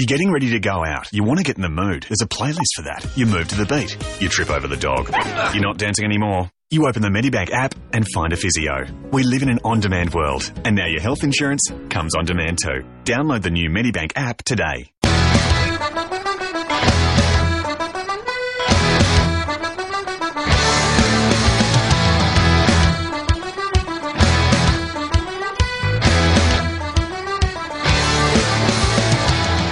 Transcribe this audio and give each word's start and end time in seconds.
You're 0.00 0.06
getting 0.06 0.32
ready 0.32 0.48
to 0.52 0.60
go 0.60 0.82
out. 0.82 1.12
You 1.12 1.24
want 1.24 1.40
to 1.40 1.44
get 1.44 1.56
in 1.56 1.62
the 1.62 1.68
mood. 1.68 2.06
There's 2.08 2.22
a 2.22 2.26
playlist 2.26 2.72
for 2.74 2.80
that. 2.84 3.06
You 3.16 3.26
move 3.26 3.48
to 3.48 3.54
the 3.54 3.66
beat. 3.66 3.98
You 4.18 4.30
trip 4.30 4.48
over 4.48 4.66
the 4.66 4.78
dog. 4.78 5.10
You're 5.52 5.62
not 5.62 5.76
dancing 5.76 6.06
anymore. 6.06 6.50
You 6.70 6.86
open 6.86 7.02
the 7.02 7.10
Medibank 7.10 7.50
app 7.50 7.74
and 7.92 8.06
find 8.14 8.32
a 8.32 8.36
physio. 8.36 8.86
We 9.12 9.24
live 9.24 9.42
in 9.42 9.50
an 9.50 9.58
on-demand 9.62 10.14
world, 10.14 10.50
and 10.64 10.74
now 10.74 10.86
your 10.86 11.02
health 11.02 11.22
insurance 11.22 11.70
comes 11.90 12.14
on 12.14 12.24
demand 12.24 12.60
too. 12.64 12.82
Download 13.04 13.42
the 13.42 13.50
new 13.50 13.68
Medibank 13.68 14.12
app 14.16 14.42
today. 14.42 14.90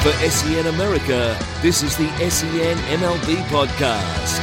For 0.09 0.30
SEN 0.30 0.66
America, 0.68 1.38
this 1.61 1.82
is 1.82 1.95
the 1.98 2.08
SEN 2.30 2.79
MLB 2.99 3.35
podcast. 3.49 4.39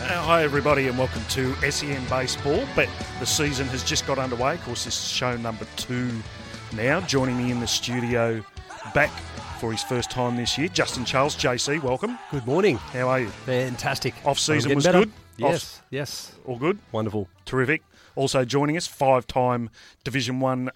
Uh, 0.00 0.22
Hi, 0.22 0.44
everybody, 0.44 0.88
and 0.88 0.96
welcome 0.96 1.20
to 1.28 1.54
SEN 1.70 2.02
Baseball. 2.08 2.64
But 2.74 2.88
the 3.20 3.26
season 3.26 3.66
has 3.68 3.84
just 3.84 4.06
got 4.06 4.18
underway. 4.18 4.54
Of 4.54 4.64
course, 4.64 4.86
this 4.86 4.96
is 4.98 5.08
show 5.10 5.36
number 5.36 5.66
two 5.76 6.10
now. 6.72 7.02
Joining 7.02 7.36
me 7.36 7.50
in 7.50 7.60
the 7.60 7.66
studio, 7.66 8.42
back 8.94 9.10
for 9.60 9.70
his 9.70 9.82
first 9.82 10.10
time 10.10 10.36
this 10.36 10.56
year, 10.56 10.68
Justin 10.68 11.04
Charles. 11.04 11.36
JC, 11.36 11.82
welcome. 11.82 12.18
Good 12.30 12.46
morning. 12.46 12.78
How 12.78 13.10
are 13.10 13.20
you? 13.20 13.28
Fantastic. 13.28 14.14
Off 14.24 14.38
season 14.38 14.70
I'm 14.70 14.76
was 14.76 14.86
better. 14.86 15.00
good? 15.00 15.08
Off- 15.08 15.50
Yes, 15.52 15.82
yes. 15.90 16.32
All 16.46 16.56
good? 16.56 16.78
Wonderful. 16.92 17.28
Terrific. 17.44 17.82
Also 18.16 18.46
joining 18.46 18.78
us, 18.78 18.86
five-time 18.86 19.68
Division 20.02 20.40
One 20.40 20.70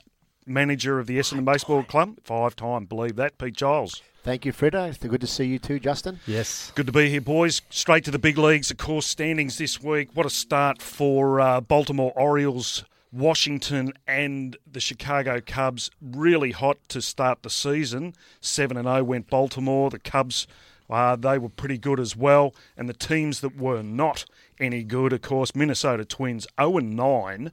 manager 0.47 0.99
of 0.99 1.07
the 1.07 1.19
Essendon 1.19 1.45
Baseball 1.45 1.83
Club. 1.83 2.19
Five-time, 2.25 2.87
believe 2.87 3.17
that, 3.17 3.39
Pete 3.39 3.57
Giles. 3.57 4.03
Thank 4.23 4.47
you, 4.47 4.53
Freda. 4.53 4.89
It's 4.89 4.99
good 4.99 5.21
to 5.21 5.27
see 5.27 5.47
you 5.47 5.59
too, 5.59 5.81
Justin. 5.81 6.21
Yes. 6.29 6.71
Good 6.77 6.87
to 6.87 6.93
be 6.93 7.11
here, 7.11 7.21
boys. 7.21 7.61
Straight 7.71 8.05
to 8.05 8.13
the 8.13 8.21
big 8.21 8.39
leagues, 8.39 8.71
of 8.71 8.77
course, 8.77 9.05
standings 9.05 9.59
this 9.59 9.83
week. 9.83 10.11
What 10.15 10.27
a 10.27 10.31
start 10.31 10.81
for 10.81 11.41
uh, 11.41 11.61
Baltimore 11.61 12.13
Orioles, 12.15 12.85
Washington, 13.13 13.93
and 14.07 14.57
the 14.71 14.79
Chicago 14.79 15.41
Cubs. 15.45 15.91
Really 16.01 16.53
hot 16.53 16.79
to 16.91 17.03
start 17.03 17.43
the 17.43 17.51
season. 17.51 18.15
7 18.41 18.77
and 18.77 18.87
0 18.87 19.03
went 19.03 19.29
Baltimore. 19.29 19.91
The 19.91 19.99
Cubs, 19.99 20.47
uh, 20.89 21.17
they 21.17 21.37
were 21.37 21.49
pretty 21.49 21.79
good 21.79 21.99
as 21.99 22.15
well. 22.15 22.55
And 22.77 22.89
the 22.89 22.95
teams 22.95 23.41
that 23.41 23.57
were 23.57 23.83
not 23.83 24.25
any 24.61 24.85
good, 24.85 25.13
of 25.13 25.23
course, 25.23 25.57
Minnesota 25.57 26.05
Twins 26.05 26.47
0 26.61 26.79
and 26.79 26.95
9 26.95 27.51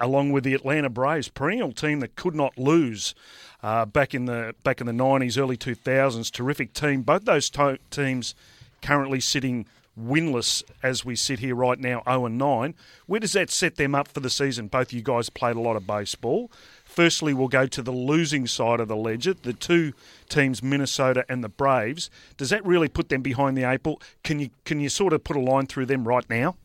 along 0.00 0.32
with 0.32 0.44
the 0.44 0.54
Atlanta 0.54 0.88
Braves, 0.88 1.28
perennial 1.28 1.72
team 1.72 2.00
that 2.00 2.16
could 2.16 2.34
not 2.34 2.58
lose 2.58 3.14
uh, 3.62 3.84
back 3.84 4.14
in 4.14 4.24
the 4.24 4.54
back 4.64 4.80
in 4.80 4.86
the 4.86 4.92
nineties, 4.92 5.36
early 5.38 5.56
two 5.56 5.74
thousands. 5.74 6.30
Terrific 6.30 6.72
team. 6.72 7.02
Both 7.02 7.24
those 7.24 7.50
to- 7.50 7.78
teams 7.90 8.34
currently 8.82 9.20
sitting 9.20 9.66
winless 9.98 10.62
as 10.82 11.04
we 11.04 11.14
sit 11.14 11.40
here 11.40 11.54
right 11.54 11.78
now, 11.78 12.02
zero 12.08 12.26
and 12.26 12.38
nine. 12.38 12.74
Where 13.06 13.20
does 13.20 13.32
that 13.32 13.50
set 13.50 13.76
them 13.76 13.94
up 13.94 14.08
for 14.08 14.20
the 14.20 14.30
season? 14.30 14.68
Both 14.68 14.92
you 14.92 15.02
guys 15.02 15.28
played 15.28 15.56
a 15.56 15.60
lot 15.60 15.76
of 15.76 15.86
baseball. 15.86 16.50
Firstly, 16.84 17.34
we'll 17.34 17.48
go 17.48 17.66
to 17.66 17.82
the 17.82 17.92
losing 17.92 18.46
side 18.46 18.80
of 18.80 18.88
the 18.88 18.96
ledger. 18.96 19.34
The 19.34 19.52
two 19.52 19.92
teams, 20.28 20.62
Minnesota 20.62 21.24
and 21.28 21.44
the 21.44 21.48
Braves. 21.48 22.10
Does 22.36 22.50
that 22.50 22.64
really 22.64 22.88
put 22.88 23.10
them 23.10 23.22
behind 23.22 23.56
the 23.56 23.78
ball? 23.82 24.00
Can 24.24 24.40
you 24.40 24.50
can 24.64 24.80
you 24.80 24.88
sort 24.88 25.12
of 25.12 25.22
put 25.22 25.36
a 25.36 25.40
line 25.40 25.66
through 25.66 25.86
them 25.86 26.06
right 26.08 26.28
now? 26.30 26.56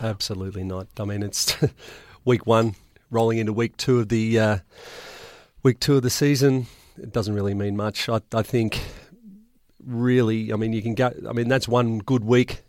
Absolutely 0.00 0.64
not. 0.64 0.86
I 0.98 1.04
mean, 1.04 1.22
it's 1.22 1.56
week 2.24 2.46
one, 2.46 2.74
rolling 3.10 3.38
into 3.38 3.52
week 3.52 3.76
two 3.76 4.00
of 4.00 4.08
the 4.08 4.38
uh, 4.38 4.58
week 5.62 5.80
two 5.80 5.96
of 5.96 6.02
the 6.02 6.10
season. 6.10 6.66
It 6.96 7.12
doesn't 7.12 7.34
really 7.34 7.54
mean 7.54 7.76
much. 7.76 8.08
I, 8.08 8.20
I 8.32 8.42
think, 8.42 8.80
really, 9.84 10.52
I 10.52 10.56
mean, 10.56 10.72
you 10.72 10.82
can 10.82 10.94
go. 10.94 11.12
I 11.28 11.32
mean, 11.32 11.48
that's 11.48 11.68
one 11.68 11.98
good 11.98 12.24
week. 12.24 12.62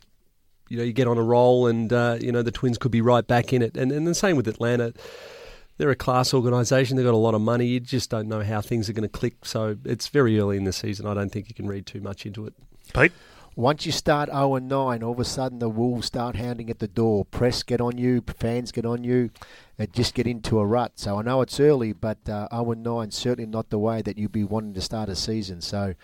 You 0.69 0.77
know, 0.77 0.83
you 0.83 0.93
get 0.93 1.07
on 1.07 1.17
a 1.17 1.23
roll, 1.23 1.67
and 1.67 1.91
uh, 1.91 2.17
you 2.19 2.31
know 2.31 2.41
the 2.41 2.51
Twins 2.51 2.77
could 2.77 2.91
be 2.91 3.01
right 3.01 3.25
back 3.25 3.53
in 3.53 3.61
it. 3.61 3.75
And 3.75 3.91
and 3.91 4.07
the 4.07 4.15
same 4.15 4.35
with 4.35 4.47
Atlanta. 4.47 4.93
They're 5.77 5.89
a 5.89 5.95
class 5.95 6.33
organisation. 6.33 6.95
They've 6.95 7.05
got 7.05 7.15
a 7.15 7.17
lot 7.17 7.33
of 7.33 7.41
money. 7.41 7.65
You 7.65 7.79
just 7.79 8.11
don't 8.11 8.27
know 8.27 8.43
how 8.43 8.61
things 8.61 8.87
are 8.87 8.93
going 8.93 9.01
to 9.01 9.09
click. 9.09 9.45
So 9.45 9.77
it's 9.83 10.09
very 10.09 10.39
early 10.39 10.57
in 10.57 10.63
the 10.63 10.73
season. 10.73 11.07
I 11.07 11.15
don't 11.15 11.31
think 11.31 11.49
you 11.49 11.55
can 11.55 11.65
read 11.65 11.87
too 11.87 12.01
much 12.01 12.25
into 12.25 12.45
it. 12.45 12.53
Pete? 12.93 13.11
Once 13.55 13.85
you 13.85 13.91
start 13.91 14.29
0 14.29 14.55
and 14.55 14.69
9, 14.69 15.03
all 15.03 15.11
of 15.11 15.19
a 15.19 15.25
sudden 15.25 15.59
the 15.59 15.69
wolves 15.69 16.07
start 16.07 16.37
hounding 16.37 16.69
at 16.69 16.79
the 16.79 16.87
door. 16.87 17.25
Press 17.25 17.63
get 17.63 17.81
on 17.81 17.97
you, 17.97 18.23
fans 18.37 18.71
get 18.71 18.85
on 18.85 19.03
you, 19.03 19.29
and 19.77 19.91
just 19.91 20.13
get 20.13 20.25
into 20.25 20.59
a 20.59 20.65
rut. 20.65 20.93
So 20.95 21.19
I 21.19 21.21
know 21.21 21.41
it's 21.41 21.59
early, 21.59 21.91
but 21.91 22.29
uh, 22.29 22.47
0 22.49 22.71
and 22.71 22.83
9 22.83 23.11
certainly 23.11 23.49
not 23.49 23.69
the 23.69 23.79
way 23.79 24.01
that 24.01 24.17
you'd 24.17 24.31
be 24.31 24.45
wanting 24.45 24.73
to 24.75 24.81
start 24.81 25.09
a 25.09 25.15
season. 25.15 25.59
So 25.59 25.95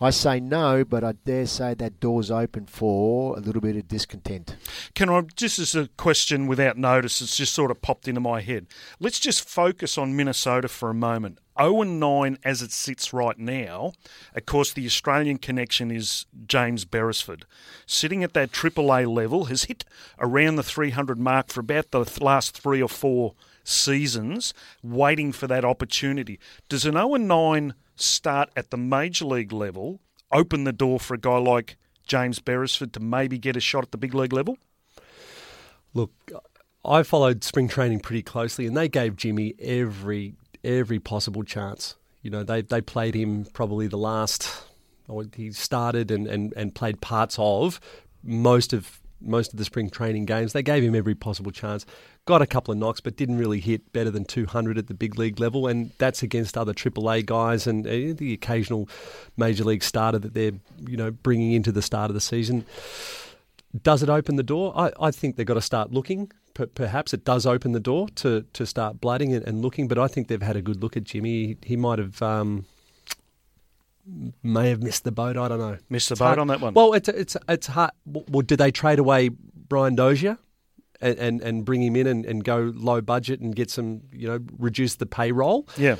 I 0.00 0.10
say 0.10 0.38
no, 0.38 0.84
but 0.84 1.02
I 1.02 1.12
dare 1.12 1.46
say 1.46 1.74
that 1.74 2.00
door's 2.00 2.30
open 2.30 2.66
for 2.66 3.36
a 3.36 3.40
little 3.40 3.60
bit 3.60 3.76
of 3.76 3.88
discontent. 3.88 4.56
Can 4.94 5.08
I 5.08 5.22
just 5.34 5.58
as 5.58 5.74
a 5.74 5.88
question 5.96 6.46
without 6.46 6.76
notice, 6.76 7.20
it's 7.20 7.36
just 7.36 7.54
sort 7.54 7.70
of 7.70 7.82
popped 7.82 8.06
into 8.06 8.20
my 8.20 8.40
head. 8.40 8.66
Let's 9.00 9.18
just 9.18 9.48
focus 9.48 9.98
on 9.98 10.16
Minnesota 10.16 10.68
for 10.68 10.90
a 10.90 10.94
moment. 10.94 11.38
0 11.60 11.82
and 11.82 12.00
9 12.00 12.38
as 12.44 12.62
it 12.62 12.72
sits 12.72 13.12
right 13.12 13.38
now. 13.38 13.92
Of 14.34 14.46
course, 14.46 14.72
the 14.72 14.86
Australian 14.86 15.38
connection 15.38 15.90
is 15.90 16.26
James 16.46 16.84
Beresford. 16.84 17.44
Sitting 17.86 18.22
at 18.22 18.34
that 18.34 18.52
AAA 18.52 19.12
level, 19.12 19.46
has 19.46 19.64
hit 19.64 19.84
around 20.18 20.56
the 20.56 20.62
300 20.62 21.18
mark 21.18 21.48
for 21.48 21.60
about 21.60 21.90
the 21.90 22.06
last 22.20 22.56
three 22.58 22.82
or 22.82 22.88
four 22.88 23.34
seasons, 23.64 24.54
waiting 24.82 25.32
for 25.32 25.46
that 25.46 25.64
opportunity. 25.64 26.38
Does 26.68 26.84
an 26.84 26.94
0 26.94 27.14
and 27.14 27.28
9 27.28 27.74
start 27.96 28.50
at 28.56 28.70
the 28.70 28.76
major 28.76 29.24
league 29.24 29.52
level 29.52 30.00
open 30.32 30.64
the 30.64 30.72
door 30.72 31.00
for 31.00 31.14
a 31.14 31.18
guy 31.18 31.38
like 31.38 31.76
James 32.06 32.38
Beresford 32.38 32.92
to 32.94 33.00
maybe 33.00 33.38
get 33.38 33.56
a 33.56 33.60
shot 33.60 33.84
at 33.84 33.90
the 33.90 33.98
big 33.98 34.14
league 34.14 34.32
level? 34.32 34.58
Look, 35.94 36.12
I 36.84 37.02
followed 37.02 37.44
spring 37.44 37.68
training 37.68 38.00
pretty 38.00 38.22
closely, 38.22 38.66
and 38.66 38.76
they 38.76 38.88
gave 38.88 39.16
Jimmy 39.16 39.54
every 39.58 40.34
every 40.64 40.98
possible 40.98 41.42
chance. 41.42 41.94
You 42.22 42.30
know, 42.30 42.42
they 42.42 42.62
they 42.62 42.80
played 42.80 43.14
him 43.14 43.46
probably 43.52 43.86
the 43.86 43.98
last. 43.98 44.64
or 45.08 45.24
He 45.34 45.52
started 45.52 46.10
and, 46.10 46.26
and, 46.26 46.52
and 46.56 46.74
played 46.74 47.00
parts 47.00 47.36
of 47.38 47.80
most 48.22 48.72
of 48.72 49.00
most 49.20 49.52
of 49.52 49.58
the 49.58 49.64
spring 49.64 49.90
training 49.90 50.26
games. 50.26 50.52
They 50.52 50.62
gave 50.62 50.82
him 50.82 50.94
every 50.94 51.14
possible 51.14 51.50
chance. 51.50 51.84
Got 52.24 52.42
a 52.42 52.46
couple 52.46 52.72
of 52.72 52.78
knocks, 52.78 53.00
but 53.00 53.16
didn't 53.16 53.38
really 53.38 53.60
hit 53.60 53.92
better 53.92 54.10
than 54.10 54.24
200 54.24 54.78
at 54.78 54.86
the 54.86 54.94
big 54.94 55.18
league 55.18 55.40
level, 55.40 55.66
and 55.66 55.90
that's 55.98 56.22
against 56.22 56.56
other 56.56 56.74
AAA 56.74 57.26
guys 57.26 57.66
and 57.66 57.86
uh, 57.86 58.14
the 58.16 58.32
occasional 58.32 58.88
major 59.36 59.64
league 59.64 59.82
starter 59.82 60.18
that 60.18 60.34
they're 60.34 60.52
you 60.86 60.96
know 60.96 61.10
bringing 61.10 61.52
into 61.52 61.72
the 61.72 61.82
start 61.82 62.10
of 62.10 62.14
the 62.14 62.20
season. 62.20 62.64
Does 63.82 64.02
it 64.02 64.08
open 64.08 64.36
the 64.36 64.42
door? 64.42 64.72
I, 64.76 64.92
I 65.00 65.10
think 65.10 65.36
they've 65.36 65.46
got 65.46 65.54
to 65.54 65.60
start 65.60 65.92
looking. 65.92 66.30
Per, 66.58 66.66
perhaps 66.66 67.14
it 67.14 67.24
does 67.24 67.46
open 67.46 67.70
the 67.70 67.78
door 67.80 68.08
to, 68.16 68.44
to 68.52 68.66
start 68.66 69.00
blooding 69.00 69.32
and, 69.32 69.46
and 69.46 69.62
looking, 69.62 69.86
but 69.86 69.96
I 69.96 70.08
think 70.08 70.26
they've 70.26 70.42
had 70.42 70.56
a 70.56 70.60
good 70.62 70.82
look 70.82 70.96
at 70.96 71.04
Jimmy. 71.04 71.46
He, 71.46 71.56
he 71.62 71.76
might 71.76 72.00
have 72.00 72.20
um, 72.20 72.64
may 74.42 74.70
have 74.70 74.82
missed 74.82 75.04
the 75.04 75.12
boat. 75.12 75.36
I 75.36 75.48
don't 75.48 75.58
know. 75.58 75.78
Missed 75.88 76.08
the 76.08 76.14
It's 76.14 76.18
boat 76.20 76.24
hard- 76.26 76.38
on 76.38 76.46
that 76.48 76.60
one. 76.60 76.74
Well, 76.74 76.92
it's 76.94 77.08
it's 77.08 77.36
it's 77.48 77.66
hard. 77.68 77.92
Well, 78.06 78.42
did 78.42 78.58
they 78.58 78.70
trade 78.70 78.98
away 78.98 79.28
Brian 79.28 79.94
Dozier? 79.94 80.38
And, 81.00 81.16
and, 81.20 81.40
and 81.42 81.64
bring 81.64 81.80
him 81.80 81.94
in 81.94 82.08
and, 82.08 82.26
and 82.26 82.42
go 82.42 82.72
low 82.74 83.00
budget 83.00 83.38
and 83.38 83.54
get 83.54 83.70
some, 83.70 84.00
you 84.12 84.26
know, 84.26 84.40
reduce 84.58 84.96
the 84.96 85.06
payroll 85.06 85.68
yeah, 85.76 85.94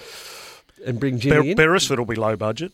and 0.85 0.99
bring 0.99 1.21
Jimmy 1.21 1.37
Ber- 1.37 1.51
in. 1.51 1.57
Beresford 1.57 2.01
will 2.01 2.07
be 2.07 2.17
low 2.17 2.35
budget. 2.35 2.73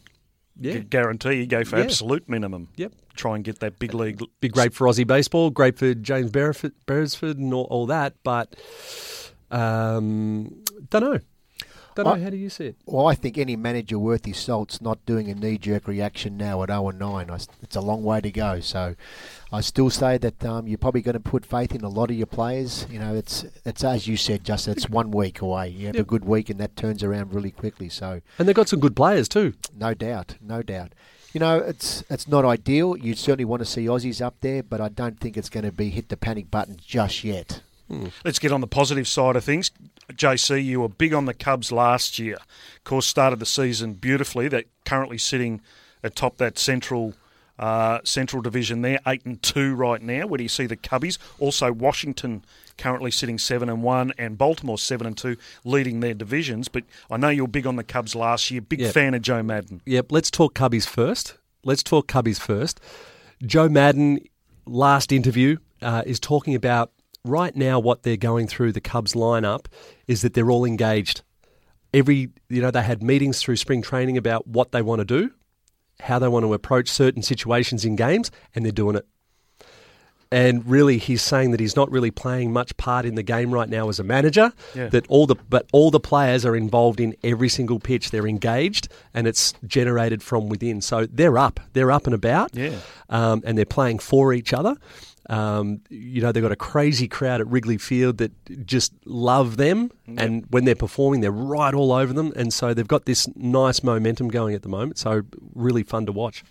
Yeah, 0.61 0.75
Gu- 0.75 0.81
Guarantee 0.85 1.35
you 1.35 1.47
go 1.47 1.65
for 1.65 1.77
Yeah. 1.79 1.85
absolute 1.85 2.29
minimum. 2.29 2.69
yep. 2.77 2.93
Try 3.17 3.37
and 3.37 3.45
get 3.45 3.61
that 3.61 3.79
big 3.79 3.95
league. 3.95 4.21
be 4.41 4.49
great 4.49 4.75
for 4.75 4.87
Aussie 4.89 5.07
baseball, 5.07 5.51
great 5.51 5.79
for 5.79 5.95
James 5.95 6.31
Beresford, 6.33 6.73
Beresford 6.87 7.39
and 7.39 7.55
all, 7.55 7.65
all 7.71 7.87
that, 7.87 8.15
but 8.25 8.57
um, 9.51 10.63
don't 10.91 11.03
know. 11.03 11.21
Don't 11.97 12.07
know. 12.07 12.13
I- 12.15 12.21
How 12.23 12.31
do 12.31 12.37
you 12.37 12.51
see 12.51 12.67
it? 12.67 12.77
Well, 12.87 13.07
I 13.07 13.15
think 13.15 13.39
any 13.39 13.57
manager 13.57 13.99
worth 13.99 14.25
his 14.25 14.37
salt's 14.39 14.81
not 14.81 15.05
doing 15.07 15.29
a 15.31 15.35
knee-jerk 15.35 15.87
reaction 15.87 16.37
now 16.37 16.63
at 16.63 16.69
0 16.69 16.89
and 16.89 16.99
9. 16.99 17.31
I 17.31 17.35
s 17.35 17.47
it's 17.63 17.77
a 17.77 17.81
long 17.81 18.03
way 18.03 18.21
to 18.21 18.31
go. 18.31 18.61
So, 18.61 18.95
I 19.53 19.61
still 19.61 19.91
say 19.91 20.19
that 20.19 20.45
um, 20.45 20.67
you're 20.67 20.79
probably 20.79 21.03
going 21.03 21.15
to 21.15 21.21
put 21.21 21.47
faith 21.47 21.75
in 21.75 21.83
a 21.83 21.89
lot 21.89 22.11
of 22.11 22.17
your 22.17 22.27
players. 22.27 22.87
You 22.91 22.99
know, 22.99 23.15
it's 23.15 23.45
it's 23.65 23.85
as 23.85 24.07
you 24.09 24.17
said, 24.17 24.45
just 24.45 24.67
it's 24.69 24.89
one 24.91 25.11
week 25.11 25.41
away. 25.41 25.69
You 25.69 25.87
have 25.89 25.97
a 25.97 26.03
good 26.05 26.25
week, 26.25 26.51
and 26.51 26.59
that 26.61 26.77
turns 26.77 27.03
around 27.05 27.33
really 27.33 27.51
quickly. 27.53 27.89
So, 27.89 28.21
And 28.39 28.49
they've 28.49 28.55
got 28.57 28.69
some 28.69 28.81
good 28.81 28.97
players 28.97 29.29
too. 29.29 29.55
no 29.79 29.95
doubt, 29.95 30.37
no 30.41 30.63
doubt. 30.63 30.93
You 31.33 31.41
know, 31.41 31.59
it's 31.59 32.05
it's 32.11 32.29
not 32.29 32.45
ideal. 32.45 32.97
You 32.97 33.15
certainly 33.15 33.45
want 33.45 33.61
to 33.61 33.67
see 33.67 33.87
Aussies 33.87 34.21
up 34.21 34.37
there, 34.41 34.63
but 34.63 34.81
I 34.81 34.89
don't 34.89 35.19
think 35.21 35.37
it's 35.37 35.49
going 35.51 35.65
to 35.65 35.73
be 35.73 35.91
hit 35.91 36.09
the 36.09 36.17
panic 36.17 36.49
button 36.51 36.77
just 36.81 37.25
yet. 37.25 37.61
Let's 38.25 38.39
get 38.39 38.51
on 38.51 38.61
the 38.61 38.67
positive 38.67 39.07
side 39.07 39.37
of 39.37 39.45
things. 39.45 39.71
JC, 40.13 40.65
you 40.65 40.81
were 40.81 40.89
big 40.89 41.15
on 41.15 41.25
the 41.27 41.35
Cubs 41.35 41.73
last 41.73 42.19
year. 42.19 42.37
Of 42.37 42.85
course, 42.85 43.07
started 43.07 43.39
the 43.39 43.47
season 43.47 43.95
beautifully. 43.95 44.49
They're 44.49 44.65
currently 44.85 45.19
sitting 45.19 45.61
atop 46.03 46.37
that 46.39 46.59
central 46.59 47.15
uh, 47.57 48.01
central 48.03 48.43
division 48.43 48.83
there, 48.83 48.99
eight 49.07 49.25
and 49.25 49.41
two 49.41 49.75
right 49.77 50.03
now. 50.03 50.27
Where 50.27 50.39
do 50.39 50.43
you 50.43 50.49
see 50.49 50.67
the 50.67 50.77
Cubbies? 50.77 51.19
Also, 51.39 51.73
Washington 51.73 52.45
currently 52.77 53.13
sitting 53.13 53.39
seven 53.39 53.69
and 53.69 53.81
one, 53.81 54.13
and 54.19 54.37
Baltimore 54.37 54.77
seven 54.77 55.07
and 55.07 55.17
two, 55.17 55.37
leading 55.65 56.01
their 56.01 56.15
divisions. 56.15 56.67
But 56.67 56.83
I 57.09 57.17
know 57.17 57.29
you 57.29 57.45
were 57.45 57.49
big 57.49 57.67
on 57.67 57.77
the 57.77 57.85
Cubs 57.85 58.17
last 58.17 58.51
year. 58.51 58.61
Big 58.61 58.81
Yep. 58.81 58.93
fan 58.95 59.15
of 59.15 59.23
Joe 59.23 59.43
Maddon. 59.43 59.81
Yep, 59.87 60.11
let's 60.11 60.33
talk 60.33 60.55
Cubbies 60.55 60.85
first. 60.87 61.37
Let's 61.65 61.85
talk 61.85 62.09
Cubbies 62.09 62.41
first. 62.41 62.81
Joe 63.47 63.69
Maddon, 63.69 64.19
last 64.67 65.13
interview, 65.13 65.59
uh, 65.81 66.03
is 66.05 66.19
talking 66.19 66.57
about 66.57 66.91
right 67.25 67.57
now 67.57 67.79
what 67.79 68.03
they're 68.03 68.17
going 68.17 68.47
through 68.47 68.73
the 68.73 68.81
Cubs 68.81 69.15
lineup 69.15 69.67
is 70.07 70.23
that 70.23 70.35
they're 70.35 70.51
all 70.51 70.65
engaged. 70.65 71.23
Every, 71.93 72.31
you 72.49 72.61
know, 72.61 72.71
they 72.71 72.83
had 72.83 73.03
meetings 73.03 73.41
through 73.41 73.57
spring 73.57 73.83
training 73.83 74.17
about 74.17 74.47
what 74.47 74.73
they 74.73 74.83
want 74.83 75.01
to 75.01 75.05
do, 75.05 75.31
how 76.01 76.19
they 76.19 76.29
want 76.29 76.45
to 76.45 76.53
approach 76.53 76.89
certain 76.89 77.23
situations 77.23 77.85
in 77.85 77.97
games, 77.97 78.31
and 78.55 78.65
they're 78.65 78.73
doing 78.73 78.97
it. 78.97 79.07
And 80.33 80.67
really, 80.67 80.99
he's 80.99 81.23
saying 81.23 81.53
that 81.53 81.61
he's 81.61 81.77
not 81.77 81.89
really 81.93 82.11
playing 82.11 82.53
much 82.53 82.77
part 82.77 83.07
in 83.07 83.15
the 83.15 83.23
game 83.23 83.53
right 83.55 83.69
now 83.69 83.89
as 83.89 84.01
a 84.01 84.03
manager. 84.03 84.53
Yeah. 84.75 84.89
That 84.89 85.07
all 85.09 85.29
the 85.29 85.37
but 85.49 85.69
all 85.73 85.93
the 85.93 86.01
players 86.01 86.45
are 86.45 86.57
involved 86.57 86.99
in 86.99 87.15
every 87.23 87.49
single 87.49 87.79
pitch. 87.79 88.11
They're 88.11 88.27
engaged, 88.27 88.89
and 89.13 89.29
it's 89.29 89.55
generated 89.65 90.25
from 90.25 90.49
within. 90.49 90.81
So 90.81 91.07
they're 91.07 91.39
up. 91.39 91.61
They're 91.73 91.93
up 91.93 92.07
and 92.07 92.15
about. 92.15 92.53
Yeah. 92.53 92.77
Um, 93.09 93.43
and 93.45 93.57
they're 93.57 93.65
playing 93.65 94.01
for 94.01 94.33
each 94.33 94.53
other. 94.53 94.77
Um, 95.31 95.81
you 95.89 96.21
know, 96.21 96.33
they've 96.33 96.43
got 96.43 96.53
a 96.53 96.57
crazy 96.57 97.09
crowd 97.09 97.41
at 97.41 97.47
Wrigley 97.47 97.79
Field 97.79 98.19
that 98.19 98.67
just 98.67 98.93
love 99.07 99.57
them. 99.57 99.91
And 100.19 100.45
when 100.51 100.65
they're 100.65 100.75
performing, 100.75 101.21
they're 101.21 101.31
right 101.31 101.75
all 101.75 101.93
over 101.93 102.13
them. 102.13 102.33
And 102.37 102.53
so 102.53 102.75
they've 102.75 102.87
got 102.87 103.07
this 103.07 103.29
nice 103.35 103.83
momentum 103.83 104.29
going 104.29 104.55
at 104.55 104.63
the 104.63 104.69
moment. 104.69 104.99
So 104.99 105.23
really 105.55 105.83
fun 105.83 106.07
to 106.07 106.13
watch. 106.13 106.45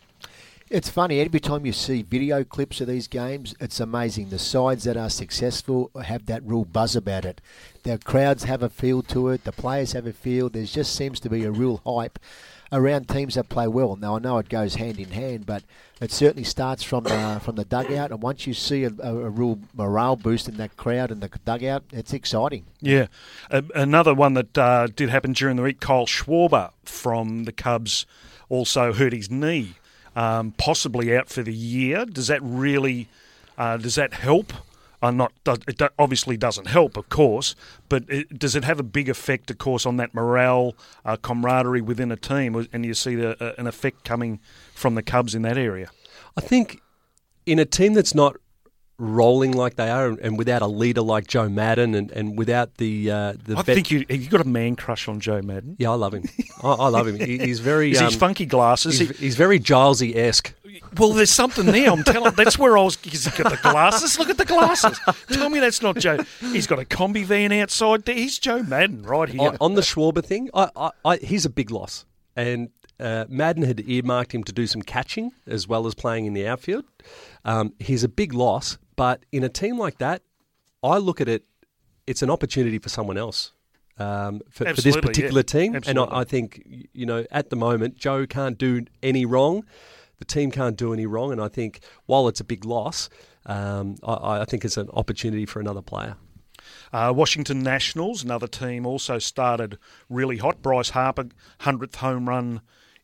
It's 0.69 0.89
funny, 0.89 1.19
every 1.19 1.39
time 1.39 1.67
you 1.67 1.71
see 1.71 2.01
video 2.01 2.43
clips 2.43 2.81
of 2.81 2.87
these 2.87 3.07
games, 3.07 3.53
it's 3.59 3.79
amazing. 3.79 4.29
The 4.29 4.39
sides 4.39 4.85
that 4.85 4.97
are 4.97 5.09
successful 5.09 5.91
have 6.03 6.25
that 6.25 6.41
real 6.43 6.65
buzz 6.65 6.95
about 6.95 7.25
it. 7.25 7.41
The 7.83 7.99
crowds 7.99 8.45
have 8.45 8.63
a 8.63 8.69
feel 8.69 9.03
to 9.03 9.29
it, 9.29 9.43
the 9.43 9.51
players 9.51 9.91
have 9.91 10.07
a 10.07 10.13
feel. 10.13 10.49
There 10.49 10.63
just 10.63 10.95
seems 10.95 11.19
to 11.19 11.29
be 11.29 11.43
a 11.43 11.51
real 11.51 11.81
hype 11.85 12.17
around 12.73 13.07
teams 13.07 13.35
that 13.35 13.47
play 13.47 13.67
well. 13.67 13.95
Now, 13.95 14.17
I 14.17 14.19
know 14.19 14.37
it 14.39 14.49
goes 14.49 14.75
hand 14.75 14.99
in 14.99 15.11
hand, 15.11 15.45
but 15.45 15.63
it 16.01 16.11
certainly 16.11 16.43
starts 16.43 16.83
from 16.83 17.05
the, 17.05 17.39
from 17.41 17.55
the 17.55 17.63
dugout. 17.63 18.11
And 18.11 18.21
once 18.21 18.45
you 18.45 18.53
see 18.53 18.83
a, 18.83 18.91
a, 19.01 19.15
a 19.15 19.29
real 19.29 19.59
morale 19.73 20.17
boost 20.17 20.49
in 20.49 20.57
that 20.57 20.75
crowd 20.75 21.11
and 21.11 21.21
the 21.21 21.29
dugout, 21.45 21.83
it's 21.91 22.11
exciting. 22.11 22.65
Yeah. 22.81 23.07
A 23.49 23.63
another 23.75 24.13
one 24.13 24.33
that 24.33 24.57
uh, 24.57 24.87
did 24.87 25.09
happen 25.09 25.31
during 25.33 25.55
the 25.55 25.63
week, 25.63 25.79
Kyle 25.79 26.07
Schwarber 26.07 26.71
from 26.83 27.45
the 27.45 27.53
Cubs 27.53 28.05
also 28.49 28.91
hurt 28.91 29.13
his 29.13 29.31
knee, 29.31 29.75
um, 30.15 30.53
possibly 30.57 31.15
out 31.15 31.29
for 31.29 31.43
the 31.43 31.53
year. 31.53 32.05
Does 32.05 32.27
that 32.27 32.41
really, 32.41 33.07
uh, 33.57 33.77
does 33.77 33.95
that 33.95 34.13
help? 34.13 34.51
Uh, 35.03 35.11
not 35.11 35.33
it 35.45 35.81
obviously 35.99 36.37
doesn't 36.37 36.67
help, 36.67 36.95
of 36.95 37.09
course, 37.09 37.55
but 37.89 38.05
it, 38.07 38.39
does 38.39 38.55
it 38.55 38.63
have 38.63 38.79
a 38.79 38.83
big 38.83 39.09
effect, 39.09 39.51
of 39.51 39.57
course, 39.57 39.85
on 39.85 39.97
that 39.97 40.13
morale, 40.13 40.77
uh, 41.03 41.17
camaraderie 41.17 41.81
within 41.81 42.09
a 42.09 42.15
team, 42.15 42.65
and 42.71 42.85
you 42.85 42.93
see 42.93 43.13
the, 43.15 43.43
uh, 43.43 43.53
an 43.57 43.67
effect 43.67 44.05
coming 44.05 44.39
from 44.73 44.95
the 44.95 45.03
Cubs 45.03 45.35
in 45.35 45.41
that 45.41 45.57
area? 45.57 45.89
I 46.37 46.41
think 46.41 46.79
in 47.45 47.59
a 47.59 47.65
team 47.65 47.95
that's 47.95 48.15
not 48.15 48.37
rolling 49.03 49.51
like 49.51 49.75
they 49.75 49.89
are, 49.89 50.07
and, 50.07 50.19
and 50.19 50.37
without 50.37 50.61
a 50.61 50.67
leader 50.67 51.01
like 51.01 51.27
Joe 51.27 51.49
Maddon, 51.49 51.93
and, 51.95 52.11
and 52.11 52.37
without 52.37 52.75
the 52.77 53.11
uh, 53.11 53.33
the 53.43 53.57
I 53.57 53.61
vet- 53.61 53.75
think 53.75 53.91
you 53.91 54.05
you 54.09 54.29
got 54.29 54.41
a 54.41 54.47
man 54.47 54.75
crush 54.75 55.07
on 55.07 55.19
Joe 55.19 55.41
Maddon. 55.41 55.75
yeah, 55.79 55.91
I 55.91 55.95
love 55.95 56.13
him. 56.13 56.23
I, 56.63 56.69
I 56.69 56.87
love 56.89 57.07
him. 57.07 57.19
He, 57.19 57.37
he's 57.37 57.59
very 57.59 57.91
Is 57.91 57.99
um, 57.99 58.05
his 58.05 58.15
funky 58.15 58.45
glasses? 58.45 58.99
He's, 58.99 59.17
he's 59.17 59.35
very 59.35 59.59
Gilesy 59.59 60.15
esque. 60.15 60.53
Well, 60.97 61.13
there's 61.13 61.29
something 61.29 61.67
there. 61.67 61.91
I'm 61.91 62.03
telling. 62.03 62.33
That's 62.33 62.57
where 62.57 62.77
I 62.77 62.81
was. 62.81 62.97
He's 63.03 63.27
got 63.27 63.51
the 63.51 63.59
glasses. 63.61 64.17
Look 64.17 64.29
at 64.29 64.37
the 64.37 64.45
glasses. 64.45 64.99
Tell 65.27 65.49
me 65.49 65.59
that's 65.59 65.81
not 65.81 65.97
Joe. 65.97 66.19
He's 66.39 66.65
got 66.65 66.79
a 66.79 66.83
combi 66.85 67.25
van 67.25 67.51
outside 67.51 68.05
there. 68.05 68.15
He's 68.15 68.39
Joe 68.39 68.63
Maddon 68.63 69.03
right 69.03 69.29
here. 69.29 69.41
on, 69.41 69.57
on 69.61 69.73
the 69.75 69.81
Schwarber 69.81 70.23
thing, 70.25 70.49
I, 70.53 70.69
I, 70.75 70.91
I, 71.05 71.17
he's 71.17 71.45
a 71.45 71.49
big 71.49 71.69
loss. 71.69 72.05
And 72.35 72.69
uh, 72.99 73.25
Madden 73.29 73.63
had 73.63 73.87
earmarked 73.87 74.33
him 74.33 74.43
to 74.45 74.51
do 74.51 74.65
some 74.65 74.81
catching 74.81 75.31
as 75.45 75.67
well 75.67 75.85
as 75.85 75.93
playing 75.93 76.25
in 76.25 76.33
the 76.33 76.47
outfield. 76.47 76.85
Um, 77.45 77.73
he's 77.79 78.03
a 78.03 78.09
big 78.09 78.33
loss, 78.33 78.77
but 78.95 79.25
in 79.31 79.43
a 79.43 79.49
team 79.49 79.77
like 79.77 79.97
that, 79.99 80.21
I 80.81 80.97
look 80.97 81.21
at 81.21 81.27
it, 81.27 81.43
it's 82.07 82.21
an 82.21 82.29
opportunity 82.29 82.79
for 82.79 82.89
someone 82.89 83.17
else. 83.17 83.51
Um, 83.99 84.41
for, 84.49 84.65
for 84.73 84.81
this 84.81 84.97
particular 84.97 85.39
yeah. 85.39 85.43
team, 85.43 85.75
Absolutely. 85.75 86.03
and 86.03 86.13
I, 86.13 86.21
I 86.21 86.23
think 86.23 86.63
you 86.93 87.05
know 87.05 87.25
at 87.29 87.51
the 87.51 87.55
moment 87.55 87.95
Joe 87.95 88.25
can't 88.25 88.57
do 88.57 88.85
any 89.03 89.23
wrong, 89.23 89.65
the 90.17 90.25
team 90.25 90.49
can't 90.49 90.75
do 90.75 90.93
any 90.93 91.05
wrong, 91.05 91.31
and 91.31 91.39
I 91.39 91.47
think 91.47 91.81
while 92.07 92.27
it's 92.27 92.39
a 92.39 92.43
big 92.43 92.65
loss, 92.65 93.07
um, 93.45 93.95
I, 94.03 94.41
I 94.41 94.45
think 94.45 94.65
it's 94.65 94.77
an 94.77 94.89
opportunity 94.93 95.45
for 95.45 95.59
another 95.59 95.83
player. 95.83 96.15
Uh, 96.91 97.13
Washington 97.15 97.61
Nationals, 97.61 98.23
another 98.23 98.47
team, 98.47 98.85
also 98.85 99.19
started 99.19 99.77
really 100.09 100.37
hot. 100.37 100.61
Bryce 100.61 100.91
Harper, 100.91 101.27
hundredth 101.59 101.97
home 101.97 102.27
run 102.27 102.61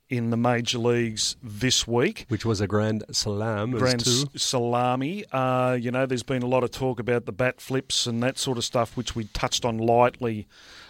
in 0.10 0.32
the 0.32 0.38
major 0.38 0.80
leagues 0.80 1.36
this 1.42 1.88
week. 1.88 2.26
Which 2.28 2.46
was 2.46 2.62
a 2.62 2.68
grand 2.68 3.04
salam 3.12 3.72
Grand 3.72 4.04
salami. 4.36 5.24
Uh, 5.32 5.78
you 5.80 5.92
know, 5.92 6.06
there's 6.06 6.24
been 6.24 6.44
a 6.44 6.48
lot 6.48 6.64
of 6.64 6.72
talk 6.72 7.00
about 7.00 7.26
the 7.26 7.32
bat 7.32 7.62
flips 7.62 8.08
and 8.08 8.22
that 8.24 8.38
sort 8.38 8.58
of 8.58 8.66
stuff, 8.66 8.98
which 8.98 9.16
we 9.16 9.26
touched 9.26 9.64
on 9.64 9.78
lightly 9.78 10.48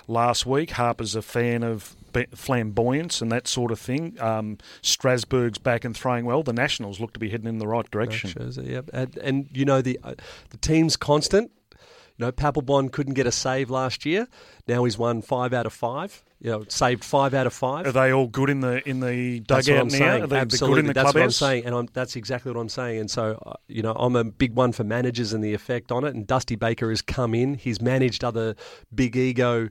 last 0.08 0.46
week. 0.46 0.72
Harper's 0.72 1.16
a 1.16 1.22
fan 1.22 1.64
of 1.64 1.96
flamboyance 2.34 3.22
and 3.22 3.32
that 3.32 3.48
sort 3.48 3.72
of 3.72 3.80
thing. 3.80 4.20
Um, 4.20 4.58
Strasburg's 4.82 5.58
back 5.58 5.86
and 5.86 5.96
throwing 5.96 6.26
well. 6.26 6.42
The 6.42 6.54
Nationals 6.54 7.00
look 7.00 7.14
to 7.14 7.20
be 7.20 7.30
heading 7.30 7.48
in 7.48 7.60
the 7.60 7.68
right 7.68 7.90
direction. 7.92 8.32
Yep. 8.66 8.90
And, 8.94 9.18
and 9.18 9.50
you 9.54 9.66
know 9.66 9.82
the 9.82 10.00
uh, 10.04 10.16
the 10.50 10.58
team's 10.58 10.96
constant. 10.98 11.52
You 12.20 12.26
know, 12.26 12.32
Papelbon 12.34 12.92
couldn't 12.92 13.14
get 13.14 13.26
a 13.28 13.32
save 13.32 13.70
last 13.70 14.06
year. 14.06 14.28
Now 14.68 14.84
he's 14.84 14.98
won 14.98 15.22
five 15.22 15.54
out 15.54 15.66
of 15.66 15.72
five. 15.72 16.22
You 16.42 16.52
know, 16.52 16.66
saved 16.68 17.04
five 17.06 17.34
out 17.34 17.48
of 17.48 17.54
five. 17.54 17.88
Are 17.88 17.92
they 17.94 18.12
all 18.12 18.28
good 18.28 18.50
in 18.50 18.60
the 18.60 18.88
in 18.88 19.00
the 19.00 19.40
That's 19.48 19.66
dugout 19.68 19.76
what 19.76 19.82
I'm 19.82 19.88
now? 19.88 20.12
saying. 20.12 20.24
Are 20.24 20.28
they, 20.28 20.38
Absolutely, 20.38 20.76
good 20.76 20.80
in 20.80 20.88
the 20.88 20.94
that's 20.94 21.14
what 21.14 21.24
I'm 21.24 21.32
saying, 21.32 21.66
and 21.66 21.76
I'm, 21.76 21.88
that's 21.94 22.16
exactly 22.18 22.52
what 22.52 22.60
I'm 22.60 22.70
saying. 22.70 23.00
And 23.00 23.10
so, 23.12 23.42
uh, 23.46 23.54
you 23.68 23.82
know, 23.82 23.94
I'm 23.94 24.16
a 24.18 24.24
big 24.26 24.54
one 24.54 24.74
for 24.74 24.84
managers 24.84 25.32
and 25.34 25.42
the 25.44 25.54
effect 25.54 25.92
on 25.94 26.04
it. 26.04 26.14
And 26.14 26.28
Dusty 26.28 26.56
Baker 26.56 26.90
has 26.90 27.02
come 27.02 27.34
in. 27.34 27.54
He's 27.56 27.82
managed 27.82 28.24
other 28.26 28.56
big 28.94 29.16
ego 29.18 29.70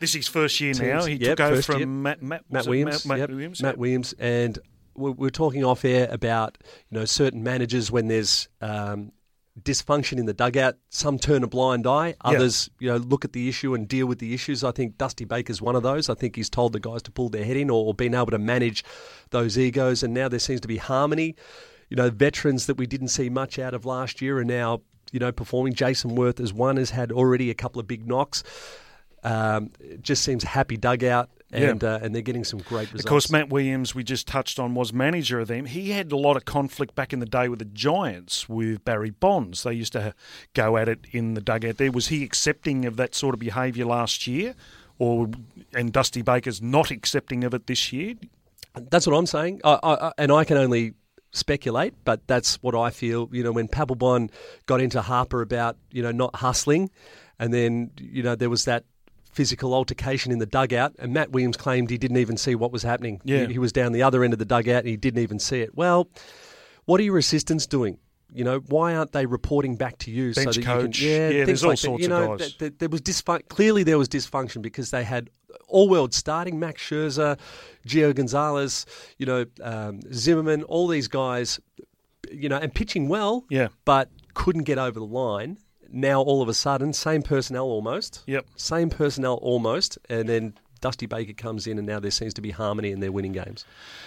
This 0.00 0.10
is 0.10 0.14
his 0.16 0.28
first 0.28 0.58
year 0.60 0.72
now. 0.74 1.04
He 1.04 1.14
Yep, 1.16 1.36
took 1.36 1.40
over 1.40 1.62
from 1.62 1.78
year. 1.78 1.86
Matt, 1.86 2.22
Matt, 2.22 2.44
Matt 2.50 2.66
Williams. 2.66 3.06
Matt, 3.06 3.18
yep, 3.18 3.28
Williams. 3.30 3.62
Matt. 3.62 3.78
Williams, 3.78 4.14
and 4.18 4.58
we're, 4.94 5.12
we're 5.12 5.30
talking 5.30 5.62
off 5.64 5.84
air 5.84 6.08
about 6.10 6.58
you 6.90 6.98
know 6.98 7.04
certain 7.06 7.42
managers 7.42 7.90
when 7.90 8.08
there's 8.08 8.48
um, 8.60 9.12
dysfunction 9.60 10.18
in 10.18 10.26
the 10.26 10.32
dugout. 10.32 10.76
Some 10.88 11.18
turn 11.18 11.42
a 11.42 11.46
blind 11.46 11.86
eye. 11.86 12.14
Others, 12.22 12.70
you 12.78 12.88
know, 12.88 12.96
look 12.96 13.24
at 13.24 13.32
the 13.32 13.48
issue 13.48 13.74
and 13.74 13.86
deal 13.86 14.06
with 14.06 14.18
the 14.18 14.34
issues. 14.34 14.64
I 14.64 14.72
think 14.72 14.98
Dusty 14.98 15.24
Baker's 15.24 15.60
one 15.60 15.76
of 15.76 15.82
those. 15.82 16.08
I 16.08 16.14
think 16.14 16.36
he's 16.36 16.50
told 16.50 16.72
the 16.72 16.80
guys 16.80 17.02
to 17.02 17.10
pull 17.10 17.28
their 17.28 17.44
head 17.44 17.56
in 17.56 17.70
or, 17.70 17.86
or 17.86 17.94
been 17.94 18.14
able 18.14 18.26
to 18.26 18.38
manage 18.38 18.84
those 19.30 19.58
egos. 19.58 20.02
And 20.02 20.14
now 20.14 20.28
there 20.28 20.38
seems 20.38 20.60
to 20.62 20.68
be 20.68 20.78
harmony. 20.78 21.36
You 21.90 21.96
know, 21.96 22.10
veterans 22.10 22.66
that 22.66 22.78
we 22.78 22.86
didn't 22.86 23.08
see 23.08 23.28
much 23.28 23.58
out 23.58 23.74
of 23.74 23.84
last 23.84 24.22
year 24.22 24.38
are 24.38 24.44
now 24.44 24.80
you 25.12 25.20
know 25.20 25.30
performing. 25.30 25.74
Jayson 25.74 26.16
Werth 26.16 26.40
as 26.40 26.52
one 26.52 26.76
has 26.76 26.90
had 26.90 27.12
already 27.12 27.50
a 27.50 27.54
couple 27.54 27.78
of 27.78 27.86
big 27.86 28.06
knocks. 28.06 28.42
Um, 29.22 29.70
it 29.78 30.02
just 30.02 30.24
seems 30.24 30.42
happy 30.42 30.76
dugout, 30.76 31.30
and 31.52 31.84
uh, 31.84 31.98
and 32.02 32.14
they're 32.14 32.22
getting 32.22 32.44
some 32.44 32.60
great 32.60 32.88
results. 32.92 33.04
Of 33.04 33.08
course, 33.08 33.30
Matt 33.30 33.50
Williams, 33.50 33.94
we 33.94 34.02
just 34.04 34.26
touched 34.26 34.58
on, 34.58 34.74
was 34.74 34.92
manager 34.92 35.40
of 35.40 35.48
them. 35.48 35.66
He 35.66 35.90
had 35.90 36.10
a 36.12 36.16
lot 36.16 36.36
of 36.36 36.44
conflict 36.44 36.94
back 36.94 37.12
in 37.12 37.18
the 37.18 37.26
day 37.26 37.48
with 37.48 37.58
the 37.58 37.64
Giants 37.66 38.48
with 38.48 38.84
Barry 38.84 39.10
Bonds. 39.10 39.62
They 39.62 39.74
used 39.74 39.92
to 39.92 40.14
go 40.54 40.76
at 40.76 40.88
it 40.88 41.00
in 41.12 41.34
the 41.34 41.40
dugout 41.40 41.76
there. 41.76 41.92
Was 41.92 42.08
he 42.08 42.24
accepting 42.24 42.84
of 42.86 42.96
that 42.96 43.14
sort 43.14 43.34
of 43.34 43.40
behaviour 43.40 43.84
last 43.84 44.26
year? 44.26 44.54
Or 44.98 45.28
and 45.74 45.92
Dusty 45.92 46.22
Baker's 46.22 46.62
not 46.62 46.90
accepting 46.90 47.44
of 47.44 47.54
it 47.54 47.66
this 47.66 47.92
year? 47.92 48.14
That's 48.74 49.06
what 49.06 49.16
I'm 49.16 49.26
saying, 49.26 49.60
I, 49.64 49.78
I, 49.82 50.08
I- 50.08 50.12
and 50.18 50.30
I 50.32 50.44
can 50.44 50.56
only 50.56 50.94
speculate, 51.32 51.94
but 52.04 52.26
that's 52.26 52.62
what 52.62 52.74
I 52.74 52.90
feel. 52.90 53.28
You 53.32 53.42
know, 53.42 53.52
when 53.52 53.68
Papelbon 53.68 54.30
got 54.66 54.80
into 54.80 55.02
Harper 55.02 55.42
about 55.42 55.76
you 55.90 56.02
know 56.02 56.12
not 56.12 56.36
hustling, 56.36 56.90
and 57.38 57.52
then 57.52 57.90
you 57.98 58.22
know 58.22 58.34
there 58.36 58.50
was 58.50 58.64
that 58.66 58.84
physical 59.32 59.74
altercation 59.74 60.30
in 60.32 60.38
the 60.38 60.46
dugout, 60.46 60.94
and 60.98 61.12
Matt 61.12 61.30
Williams 61.32 61.56
claimed 61.56 61.90
he 61.90 61.98
didn't 61.98 62.18
even 62.18 62.36
see 62.36 62.54
what 62.54 62.70
was 62.72 62.82
happening. 62.82 63.20
Yeah. 63.24 63.46
he, 63.46 63.54
he 63.54 63.58
was 63.58 63.72
down 63.72 63.92
the 63.92 64.02
other 64.02 64.22
end 64.24 64.32
of 64.32 64.38
the 64.38 64.44
dugout 64.44 64.80
and 64.80 64.88
he 64.88 64.96
didn't 64.96 65.22
even 65.22 65.38
see 65.38 65.60
it. 65.60 65.74
Well, 65.76 66.08
what 66.84 67.00
are 67.00 67.04
your 67.04 67.18
assistants 67.18 67.66
doing? 67.66 67.98
You 68.34 68.44
know, 68.44 68.60
why 68.68 68.94
aren't 68.94 69.12
they 69.12 69.26
reporting 69.26 69.76
back 69.76 69.98
to 69.98 70.10
you 70.10 70.32
Bench 70.32 70.54
so 70.54 70.60
that 70.60 70.64
coach. 70.66 70.98
you 71.00 71.08
can? 71.10 71.20
Yeah, 71.32 71.38
Yeah, 71.38 71.44
there's 71.44 71.62
all 71.64 71.70
like 71.70 71.78
that. 71.78 71.84
sorts 71.86 72.06
you 72.06 72.14
of 72.14 72.20
know, 72.20 72.28
guys. 72.36 72.38
th- 72.48 72.58
th- 72.58 72.72
there 72.78 72.88
was 72.88 73.00
dysfun- 73.02 73.46
Clearly, 73.48 73.82
there 73.82 73.98
was 73.98 74.08
dysfunction 74.08 74.62
because 74.62 74.90
they 74.90 75.04
had 75.04 75.28
all 75.68 75.88
world 75.88 76.14
starting 76.14 76.58
Max 76.58 76.80
Scherzer, 76.82 77.38
Gio 77.86 78.14
Gonzalez, 78.14 78.86
you 79.18 79.26
know, 79.26 79.44
um, 79.62 80.00
Zimmerman, 80.14 80.62
all 80.64 80.88
these 80.88 81.08
guys, 81.08 81.60
you 82.30 82.48
know, 82.48 82.56
and 82.56 82.74
pitching 82.74 83.08
well, 83.08 83.44
Yeah. 83.50 83.68
but 83.84 84.08
couldn't 84.34 84.62
get 84.64 84.78
over 84.78 84.98
the 84.98 85.04
line. 85.06 85.58
Now 85.92 86.22
all 86.22 86.40
of 86.42 86.48
a 86.48 86.54
sudden, 86.54 86.92
same 86.92 87.22
personnel 87.22 87.66
almost, 87.66 88.22
Yep. 88.26 88.46
same 88.56 88.88
personnel 88.90 89.34
almost, 89.42 89.98
and 90.08 90.28
then 90.28 90.54
Dusty 90.80 91.06
Baker 91.06 91.32
comes 91.32 91.68
in, 91.68 91.78
and 91.78 91.86
now 91.86 92.00
there 92.00 92.10
seems 92.10 92.34
to 92.34 92.40
be 92.40 92.50
harmony, 92.50 92.90
and 92.90 93.00
they're 93.00 93.12
winning 93.12 93.30
games. 93.32 93.64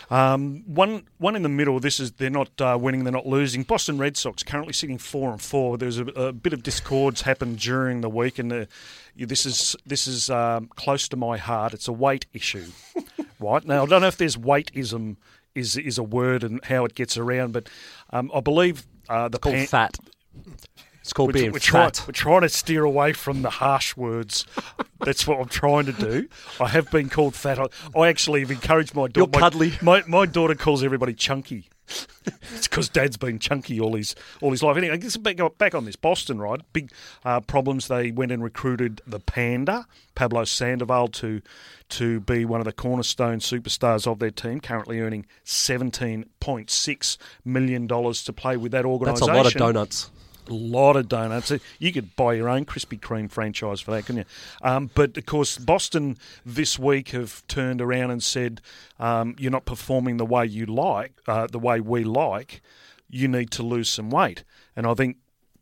Um, 0.10 0.64
one 0.66 1.04
one 1.20 1.36
in 1.38 1.42
the 1.44 1.48
middle. 1.50 1.80
This 1.80 2.02
is 2.02 2.12
they're 2.14 2.30
not 2.30 2.50
uh, 2.60 2.78
winning, 2.82 3.06
they're 3.06 3.14
not 3.14 3.26
losing. 3.26 3.64
Boston 3.64 3.98
Red 3.98 4.18
Sox 4.18 4.44
currently 4.44 4.74
sitting 4.74 4.98
four 4.98 5.32
and 5.32 5.42
four. 5.42 5.78
There's 5.78 6.00
a, 6.00 6.06
a 6.08 6.34
bit 6.34 6.52
of 6.52 6.64
discords 6.64 7.22
happened 7.22 7.60
during 7.60 8.02
the 8.02 8.10
week, 8.10 8.40
and 8.40 8.52
the, 8.52 8.68
this 9.16 9.46
is 9.46 9.76
this 9.86 10.06
is 10.06 10.30
um, 10.30 10.68
close 10.76 11.08
to 11.10 11.16
my 11.16 11.38
heart. 11.38 11.74
It's 11.74 11.88
a 11.88 11.94
weight 11.94 12.26
issue, 12.34 12.66
right? 13.40 13.64
Now 13.64 13.84
I 13.84 13.86
don't 13.86 14.02
know 14.02 14.08
if 14.08 14.18
there's 14.18 14.36
weightism 14.36 15.16
is 15.54 15.78
is 15.78 15.98
a 15.98 16.04
word 16.04 16.44
and 16.44 16.60
how 16.66 16.84
it 16.84 16.94
gets 16.94 17.16
around, 17.16 17.54
but 17.54 17.70
um, 18.10 18.30
I 18.36 18.42
believe 18.42 18.86
uh, 19.08 19.30
the 19.30 19.38
It's 19.38 19.44
called 19.44 19.56
pan- 19.56 19.68
fat. 19.68 19.98
It's 21.06 21.14
called 21.14 21.30
we're, 21.30 21.34
being 21.34 21.52
we're, 21.52 21.60
try- 21.60 21.86
fat. 21.86 22.04
we're 22.08 22.14
trying 22.14 22.42
to 22.42 22.50
steer 22.50 22.84
away 22.84 23.14
from 23.14 23.44
the 23.44 23.52
harsh 23.52 23.96
words. 23.96 24.48
That's 25.02 25.28
what 25.28 25.40
I'm 25.40 25.48
trying 25.48 25.86
to 25.86 25.92
do. 25.92 26.28
I 26.60 26.68
have 26.70 26.90
been 26.90 27.10
called 27.10 27.36
fat. 27.36 27.60
I, 27.60 27.68
I 27.96 28.08
actually 28.08 28.40
have 28.40 28.50
encouraged 28.50 28.96
my 28.96 29.04
daughter. 29.08 29.20
You're 29.20 29.28
daughter. 29.28 29.40
My, 29.40 29.50
cuddly. 29.68 29.74
my, 29.84 30.04
my 30.08 30.26
daughter 30.26 30.56
calls 30.56 30.84
everybody 30.84 31.14
chunky. 31.14 31.70
it's 32.42 32.68
because 32.68 32.90
Dad's 32.90 33.18
been 33.18 33.38
chunky 33.38 33.80
all 33.80 33.94
his 33.94 34.16
all 34.42 34.50
his 34.50 34.64
life. 34.64 34.78
Anyway, 34.78 34.98
back, 35.20 35.38
back 35.60 35.76
on 35.76 35.86
this 35.86 35.96
Boston, 35.96 36.40
right? 36.40 36.60
Big 36.74 36.92
uh, 37.24 37.40
problems. 37.42 37.88
They 37.88 38.10
went 38.10 38.32
and 38.32 38.44
recruited 38.44 39.04
the 39.06 39.20
Panda, 39.20 39.86
Pablo 40.16 40.46
Sandoval, 40.46 41.10
to 41.10 41.44
to 41.90 42.20
be 42.22 42.46
one 42.46 42.60
of 42.60 42.66
the 42.66 42.74
cornerstone 42.74 43.38
superstars 43.38 44.08
of 44.12 44.18
their 44.18 44.32
team. 44.32 44.60
Currently 44.60 45.00
earning 45.00 45.28
seventeen 45.44 46.26
point 46.40 46.72
six 46.72 47.20
million 47.44 47.86
dollars 47.86 48.24
to 48.24 48.34
play 48.34 48.58
with 48.58 48.72
that 48.72 48.86
organisation. 48.86 49.28
That's 49.28 49.38
a 49.38 49.44
lot 49.44 49.46
of 49.46 49.54
donuts. 49.54 50.10
A 50.48 50.54
lot 50.54 50.96
of 50.96 51.08
donuts. 51.08 51.52
You 51.80 51.92
could 51.92 52.16
buy 52.16 52.34
your 52.34 52.50
own 52.50 52.66
Krispy 52.66 53.00
Kreme 53.00 53.32
franchise 53.32 53.82
for 53.82 53.92
that, 53.92 54.06
couldn't 54.06 54.20
you? 54.20 54.26
Um, 54.62 54.90
but 54.94 55.18
of 55.18 55.26
course, 55.26 55.58
Boston 55.58 56.18
this 56.46 56.78
week 56.78 57.10
have 57.10 57.46
turned 57.48 57.82
around 57.82 58.12
and 58.12 58.22
said, 58.22 58.62
um, 59.00 59.36
"You're 59.38 59.52
not 59.52 59.66
performing 59.66 60.18
the 60.18 60.26
way 60.26 60.46
you 60.46 60.66
like, 60.66 61.14
uh, 61.28 61.48
the 61.48 61.60
way 61.60 61.80
we 61.80 62.04
like. 62.04 62.62
You 63.10 63.28
need 63.28 63.52
to 63.52 63.64
lose 63.64 63.90
some 63.90 64.10
weight." 64.10 64.44
And 64.76 64.86
I 64.86 64.94
think 64.94 65.18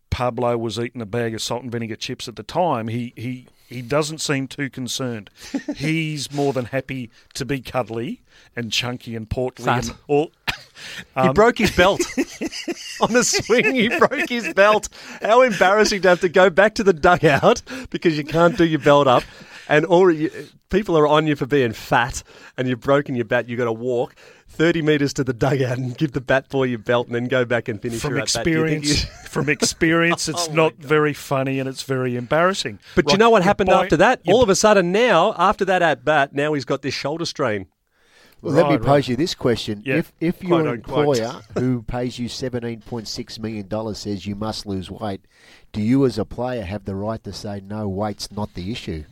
Pablo 0.09 0.57
was 0.57 0.77
eating 0.77 1.01
a 1.01 1.07
bag 1.07 1.33
of 1.33 1.41
salt 1.41 1.63
and 1.63 1.71
vinegar 1.71 1.95
chips 1.95 2.27
at 2.27 2.35
the 2.35 2.43
time. 2.43 2.87
He 2.87 3.13
he 3.15 3.47
he 3.67 3.81
doesn't 3.81 4.19
seem 4.19 4.47
too 4.47 4.69
concerned. 4.69 5.29
He's 5.75 6.31
more 6.31 6.53
than 6.53 6.65
happy 6.65 7.09
to 7.33 7.45
be 7.45 7.61
cuddly 7.61 8.21
and 8.55 8.71
chunky 8.71 9.15
and 9.15 9.29
portly 9.29 9.65
Fat. 9.65 9.87
and 9.87 9.97
all. 10.07 10.31
he 11.21 11.29
broke 11.29 11.57
his 11.57 11.71
belt 11.71 12.01
on 13.01 13.13
the 13.13 13.23
swing. 13.23 13.73
He 13.73 13.89
broke 13.89 14.29
his 14.29 14.53
belt. 14.53 14.89
How 15.21 15.41
embarrassing 15.41 16.01
to 16.03 16.09
have 16.09 16.21
to 16.21 16.29
go 16.29 16.49
back 16.49 16.75
to 16.75 16.83
the 16.83 16.93
dugout 16.93 17.61
because 17.89 18.17
you 18.17 18.23
can't 18.23 18.57
do 18.57 18.65
your 18.65 18.79
belt 18.79 19.07
up, 19.07 19.23
and 19.67 19.85
all 19.85 20.11
people 20.73 20.97
are 20.97 21.07
on 21.07 21.25
you 21.27 21.35
for 21.37 21.45
being 21.45 21.71
fat, 21.71 22.23
and 22.57 22.67
you've 22.67 22.81
broken 22.81 23.15
your 23.15 23.23
bat. 23.25 23.47
you've 23.47 23.57
got 23.59 23.65
to 23.65 23.71
walk. 23.71 24.15
30 24.49 24.81
metres 24.83 25.13
to 25.13 25.23
the 25.23 25.33
dugout 25.33 25.77
and 25.79 25.97
give 25.97 26.11
the 26.11 26.21
bat 26.21 26.47
boy 26.49 26.63
your 26.65 26.77
belt 26.79 27.07
and 27.07 27.15
then 27.15 27.27
go 27.27 27.43
back 27.45 27.67
and 27.67 27.81
finish 27.81 28.01
from 28.01 28.11
your 28.11 28.19
at-bat. 28.21 28.45
You 28.45 28.51
experience, 28.63 29.03
you- 29.03 29.09
from 29.29 29.49
experience, 29.49 30.27
it's 30.33 30.47
Oh 30.49 30.53
not 30.53 30.77
God. 30.79 30.87
very 30.87 31.13
funny 31.13 31.59
and 31.59 31.67
it's 31.69 31.81
very 31.83 32.15
embarrassing. 32.15 32.77
But 32.95 33.11
you 33.11 33.17
know 33.17 33.29
what 33.31 33.41
happened 33.43 33.69
buy- 33.69 33.83
after 33.83 33.97
that? 33.97 34.21
All 34.27 34.43
of 34.43 34.49
a 34.49 34.55
sudden 34.55 34.91
now, 34.91 35.33
after 35.39 35.65
that 35.65 35.81
at 35.81 36.03
bat, 36.05 36.33
now 36.33 36.53
he's 36.53 36.65
got 36.65 36.81
this 36.83 36.93
shoulder 36.93 37.25
strain. 37.25 37.65
Well, 38.43 38.53
let 38.53 38.69
me 38.69 38.77
pose 38.77 38.87
right. 38.87 39.07
you 39.07 39.15
this 39.15 39.33
question: 39.35 39.81
Yeah, 39.85 39.95
If 39.95 40.11
if 40.19 40.43
your 40.43 40.67
unquote. 40.67 41.17
employer 41.17 41.41
who 41.57 41.81
pays 41.81 42.19
you 42.19 42.27
seventeen 42.27 42.81
point 42.81 43.07
six 43.07 43.39
million 43.39 43.69
dollars 43.69 43.99
says 43.99 44.25
you 44.25 44.35
must 44.35 44.65
lose 44.65 44.91
weight, 44.91 45.21
do 45.71 45.81
you 45.81 46.05
as 46.05 46.17
a 46.19 46.25
player 46.25 46.63
have 46.63 46.83
the 46.83 46.93
right 46.93 47.23
to 47.23 47.31
say 47.31 47.61
no? 47.65 47.87
Weight's 47.87 48.29
not 48.33 48.53
the 48.53 48.69
issue. 48.69 49.05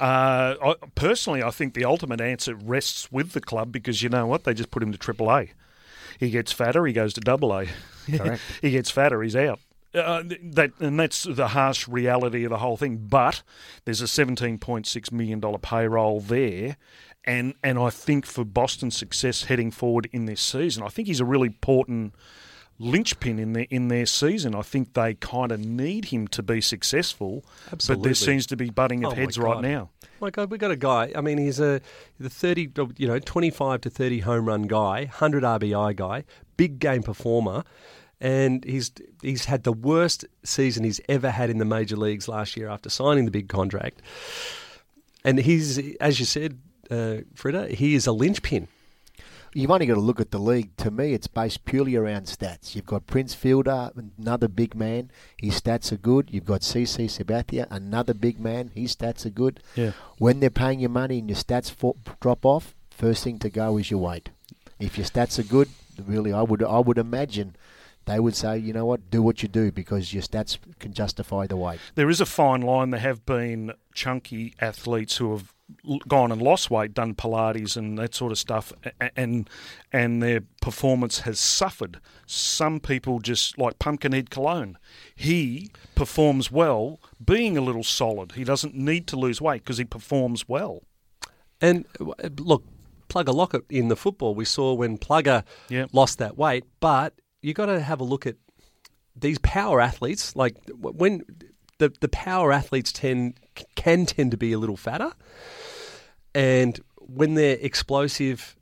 Uh, 0.00 0.54
I, 0.62 0.74
personally, 0.94 1.42
I 1.42 1.50
think 1.50 1.74
the 1.74 1.84
ultimate 1.84 2.20
answer 2.20 2.54
rests 2.54 3.10
with 3.12 3.32
the 3.32 3.40
club 3.40 3.72
because 3.72 4.02
you 4.02 4.08
know 4.08 4.26
what? 4.26 4.44
They 4.44 4.54
just 4.54 4.70
put 4.70 4.82
him 4.82 4.92
to 4.92 4.98
Triple 4.98 5.30
A. 5.30 5.50
He 6.18 6.30
gets 6.30 6.52
fatter, 6.52 6.86
he 6.86 6.92
goes 6.92 7.12
to 7.14 7.20
Double 7.20 7.52
A. 7.52 7.66
He 8.60 8.70
gets 8.70 8.90
fatter, 8.90 9.22
he's 9.22 9.34
out. 9.34 9.60
Uh, 9.94 10.24
that 10.42 10.72
and 10.80 10.98
that's 10.98 11.22
the 11.22 11.48
harsh 11.48 11.86
reality 11.86 12.44
of 12.44 12.50
the 12.50 12.58
whole 12.58 12.76
thing. 12.76 12.96
But 12.96 13.42
there's 13.84 14.02
a 14.02 14.06
17.6 14.06 15.12
million 15.12 15.40
dollar 15.40 15.58
payroll 15.58 16.20
there, 16.20 16.76
and 17.24 17.54
and 17.62 17.78
I 17.78 17.90
think 17.90 18.26
for 18.26 18.44
Boston's 18.44 18.96
success 18.96 19.44
heading 19.44 19.70
forward 19.70 20.08
in 20.12 20.26
this 20.26 20.40
season, 20.40 20.82
I 20.82 20.88
think 20.88 21.06
he's 21.06 21.20
a 21.20 21.24
really 21.24 21.46
important 21.46 22.14
linchpin 22.78 23.38
in 23.38 23.52
their 23.52 23.66
in 23.70 23.88
their 23.88 24.06
season. 24.06 24.54
I 24.54 24.62
think 24.62 24.94
they 24.94 25.14
kind 25.14 25.52
of 25.52 25.60
need 25.60 26.06
him 26.06 26.28
to 26.28 26.42
be 26.42 26.60
successful. 26.60 27.44
Absolutely. 27.72 28.02
But 28.02 28.04
there 28.04 28.14
seems 28.14 28.46
to 28.46 28.56
be 28.56 28.70
butting 28.70 29.04
of 29.04 29.12
Oh 29.12 29.16
heads 29.16 29.38
right 29.38 29.60
now. 29.60 29.90
My 30.20 30.30
God, 30.30 30.50
we've 30.50 30.60
got 30.60 30.70
a 30.70 30.76
guy. 30.76 31.12
I 31.14 31.20
mean, 31.20 31.38
he's 31.38 31.60
a 31.60 31.80
the 32.18 32.30
thirty, 32.30 32.70
you 32.96 33.06
know, 33.06 33.18
twenty-five 33.18 33.80
to 33.82 33.90
thirty 33.90 34.20
home 34.20 34.46
run 34.46 34.62
guy, 34.62 35.04
hundred 35.06 35.42
RBI 35.42 35.96
guy, 35.96 36.24
big 36.56 36.78
game 36.78 37.02
performer, 37.02 37.64
and 38.20 38.64
he's 38.64 38.90
he's 39.22 39.46
had 39.46 39.64
the 39.64 39.72
worst 39.72 40.24
season 40.44 40.84
he's 40.84 41.00
ever 41.08 41.30
had 41.30 41.50
in 41.50 41.58
the 41.58 41.64
major 41.64 41.96
leagues 41.96 42.28
last 42.28 42.56
year 42.56 42.68
after 42.68 42.88
signing 42.88 43.24
the 43.24 43.30
big 43.30 43.48
contract. 43.48 44.02
And 45.24 45.38
he's, 45.38 45.78
as 46.00 46.18
you 46.20 46.26
said, 46.26 46.58
uh, 46.90 47.18
Frida, 47.34 47.68
he 47.68 47.94
is 47.94 48.06
a 48.06 48.12
linchpin. 48.12 48.68
You've 49.54 49.70
only 49.70 49.86
got 49.86 49.94
to 49.94 50.00
look 50.00 50.20
at 50.20 50.32
the 50.32 50.38
league. 50.38 50.76
To 50.78 50.90
me, 50.90 51.12
it's 51.12 51.28
based 51.28 51.64
purely 51.64 51.94
around 51.94 52.26
stats. 52.26 52.74
You've 52.74 52.86
got 52.86 53.06
Prince 53.06 53.34
Fielder, 53.34 53.92
another 54.18 54.48
big 54.48 54.74
man. 54.74 55.12
His 55.38 55.60
stats 55.60 55.92
are 55.92 55.96
good. 55.96 56.28
You've 56.32 56.44
got 56.44 56.62
CC 56.62 57.06
Sabathia, 57.06 57.68
another 57.70 58.14
big 58.14 58.40
man. 58.40 58.72
His 58.74 58.96
stats 58.96 59.24
are 59.24 59.30
good. 59.30 59.60
Yeah. 59.76 59.92
When 60.18 60.40
they're 60.40 60.50
paying 60.50 60.80
you 60.80 60.88
money 60.88 61.20
and 61.20 61.28
your 61.28 61.36
stats 61.36 61.70
for, 61.70 61.94
drop 62.20 62.44
off, 62.44 62.74
first 62.90 63.22
thing 63.22 63.38
to 63.38 63.48
go 63.48 63.78
is 63.78 63.92
your 63.92 64.00
weight. 64.00 64.30
If 64.80 64.98
your 64.98 65.06
stats 65.06 65.38
are 65.38 65.44
good, 65.44 65.68
really, 66.04 66.32
I 66.32 66.42
would 66.42 66.62
I 66.62 66.80
would 66.80 66.98
imagine 66.98 67.54
they 68.06 68.20
would 68.20 68.34
say, 68.34 68.58
you 68.58 68.72
know 68.72 68.84
what, 68.84 69.10
do 69.10 69.22
what 69.22 69.42
you 69.42 69.48
do 69.48 69.72
because 69.72 70.12
your 70.12 70.22
stats 70.22 70.58
can 70.78 70.92
justify 70.92 71.46
the 71.46 71.56
weight. 71.56 71.80
There 71.94 72.10
is 72.10 72.20
a 72.20 72.26
fine 72.26 72.60
line. 72.60 72.90
There 72.90 73.00
have 73.00 73.24
been 73.24 73.72
chunky 73.94 74.54
athletes 74.60 75.16
who 75.16 75.30
have 75.32 75.53
gone 76.08 76.30
and 76.32 76.42
lost 76.42 76.70
weight, 76.70 76.94
done 76.94 77.14
Pilates 77.14 77.76
and 77.76 77.98
that 77.98 78.14
sort 78.14 78.32
of 78.32 78.38
stuff, 78.38 78.72
and 79.16 79.48
and 79.92 80.22
their 80.22 80.40
performance 80.60 81.20
has 81.20 81.40
suffered. 81.40 82.00
Some 82.26 82.80
people 82.80 83.20
just 83.20 83.58
like 83.58 83.78
Pumpkinhead 83.78 84.30
Cologne. 84.30 84.78
He 85.14 85.70
performs 85.94 86.50
well, 86.50 87.00
being 87.24 87.56
a 87.56 87.60
little 87.60 87.84
solid. 87.84 88.32
He 88.32 88.44
doesn't 88.44 88.74
need 88.74 89.06
to 89.08 89.16
lose 89.16 89.40
weight 89.40 89.62
because 89.62 89.78
he 89.78 89.84
performs 89.84 90.48
well. 90.48 90.82
And 91.60 91.86
look, 92.38 92.64
Plugger 93.08 93.34
Lockett 93.34 93.64
in 93.70 93.88
the 93.88 93.96
football, 93.96 94.34
we 94.34 94.44
saw 94.44 94.74
when 94.74 94.98
Plugger 94.98 95.44
Yep. 95.68 95.90
lost 95.92 96.18
that 96.18 96.36
weight, 96.36 96.64
but 96.80 97.14
you 97.42 97.54
got 97.54 97.66
to 97.66 97.80
have 97.80 98.00
a 98.00 98.04
look 98.04 98.26
at 98.26 98.36
these 99.16 99.38
power 99.38 99.80
athletes. 99.80 100.34
Like 100.34 100.56
when 100.80 101.24
the 101.78 101.92
the 102.00 102.08
power 102.08 102.52
athletes 102.52 102.92
tend 102.92 103.38
can 103.74 104.06
tend 104.06 104.30
to 104.30 104.36
be 104.36 104.52
a 104.52 104.58
little 104.58 104.76
fatter, 104.76 105.12
and 106.34 106.80
when 106.98 107.34
they're 107.34 107.58
explosive 107.60 108.56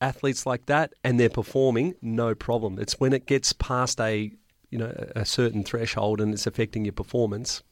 athletes 0.00 0.44
like 0.44 0.66
that 0.66 0.92
and 1.02 1.18
they're 1.18 1.30
performing, 1.30 1.94
no 2.02 2.34
problem. 2.34 2.78
It's 2.78 3.00
when 3.00 3.12
it 3.12 3.26
gets 3.26 3.52
past 3.52 4.00
a 4.00 4.32
you 4.70 4.78
know 4.78 4.92
a 5.14 5.24
certain 5.24 5.62
threshold 5.62 6.20
and 6.20 6.32
it's 6.32 6.46
affecting 6.46 6.84
your 6.84 6.92
performance. 6.92 7.62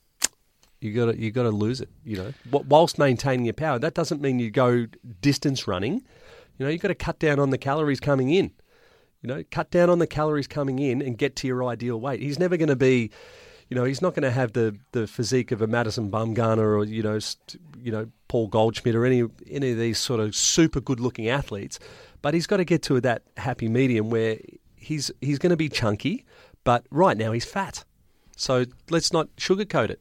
You 0.81 0.93
got 0.93 1.13
to 1.13 1.19
you 1.19 1.31
got 1.31 1.45
to 1.45 1.51
lose 1.51 1.81
it, 1.81 1.89
you 2.05 2.17
know. 2.17 2.33
Whilst 2.51 2.99
maintaining 2.99 3.47
your 3.47 3.55
power, 3.55 3.79
that 3.79 3.95
doesn't 3.95 4.21
mean 4.21 4.39
you 4.39 4.51
go 4.51 4.87
distance 5.21 5.67
running. 5.67 6.05
You 6.59 6.67
know, 6.67 6.69
you 6.71 6.79
got 6.79 6.89
to 6.89 6.95
cut 6.95 7.19
down 7.19 7.41
on 7.41 7.51
the 7.51 7.59
calories 7.59 8.01
coming 8.01 8.31
in. 8.31 8.53
You 9.23 9.29
know, 9.29 9.43
cut 9.51 9.71
down 9.71 9.89
on 9.89 9.99
the 9.99 10.07
calories 10.07 10.47
coming 10.47 10.79
in 10.79 11.01
and 11.01 11.17
get 11.17 11.37
to 11.37 11.47
your 11.47 11.65
ideal 11.65 11.99
weight. 11.99 12.21
He's 12.21 12.39
never 12.39 12.59
going 12.59 12.69
to 12.69 12.77
be, 12.77 13.11
you 13.69 13.75
know, 13.75 13.85
he's 13.85 14.03
not 14.03 14.15
going 14.15 14.23
to 14.23 14.31
have 14.31 14.53
the, 14.53 14.77
the 14.93 15.07
physique 15.07 15.53
of 15.53 15.63
a 15.63 15.67
Madison 15.67 16.11
Bumgarner 16.11 16.59
or 16.59 16.85
you 16.85 17.03
know, 17.03 17.19
st- 17.19 17.61
you 17.83 17.91
know, 17.91 18.09
Paul 18.29 18.49
Goldschmidt 18.49 18.95
or 18.95 19.05
any 19.05 19.25
any 19.51 19.73
of 19.73 19.79
these 19.79 19.99
sort 19.99 20.21
of 20.21 20.35
super 20.35 20.81
good 20.81 21.01
looking 21.01 21.29
athletes. 21.29 21.79
But 22.23 22.35
he's 22.35 22.47
got 22.47 22.59
to 22.59 22.65
get 22.65 22.83
to 22.85 23.01
that 23.01 23.23
happy 23.37 23.69
medium 23.69 24.11
where 24.11 24.39
he's 24.77 25.11
he's 25.21 25.39
going 25.39 25.51
to 25.51 25.57
be 25.57 25.69
chunky, 25.69 26.25
but 26.65 26.87
right 26.91 27.17
now 27.17 27.33
he's 27.33 27.45
fat. 27.45 27.85
So 28.37 28.65
let's 28.91 29.13
not 29.13 29.35
sugarcoat 29.37 29.91
it. 29.91 30.01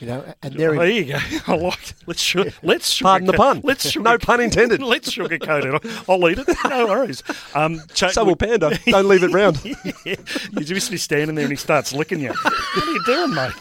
You 0.00 0.06
know, 0.06 0.34
and 0.42 0.54
they're 0.54 0.74
there 0.74 0.88
you 0.88 1.04
go. 1.12 1.18
I 1.46 1.56
like. 1.56 1.90
It. 1.90 1.94
Let's 2.06 2.22
su- 2.22 2.50
let's 2.62 2.98
sugarcoat. 2.98 3.02
Pardon 3.02 3.26
the 3.26 3.32
pun. 3.34 3.60
Let's 3.62 3.96
No 3.96 4.16
pun 4.16 4.40
intended. 4.40 4.82
let's 4.82 5.10
sugarcoat 5.14 5.74
it. 5.74 6.04
I'll 6.08 6.28
eat 6.30 6.38
it. 6.38 6.48
No 6.68 6.86
worries. 6.86 7.22
Um, 7.54 7.80
So 7.94 8.24
will 8.24 8.34
Panda. 8.34 8.78
Don't 8.86 9.08
leave 9.08 9.22
it 9.22 9.30
round. 9.30 9.62
yeah, 10.04 10.16
you 10.52 10.64
just 10.64 10.90
be 10.90 10.96
standing 10.96 11.36
there 11.36 11.44
and 11.44 11.52
he 11.52 11.56
starts 11.56 11.92
licking 11.92 12.20
you. 12.20 12.32
What 12.32 12.88
are 12.88 12.92
you 12.92 13.04
doing, 13.04 13.34
mate? 13.34 13.52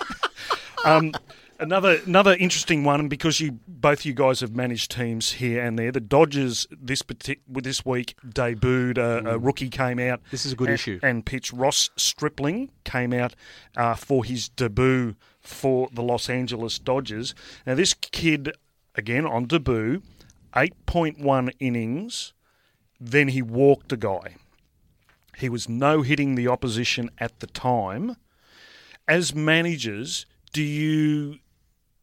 Um, 0.85 1.11
another 1.59 1.99
another 2.05 2.35
interesting 2.35 2.85
one, 2.85 3.09
because 3.09 3.41
you 3.41 3.59
both 3.67 4.05
you 4.05 4.13
guys 4.13 4.39
have 4.39 4.55
managed 4.55 4.91
teams 4.91 5.33
here 5.33 5.61
and 5.63 5.77
there, 5.77 5.91
the 5.91 5.99
Dodgers 5.99 6.67
this 6.71 7.01
partic- 7.01 7.41
with 7.47 7.65
this 7.65 7.85
week 7.85 8.15
debuted 8.25 8.97
a, 8.97 9.31
a 9.31 9.37
rookie 9.37 9.69
came 9.69 9.99
out. 9.99 10.21
This 10.31 10.45
is 10.45 10.53
a 10.53 10.55
good 10.55 10.69
and, 10.69 10.75
issue. 10.75 10.99
And 11.03 11.25
pitch 11.25 11.51
Ross 11.51 11.89
Stripling 11.97 12.71
came 12.85 13.13
out 13.13 13.35
uh, 13.75 13.95
for 13.95 14.23
his 14.23 14.49
debut 14.49 15.15
for 15.49 15.89
the 15.91 16.03
Los 16.03 16.29
Angeles 16.29 16.79
Dodgers. 16.79 17.33
Now 17.65 17.75
this 17.75 17.93
kid 17.93 18.53
again 18.95 19.25
on 19.25 19.45
debut, 19.45 20.01
8.1 20.53 21.51
innings, 21.59 22.33
then 22.99 23.29
he 23.29 23.41
walked 23.41 23.91
a 23.91 23.97
guy. 23.97 24.35
He 25.37 25.49
was 25.49 25.69
no 25.69 26.01
hitting 26.01 26.35
the 26.35 26.47
opposition 26.47 27.09
at 27.17 27.39
the 27.39 27.47
time. 27.47 28.17
As 29.07 29.33
managers, 29.33 30.25
do 30.53 30.61
you 30.61 31.39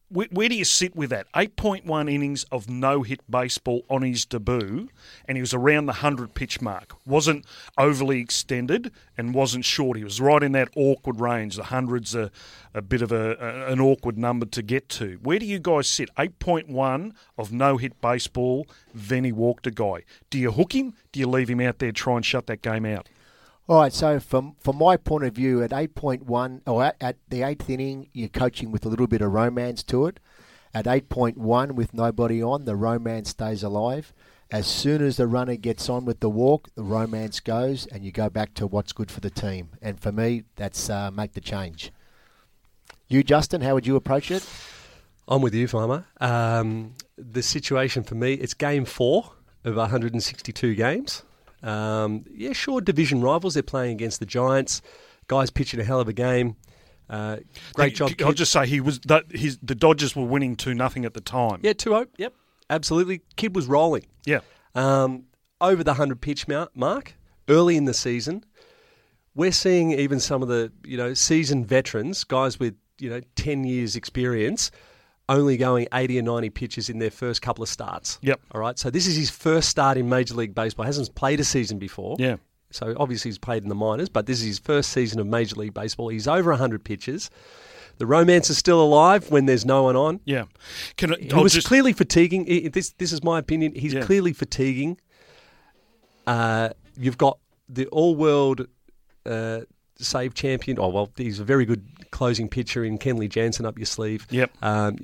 where, 0.09 0.27
where, 0.31 0.47
do 0.47 0.55
you 0.55 0.63
sit 0.63 0.95
with 0.95 1.09
that? 1.09 1.31
8.1 1.33 2.11
innings 2.11 2.45
of 2.51 2.69
no 2.69 3.03
hit 3.03 3.19
baseball 3.29 3.83
on 3.89 4.03
his 4.03 4.25
debut, 4.25 4.89
and 5.25 5.37
he 5.37 5.41
was 5.41 5.53
around 5.53 5.85
the 5.85 5.93
100 5.93 6.33
pitch 6.33 6.61
mark. 6.61 6.93
Wasn't 7.05 7.45
overly 7.77 8.19
extended 8.19 8.91
and 9.17 9.33
wasn't 9.33 9.65
short. 9.65 9.97
He 9.97 10.03
was 10.03 10.21
right 10.21 10.41
in 10.41 10.53
that 10.53 10.69
awkward 10.75 11.19
range. 11.19 11.57
The 11.57 11.63
100's 11.63 12.15
a, 12.15 12.31
a 12.73 12.81
bit 12.81 13.01
of 13.01 13.11
a, 13.11 13.35
a, 13.35 13.71
an 13.71 13.81
awkward 13.81 14.17
number 14.17 14.45
to 14.45 14.61
get 14.61 14.87
to. 14.89 15.19
Where 15.21 15.39
do 15.39 15.45
you 15.45 15.59
guys 15.59 15.87
sit? 15.87 16.13
8.1 16.15 17.13
of 17.37 17.51
no 17.51 17.77
hit 17.77 17.99
baseball, 17.99 18.67
then 18.93 19.25
he 19.25 19.31
walked 19.31 19.67
a 19.67 19.71
guy. 19.71 20.03
Do 20.29 20.39
you 20.39 20.51
hook 20.51 20.73
him? 20.73 20.93
Do 21.11 21.19
you 21.19 21.27
leave 21.27 21.49
him 21.49 21.59
out 21.59 21.79
there, 21.79 21.91
try 21.91 22.15
and 22.15 22.25
shut 22.25 22.47
that 22.47 22.61
game 22.61 22.85
out? 22.85 23.09
All 23.69 23.81
right, 23.81 23.91
so 23.91 24.17
from 24.21 24.55
from 24.61 24.77
my 24.77 24.95
point 24.95 25.25
of 25.25 25.33
view, 25.33 25.61
at 25.61 25.73
eight 25.73 25.93
point 25.93 26.23
one 26.25 26.61
or 26.65 26.85
at, 26.85 26.95
at, 27.01 27.17
the 27.27 27.43
eighth 27.43 27.69
inning, 27.69 28.07
you're 28.13 28.29
coaching 28.29 28.71
with 28.71 28.85
a 28.85 28.89
little 28.89 29.07
bit 29.07 29.21
of 29.21 29.33
romance 29.33 29.83
to 29.83 30.05
it. 30.05 30.21
At 30.73 30.87
eight 30.87 31.09
point 31.09 31.37
one, 31.37 31.75
with 31.75 31.93
nobody 31.93 32.41
on, 32.41 32.63
the 32.63 32.77
romance 32.77 33.31
stays 33.31 33.63
alive. 33.63 34.13
As 34.49 34.67
soon 34.67 35.01
as 35.01 35.17
the 35.17 35.27
runner 35.27 35.57
gets 35.57 35.89
on 35.89 36.05
with 36.05 36.21
the 36.21 36.29
walk, 36.29 36.69
the 36.75 36.83
romance 36.83 37.41
goes, 37.41 37.85
and 37.87 38.05
you 38.05 38.13
go 38.13 38.29
back 38.29 38.53
to 38.53 38.67
what's 38.67 38.93
good 38.93 39.11
for 39.11 39.19
the 39.19 39.29
team. 39.29 39.71
And 39.81 39.99
for 39.99 40.13
me, 40.13 40.43
that's 40.55 40.89
uh, 40.89 41.11
make 41.11 41.33
the 41.33 41.41
change. 41.41 41.91
You, 43.09 43.21
Justin, 43.21 43.59
how 43.59 43.73
would 43.73 43.85
you 43.85 43.97
approach 43.97 44.31
it? 44.31 44.47
I'm 45.27 45.41
with 45.41 45.53
you, 45.53 45.67
Farmer. 45.67 46.05
Um, 46.21 46.93
the 47.17 47.43
situation 47.43 48.03
for 48.03 48.15
me, 48.15 48.35
it's 48.35 48.53
game 48.53 48.85
four 48.85 49.33
of 49.65 49.75
162 49.75 50.75
games. 50.75 51.23
Um, 51.67 52.23
yeah, 52.33 52.53
sure, 52.53 52.79
division 52.79 53.21
rivals. 53.21 53.55
They're 53.55 53.63
playing 53.63 53.91
against 53.91 54.19
the 54.19 54.25
Giants. 54.25 54.81
Guys 55.27 55.49
pitching 55.49 55.79
a 55.81 55.83
hell 55.83 55.99
of 55.99 56.07
a 56.07 56.13
game. 56.13 56.55
Uh, 57.09 57.37
great 57.73 57.95
job. 57.95 58.11
I'll 58.23 58.33
just 58.33 58.51
say 58.51 58.65
he 58.65 58.79
was 58.79 58.99
that 59.01 59.25
his 59.31 59.57
the 59.61 59.75
Dodgers 59.75 60.15
were 60.15 60.25
winning 60.25 60.55
two 60.55 60.73
nothing 60.73 61.05
at 61.05 61.13
the 61.13 61.21
time. 61.21 61.59
Yeah, 61.61 61.73
two 61.73 61.91
zero. 61.91 62.05
Oh, 62.05 62.13
yep, 62.17 62.33
absolutely. 62.69 63.21
Kid 63.35 63.55
was 63.55 63.65
rolling. 63.67 64.05
Yeah, 64.25 64.39
um, 64.75 65.25
over 65.61 65.83
the 65.83 65.93
hundred 65.93 66.21
pitch 66.21 66.47
mark 66.47 67.13
early 67.49 67.77
in 67.77 67.85
the 67.85 67.93
season. 67.93 68.43
We're 69.35 69.51
seeing 69.51 69.91
even 69.91 70.19
some 70.19 70.41
of 70.41 70.47
the 70.47 70.71
you 70.85 70.97
know 70.97 71.13
seasoned 71.13 71.67
veterans, 71.67 72.23
guys 72.23 72.59
with 72.59 72.75
you 72.99 73.09
know 73.09 73.21
ten 73.35 73.63
years 73.63 73.95
experience, 73.95 74.71
only 75.29 75.57
going 75.57 75.87
80 75.93 76.19
or 76.19 76.21
90 76.21 76.49
pitches 76.51 76.89
in 76.89 76.99
their 76.99 77.11
first 77.11 77.41
couple 77.41 77.63
of 77.63 77.69
starts. 77.69 78.19
Yep. 78.21 78.39
All 78.51 78.61
right. 78.61 78.77
So 78.79 78.89
this 78.89 79.07
is 79.07 79.15
his 79.15 79.29
first 79.29 79.69
start 79.69 79.97
in 79.97 80.07
Major 80.07 80.35
League 80.35 80.55
Baseball. 80.55 80.85
Hasn't 80.85 81.13
played 81.15 81.39
a 81.39 81.43
season 81.43 81.79
before. 81.79 82.15
Yeah. 82.19 82.37
So 82.71 82.95
obviously 82.99 83.29
he's 83.29 83.37
played 83.37 83.63
in 83.63 83.69
the 83.69 83.75
minors, 83.75 84.09
but 84.09 84.25
this 84.25 84.39
is 84.39 84.45
his 84.45 84.59
first 84.59 84.91
season 84.91 85.19
of 85.19 85.27
Major 85.27 85.55
League 85.55 85.73
Baseball. 85.73 86.09
He's 86.09 86.27
over 86.27 86.51
100 86.51 86.83
pitches. 86.83 87.29
The 87.97 88.05
romance 88.05 88.49
is 88.49 88.57
still 88.57 88.81
alive 88.81 89.31
when 89.31 89.45
there's 89.45 89.65
no 89.65 89.83
one 89.83 89.95
on. 89.95 90.19
Yeah. 90.25 90.45
Can 90.97 91.13
it, 91.13 91.31
he 91.31 91.33
was 91.33 91.53
just... 91.53 91.67
clearly 91.67 91.93
fatiguing. 91.93 92.69
This 92.71 92.91
this 92.91 93.11
is 93.11 93.23
my 93.23 93.39
opinion. 93.39 93.73
He's 93.75 93.93
yeah. 93.93 94.01
clearly 94.01 94.33
fatiguing. 94.33 94.99
Uh, 96.27 96.69
you've 96.97 97.17
got 97.17 97.39
the 97.69 97.87
all-world 97.87 98.67
uh, 99.25 99.61
save 99.99 100.33
champion. 100.33 100.77
Oh 100.79 100.89
well, 100.89 101.11
he's 101.15 101.39
a 101.39 101.43
very 101.43 101.65
good 101.65 101.85
closing 102.11 102.47
pitcher 102.49 102.83
in 102.83 102.97
Kenley 102.97 103.29
Jansen 103.29 103.65
up 103.65 103.77
your 103.77 103.85
sleeve. 103.85 104.27
Yep. 104.29 104.51
Um, 104.61 104.97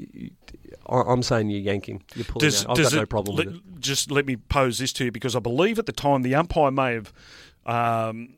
I'm 0.88 1.24
saying 1.24 1.50
you 1.50 1.60
yank 1.60 1.88
him. 1.88 2.02
You 2.16 2.24
pull 2.24 2.40
does, 2.40 2.64
him 2.64 2.72
out. 2.72 2.78
I've 2.78 2.84
got 2.84 2.94
it, 2.94 2.98
no 2.98 3.06
problem 3.06 3.36
let, 3.36 3.48
with 3.48 3.56
it. 3.56 3.80
Just 3.80 4.12
let 4.12 4.26
me 4.26 4.36
pose 4.36 4.80
this 4.80 4.94
to 4.94 5.06
you 5.06 5.12
because 5.12 5.36
I 5.36 5.40
believe 5.40 5.80
at 5.80 5.86
the 5.86 5.92
time 5.92 6.22
the 6.22 6.36
umpire 6.36 6.72
may 6.72 6.94
have. 6.94 7.14
Um, 7.66 8.36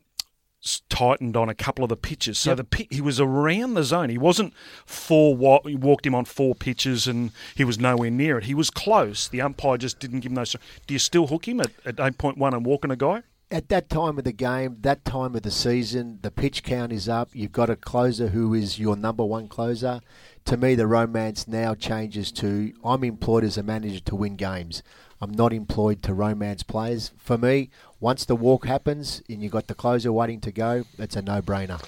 tightened 0.90 1.38
on 1.38 1.48
a 1.48 1.54
couple 1.54 1.84
of 1.84 1.90
the 1.90 1.96
pitches. 1.96 2.40
So 2.40 2.56
yep. 2.56 2.70
the 2.72 2.88
he 2.90 3.02
was 3.02 3.20
around 3.20 3.76
the 3.76 3.84
zone. 3.84 4.10
He 4.10 4.18
wasn't 4.18 4.54
four. 4.86 5.62
He 5.66 5.76
walked 5.76 6.06
him 6.06 6.16
on 6.16 6.26
four 6.26 6.56
pitches, 6.56 7.08
and 7.08 7.32
he 7.54 7.64
was 7.64 7.78
nowhere 7.78 8.10
near 8.10 8.40
it. 8.40 8.46
He 8.46 8.56
was 8.56 8.70
close. 8.72 9.28
The 9.28 9.42
umpire 9.42 9.78
just 9.78 10.00
didn't 10.00 10.22
give 10.22 10.32
him 10.32 10.36
those. 10.36 10.56
Do 10.88 10.94
you 10.94 11.00
still 11.00 11.28
hook 11.28 11.48
him 11.48 11.60
at, 11.60 11.72
at 11.86 12.00
eight 12.00 12.18
point 12.18 12.38
one 12.38 12.54
and 12.54 12.66
walking 12.66 12.90
a 12.90 12.96
guy? 12.96 13.22
At 13.56 13.70
that 13.70 13.90
time 13.90 14.18
of 14.18 14.26
the 14.26 14.34
game, 14.34 14.76
that 14.82 15.06
time 15.06 15.34
of 15.34 15.42
the 15.44 15.50
season, 15.50 16.20
the 16.24 16.30
pitch 16.30 16.62
count 16.62 16.92
is 16.92 17.08
up. 17.08 17.30
You've 17.32 17.54
got 17.54 17.70
a 17.70 17.78
closer 17.78 18.28
who 18.28 18.54
is 18.54 18.78
your 18.78 18.98
number 18.98 19.24
one 19.24 19.48
closer. 19.48 20.02
To 20.44 20.58
me, 20.58 20.76
the 20.76 20.88
romance 20.88 21.48
now 21.48 21.74
changes 21.74 22.34
to 22.34 22.74
I'm 22.84 23.06
employed 23.06 23.46
as 23.46 23.58
a 23.58 23.64
manager 23.64 24.02
to 24.02 24.16
win 24.16 24.36
games. 24.36 24.84
I'm 25.22 25.32
not 25.32 25.54
employed 25.54 26.04
to 26.04 26.14
romance 26.14 26.64
players. 26.64 27.14
For 27.16 27.38
me, 27.38 27.70
once 28.02 28.26
the 28.26 28.36
walk 28.36 28.66
happens 28.66 29.24
and 29.30 29.42
you've 29.42 29.54
got 29.54 29.68
the 29.68 29.74
closer 29.74 30.12
waiting 30.12 30.42
to 30.42 30.52
go, 30.52 30.84
it's 31.00 31.16
a 31.16 31.22
no 31.22 31.42
brainer. 31.42 31.82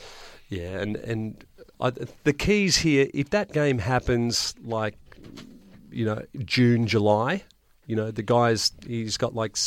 Yeah, 0.47 0.79
and, 0.79 0.95
and 0.95 1.43
I, 1.81 1.91
the 2.23 2.31
keys 2.31 2.77
here, 2.77 3.09
if 3.13 3.31
that 3.31 3.51
game 3.51 3.79
happens 3.79 4.55
like, 4.63 4.95
you 5.91 6.05
know, 6.05 6.23
June, 6.45 6.87
July, 6.87 7.43
you 7.87 7.97
know, 7.97 8.09
the 8.09 8.23
guy's, 8.23 8.71
he's 8.87 9.17
got 9.17 9.35
like 9.35 9.57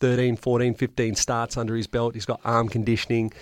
13, 0.00 0.36
14, 0.36 0.74
15 0.74 1.14
starts 1.14 1.56
under 1.56 1.76
his 1.76 1.86
belt. 1.86 2.14
He's 2.14 2.26
got 2.26 2.40
arm 2.44 2.68
conditioning. 2.68 3.32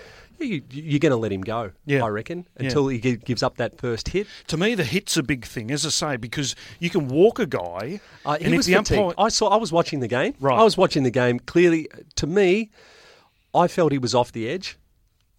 You, 0.41 0.63
are 0.95 0.99
going 1.01 1.11
to 1.11 1.17
let 1.17 1.33
him 1.33 1.41
go, 1.41 1.73
yeah. 1.85 2.05
I 2.05 2.09
reckon, 2.09 2.47
until 2.57 2.93
yeah. 2.93 3.01
he 3.01 3.17
gives 3.17 3.43
up 3.43 3.57
that 3.57 3.77
first 3.77 4.09
hit. 4.09 4.29
To 4.49 4.57
me, 4.57 4.77
the 4.77 4.85
hit's 4.85 5.17
a 5.17 5.23
big 5.23 5.45
thing, 5.45 5.73
as 5.73 5.85
I 5.85 5.89
say, 5.89 6.17
because 6.17 6.55
you 6.79 6.91
can 6.91 7.09
walk 7.09 7.41
a 7.41 7.47
guy. 7.47 8.01
Uh, 8.25 8.39
he 8.39 8.57
was 8.57 8.67
the 8.67 8.77
umpire... 8.77 9.13
I 9.19 9.31
saw. 9.31 9.49
I 9.49 9.57
was 9.57 9.73
watching 9.73 9.99
the 9.99 10.07
game. 10.07 10.35
Right. 10.39 10.57
I 10.57 10.63
was 10.63 10.77
watching 10.77 11.03
the 11.03 11.11
game. 11.11 11.41
Clearly, 11.41 11.89
to 12.17 12.29
me, 12.29 12.71
I 13.53 13.67
felt 13.67 13.91
he 13.91 13.99
was 13.99 14.15
off 14.15 14.31
the 14.31 14.49
edge. 14.49 14.79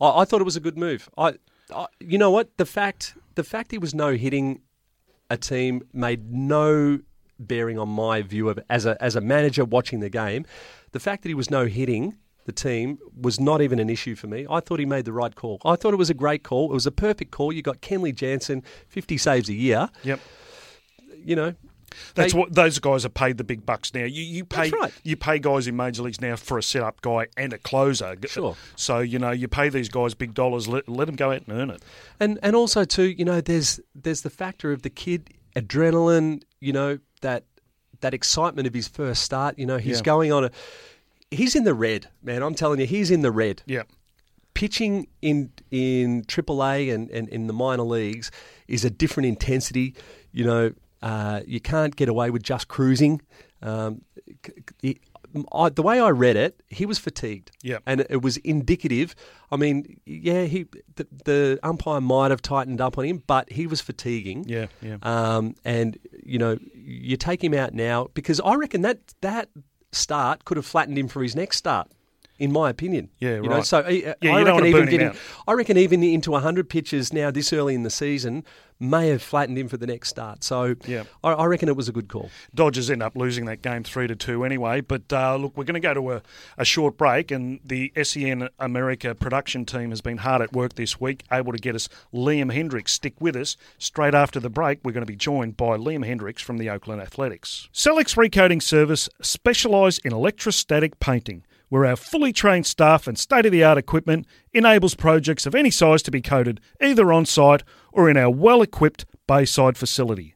I, 0.02 0.22
I 0.22 0.26
thought 0.26 0.42
it 0.42 0.46
was 0.46 0.58
a 0.58 0.62
good 0.62 0.78
move. 0.78 1.10
I, 1.18 1.36
I, 1.74 1.86
you 2.02 2.18
know 2.18 2.32
what? 2.32 2.58
The 2.58 2.66
fact, 2.66 3.16
the 3.36 3.44
fact 3.46 3.72
he 3.72 3.78
was 3.78 3.94
no 3.94 4.16
hitting 4.16 4.62
a 5.30 5.38
team 5.38 5.82
made 5.94 6.34
no 6.34 7.00
bearing 7.40 7.80
on 7.80 7.88
my 7.88 8.22
view 8.22 8.50
of 8.50 8.60
as 8.70 8.86
a 8.86 9.02
as 9.02 9.16
a 9.16 9.22
manager 9.22 9.64
watching 9.64 10.02
the 10.02 10.10
game 10.10 10.46
the 10.92 11.00
fact 11.00 11.24
that 11.24 11.30
he 11.30 11.36
was 11.36 11.50
no 11.50 11.66
hitting 11.66 12.18
the 12.46 12.52
team 12.52 12.98
was 13.16 13.40
not 13.40 13.62
even 13.62 13.80
an 13.80 13.90
issue 13.90 14.16
for 14.16 14.28
me. 14.28 14.48
I 14.50 14.60
thought 14.60 14.80
he 14.80 14.86
made 14.86 15.06
the 15.06 15.14
right 15.14 15.34
call. 15.34 15.62
I 15.64 15.76
thought 15.76 15.94
it 15.94 15.98
was 15.98 16.10
a 16.10 16.16
great 16.16 16.44
call. 16.44 16.72
It 16.72 16.74
was 16.74 16.88
a 16.88 16.92
perfect 16.92 17.32
call. 17.32 17.54
You 17.54 17.62
got 17.62 17.82
Kenley 17.82 18.14
Jansen, 18.14 18.64
50 18.88 19.18
saves 19.18 19.50
a 19.50 19.54
year. 19.54 19.90
Yep. 20.04 20.20
You 21.24 21.36
know, 21.36 21.54
that's 22.16 22.34
they, 22.34 22.40
what 22.40 22.54
those 22.54 22.80
guys 22.80 23.06
are 23.06 23.10
paid 23.10 23.38
the 23.38 23.44
big 23.44 23.66
bucks 23.66 23.94
now. 23.94 24.06
You 24.06 24.24
you 24.24 24.46
pay 24.46 24.70
right. 24.70 24.94
you 25.04 25.16
pay 25.16 25.40
guys 25.40 25.68
in 25.68 25.76
major 25.76 26.04
leagues 26.04 26.22
now 26.22 26.36
for 26.36 26.58
a 26.58 26.64
setup 26.64 27.02
guy 27.02 27.28
and 27.38 27.54
a 27.54 27.58
closer. 27.58 28.16
Sure. 28.28 28.56
So 28.76 29.00
you 29.00 29.20
know 29.20 29.32
you 29.32 29.48
pay 29.48 29.70
these 29.70 29.90
guys 29.90 30.14
big 30.14 30.34
dollars. 30.34 30.68
Let, 30.68 30.88
let 30.88 31.06
them 31.06 31.16
go 31.16 31.32
out 31.32 31.44
and 31.48 31.50
earn 31.50 31.70
it. 31.70 31.84
And 32.20 32.40
and 32.42 32.56
also 32.56 32.84
too, 32.84 33.10
you 33.10 33.26
know, 33.26 33.42
there's 33.42 33.80
there's 33.96 34.22
the 34.22 34.30
factor 34.30 34.72
of 34.72 34.82
the 34.82 34.90
kid 34.90 35.30
adrenaline. 35.56 36.44
You 36.60 36.74
know 36.74 37.00
that 37.22 37.44
that 38.02 38.14
excitement 38.14 38.68
of 38.68 38.74
his 38.74 38.88
first 38.88 39.24
start. 39.24 39.58
You 39.58 39.66
know, 39.66 39.78
he's 39.78 40.00
yeah. 40.00 40.04
going 40.04 40.32
on 40.32 40.46
a. 40.46 40.52
He's 41.32 41.56
in 41.56 41.64
the 41.64 41.74
red, 41.74 42.08
man. 42.24 42.42
I'm 42.42 42.56
telling 42.56 42.80
you, 42.80 42.88
he's 42.88 43.12
in 43.12 43.22
the 43.22 43.32
red. 43.32 43.62
Yeah. 43.66 43.84
Pitching 44.54 45.08
in 45.22 45.52
in 45.72 46.24
AAA 46.24 46.94
and, 46.94 47.10
and 47.12 47.30
in 47.30 47.48
the 47.48 47.54
minor 47.54 47.84
leagues 47.84 48.32
is 48.68 48.84
a 48.84 48.90
different 48.90 49.28
intensity. 49.28 49.96
You 50.32 50.46
know, 50.46 50.74
uh, 51.02 51.42
you 51.46 51.60
can't 51.60 51.96
get 51.96 52.10
away 52.10 52.30
with 52.30 52.44
just 52.44 52.68
cruising. 52.68 53.22
Um, 53.62 54.02
I, 55.52 55.70
the 55.70 55.82
way 55.82 56.00
I 56.00 56.10
read 56.10 56.36
it, 56.36 56.62
he 56.68 56.86
was 56.86 56.98
fatigued. 57.00 57.52
Yeah, 57.62 57.80
and 57.86 58.06
it 58.10 58.22
was 58.22 58.38
indicative. 58.38 59.16
I 59.52 59.58
mean, 59.58 60.00
yeah, 60.06 60.44
he 60.44 60.66
the, 60.96 61.08
the, 61.26 61.60
umpire 61.64 62.02
might 62.02 62.32
have 62.32 62.42
tightened 62.42 62.82
up 62.82 62.98
on 62.98 63.06
him, 63.06 63.24
but 63.26 63.52
he 63.52 63.68
was 63.68 63.82
fatiguing. 63.82 64.46
Yeah, 64.48 64.68
yeah. 64.82 64.98
Um, 65.02 65.56
and 65.64 65.98
you 66.24 66.40
know, 66.40 66.58
you 66.74 67.18
take 67.18 67.44
him 67.44 67.54
out 67.54 67.74
now 67.74 68.10
because 68.14 68.40
I 68.40 68.56
reckon 68.56 68.82
that 68.82 69.00
that 69.22 69.50
start 69.92 70.46
could 70.46 70.58
have 70.58 70.66
flattened 70.66 70.98
him 70.98 71.08
for 71.08 71.24
his 71.24 71.36
next 71.36 71.58
start 71.58 71.92
in 72.40 72.52
my 72.52 72.70
opinion. 72.70 73.10
Yeah, 73.20 73.36
you 73.36 73.42
right. 73.42 73.50
Know, 73.58 73.62
so 73.62 73.80
uh, 73.80 73.90
yeah, 73.90 74.36
I 74.36 74.42
reckon 74.44 74.66
even 74.66 74.86
getting, 74.86 75.14
I 75.48 75.54
reckon 75.54 75.78
even 75.78 76.02
into 76.02 76.32
100 76.32 76.70
pitches 76.70 77.14
now 77.14 77.30
this 77.30 77.54
early 77.54 77.76
in 77.76 77.84
the 77.84 77.90
season 77.90 78.44
may 78.80 79.10
have 79.10 79.22
flattened 79.22 79.58
him 79.58 79.68
for 79.68 79.78
the 79.78 79.86
next 79.86 80.10
start. 80.10 80.44
So 80.44 80.76
yeah. 80.88 81.04
I, 81.24 81.34
I 81.34 81.46
reckon 81.46 81.68
it 81.68 81.76
was 81.76 81.90
a 81.90 81.92
good 81.92 82.08
call. 82.08 82.30
Dodgers 82.56 82.90
end 82.90 83.04
up 83.04 83.16
losing 83.16 83.46
that 83.46 83.62
game 83.62 83.84
three 83.84 84.08
to 84.08 84.16
two 84.16 84.46
anyway. 84.46 84.82
But 84.82 85.12
uh, 85.12 85.36
look, 85.36 85.58
we're 85.58 85.66
going 85.66 85.74
to 85.74 85.80
go 85.82 85.94
to 85.94 86.12
a, 86.14 86.22
a 86.58 86.66
short 86.66 86.98
break, 86.98 87.32
and 87.32 87.60
the 87.64 87.92
SEN 88.02 88.50
America 88.58 89.14
production 89.14 89.66
team 89.66 89.90
has 89.90 90.02
been 90.02 90.18
hard 90.18 90.42
at 90.42 90.54
work 90.54 90.76
this 90.76 91.00
week, 91.00 91.24
able 91.32 91.52
to 91.52 91.60
get 91.60 91.76
us 91.76 91.90
Liam 92.14 92.54
Hendriks. 92.54 92.90
Stick 92.90 93.16
with 93.20 93.36
us. 93.36 93.58
Straight 93.78 94.14
after 94.14 94.40
the 94.40 94.50
break, 94.50 94.80
we're 94.84 94.94
going 94.94 95.06
to 95.06 95.12
be 95.12 95.18
joined 95.18 95.58
by 95.58 95.78
Liam 95.78 96.06
Hendriks 96.08 96.40
from 96.40 96.58
the 96.58 96.70
Oakland 96.70 97.02
Athletics. 97.02 97.68
Sellex 97.74 98.16
Recoating 98.16 98.62
Service 98.62 99.10
specialise 99.22 99.98
in 100.00 100.14
electrostatic 100.14 101.00
painting 101.00 101.44
where 101.70 101.86
our 101.86 101.96
fully 101.96 102.34
trained 102.34 102.66
staff 102.66 103.08
and 103.08 103.18
state 103.18 103.46
of 103.46 103.52
the 103.52 103.64
art 103.64 103.78
equipment 103.78 104.28
enables 104.54 104.96
projects 104.96 105.46
of 105.46 105.56
any 105.56 105.72
size 105.72 106.02
to 106.04 106.12
be 106.12 106.22
coated 106.22 106.60
either 106.82 107.14
on 107.14 107.26
site 107.26 107.64
or 107.94 108.10
in 108.10 108.18
our 108.18 108.30
well 108.30 108.62
equipped 108.62 109.06
Bayside 109.28 109.78
facility. 109.78 110.36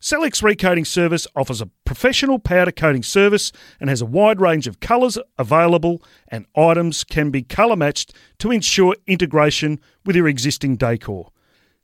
Sellex 0.00 0.42
Recoating 0.42 0.86
Service 0.86 1.26
offers 1.36 1.60
a 1.60 1.66
professional 1.84 2.38
powder 2.38 2.72
coating 2.72 3.02
service 3.02 3.52
and 3.78 3.90
has 3.90 4.00
a 4.00 4.06
wide 4.06 4.40
range 4.40 4.66
of 4.66 4.80
colours 4.80 5.18
available, 5.38 6.02
and 6.28 6.46
items 6.56 7.04
can 7.04 7.30
be 7.30 7.42
colour 7.42 7.76
matched 7.76 8.14
to 8.38 8.50
ensure 8.50 8.96
integration 9.06 9.78
with 10.06 10.16
your 10.16 10.26
existing 10.26 10.76
decor. 10.76 11.30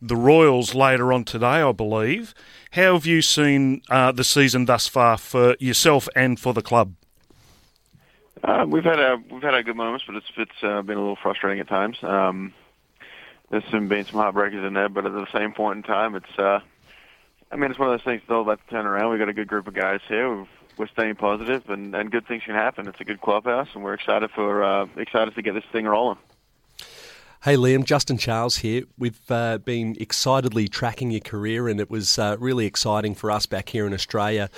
the 0.00 0.14
Royals 0.14 0.72
later 0.72 1.12
on 1.12 1.24
today, 1.24 1.60
I 1.60 1.72
believe. 1.72 2.36
How 2.70 2.92
have 2.92 3.04
you 3.04 3.20
seen 3.20 3.82
uh, 3.90 4.12
the 4.12 4.22
season 4.22 4.66
thus 4.66 4.86
far 4.86 5.18
for 5.18 5.56
yourself 5.58 6.08
and 6.14 6.38
for 6.38 6.54
the 6.54 6.62
club? 6.62 6.94
Uh, 8.44 8.64
we've 8.68 8.84
had 8.84 9.00
a 9.00 9.20
we've 9.32 9.42
had 9.42 9.54
a 9.54 9.64
good 9.64 9.74
moments, 9.74 10.04
but 10.06 10.14
it's 10.14 10.30
it's 10.36 10.62
uh, 10.62 10.82
been 10.82 10.98
a 10.98 11.00
little 11.00 11.18
frustrating 11.20 11.58
at 11.58 11.66
times. 11.66 11.96
Um, 12.04 12.54
there's 13.50 13.64
some 13.72 13.88
been 13.88 14.04
some 14.04 14.20
heartbreakers 14.20 14.64
in 14.64 14.74
there, 14.74 14.88
but 14.88 15.04
at 15.04 15.10
the 15.14 15.26
same 15.32 15.50
point 15.50 15.78
in 15.78 15.82
time, 15.82 16.14
it's 16.14 16.38
uh, 16.38 16.60
I 17.54 17.56
mean 17.56 17.70
it's 17.70 17.78
one 17.78 17.88
of 17.88 17.92
those 17.92 18.04
things 18.04 18.20
about 18.28 18.60
to 18.66 18.70
turn 18.70 18.84
around. 18.84 19.10
We've 19.10 19.20
got 19.20 19.28
a 19.28 19.32
good 19.32 19.46
group 19.46 19.68
of 19.68 19.74
guys 19.74 20.00
here. 20.08 20.38
We've, 20.38 20.48
we're 20.76 20.88
staying 20.88 21.14
positive, 21.14 21.62
and 21.70 21.94
and 21.94 22.10
good 22.10 22.26
things 22.26 22.42
can 22.44 22.56
happen. 22.56 22.88
It's 22.88 23.00
a 23.00 23.04
good 23.04 23.20
clubhouse, 23.20 23.68
and 23.74 23.84
we're 23.84 23.94
excited 23.94 24.30
for 24.32 24.64
uh, 24.64 24.86
excited 24.96 25.36
to 25.36 25.42
get 25.42 25.54
this 25.54 25.64
thing 25.70 25.86
rolling. 25.86 26.18
Hey 27.44 27.54
Liam, 27.54 27.84
Justin 27.84 28.18
Charles 28.18 28.56
here. 28.56 28.82
We've 28.98 29.30
uh, 29.30 29.58
been 29.58 29.94
excitedly 30.00 30.66
tracking 30.66 31.12
your 31.12 31.20
career, 31.20 31.68
and 31.68 31.78
it 31.78 31.90
was 31.90 32.18
uh, 32.18 32.36
really 32.40 32.66
exciting 32.66 33.14
for 33.14 33.30
us 33.30 33.46
back 33.46 33.68
here 33.68 33.86
in 33.86 33.94
Australia 33.94 34.50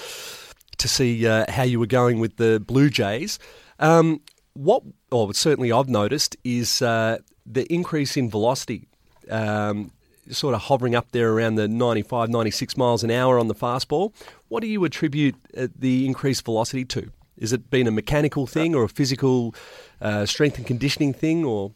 to 0.78 0.88
see 0.88 1.26
uh, 1.26 1.44
how 1.50 1.64
you 1.64 1.78
were 1.78 1.87
going 1.87 2.18
with 2.18 2.38
the 2.38 2.61
Blue 2.66 2.88
Jays. 2.88 3.38
Um, 3.78 4.22
what, 4.54 4.85
or 5.11 5.35
certainly 5.35 5.70
I've 5.70 5.90
noticed, 5.90 6.35
is 6.44 6.80
uh, 6.80 7.18
the 7.44 7.70
increase 7.70 8.16
in 8.16 8.30
velocity, 8.30 8.88
um, 9.30 9.90
sort 10.31 10.55
of 10.55 10.62
hovering 10.62 10.95
up 10.95 11.12
there 11.12 11.33
around 11.33 11.57
the 11.57 11.69
95, 11.69 12.29
96 12.29 12.77
miles 12.77 13.05
an 13.05 13.11
hour 13.11 13.39
on 13.39 13.49
the 13.49 13.55
fastball. 13.55 14.12
What 14.49 14.61
do 14.61 14.67
you 14.67 14.85
attribute 14.85 15.35
uh, 15.57 15.69
the 15.77 16.07
increased 16.07 16.45
velocity 16.45 16.85
to? 16.87 17.11
Is 17.37 17.53
it 17.53 17.71
been 17.71 17.87
a 17.87 17.91
mechanical 17.91 18.47
thing 18.47 18.75
or 18.75 18.85
a 18.85 18.89
physical 18.89 19.55
uh, 20.01 20.27
strength 20.27 20.57
and 20.59 20.67
conditioning 20.67 21.12
thing, 21.12 21.45
or? 21.45 21.73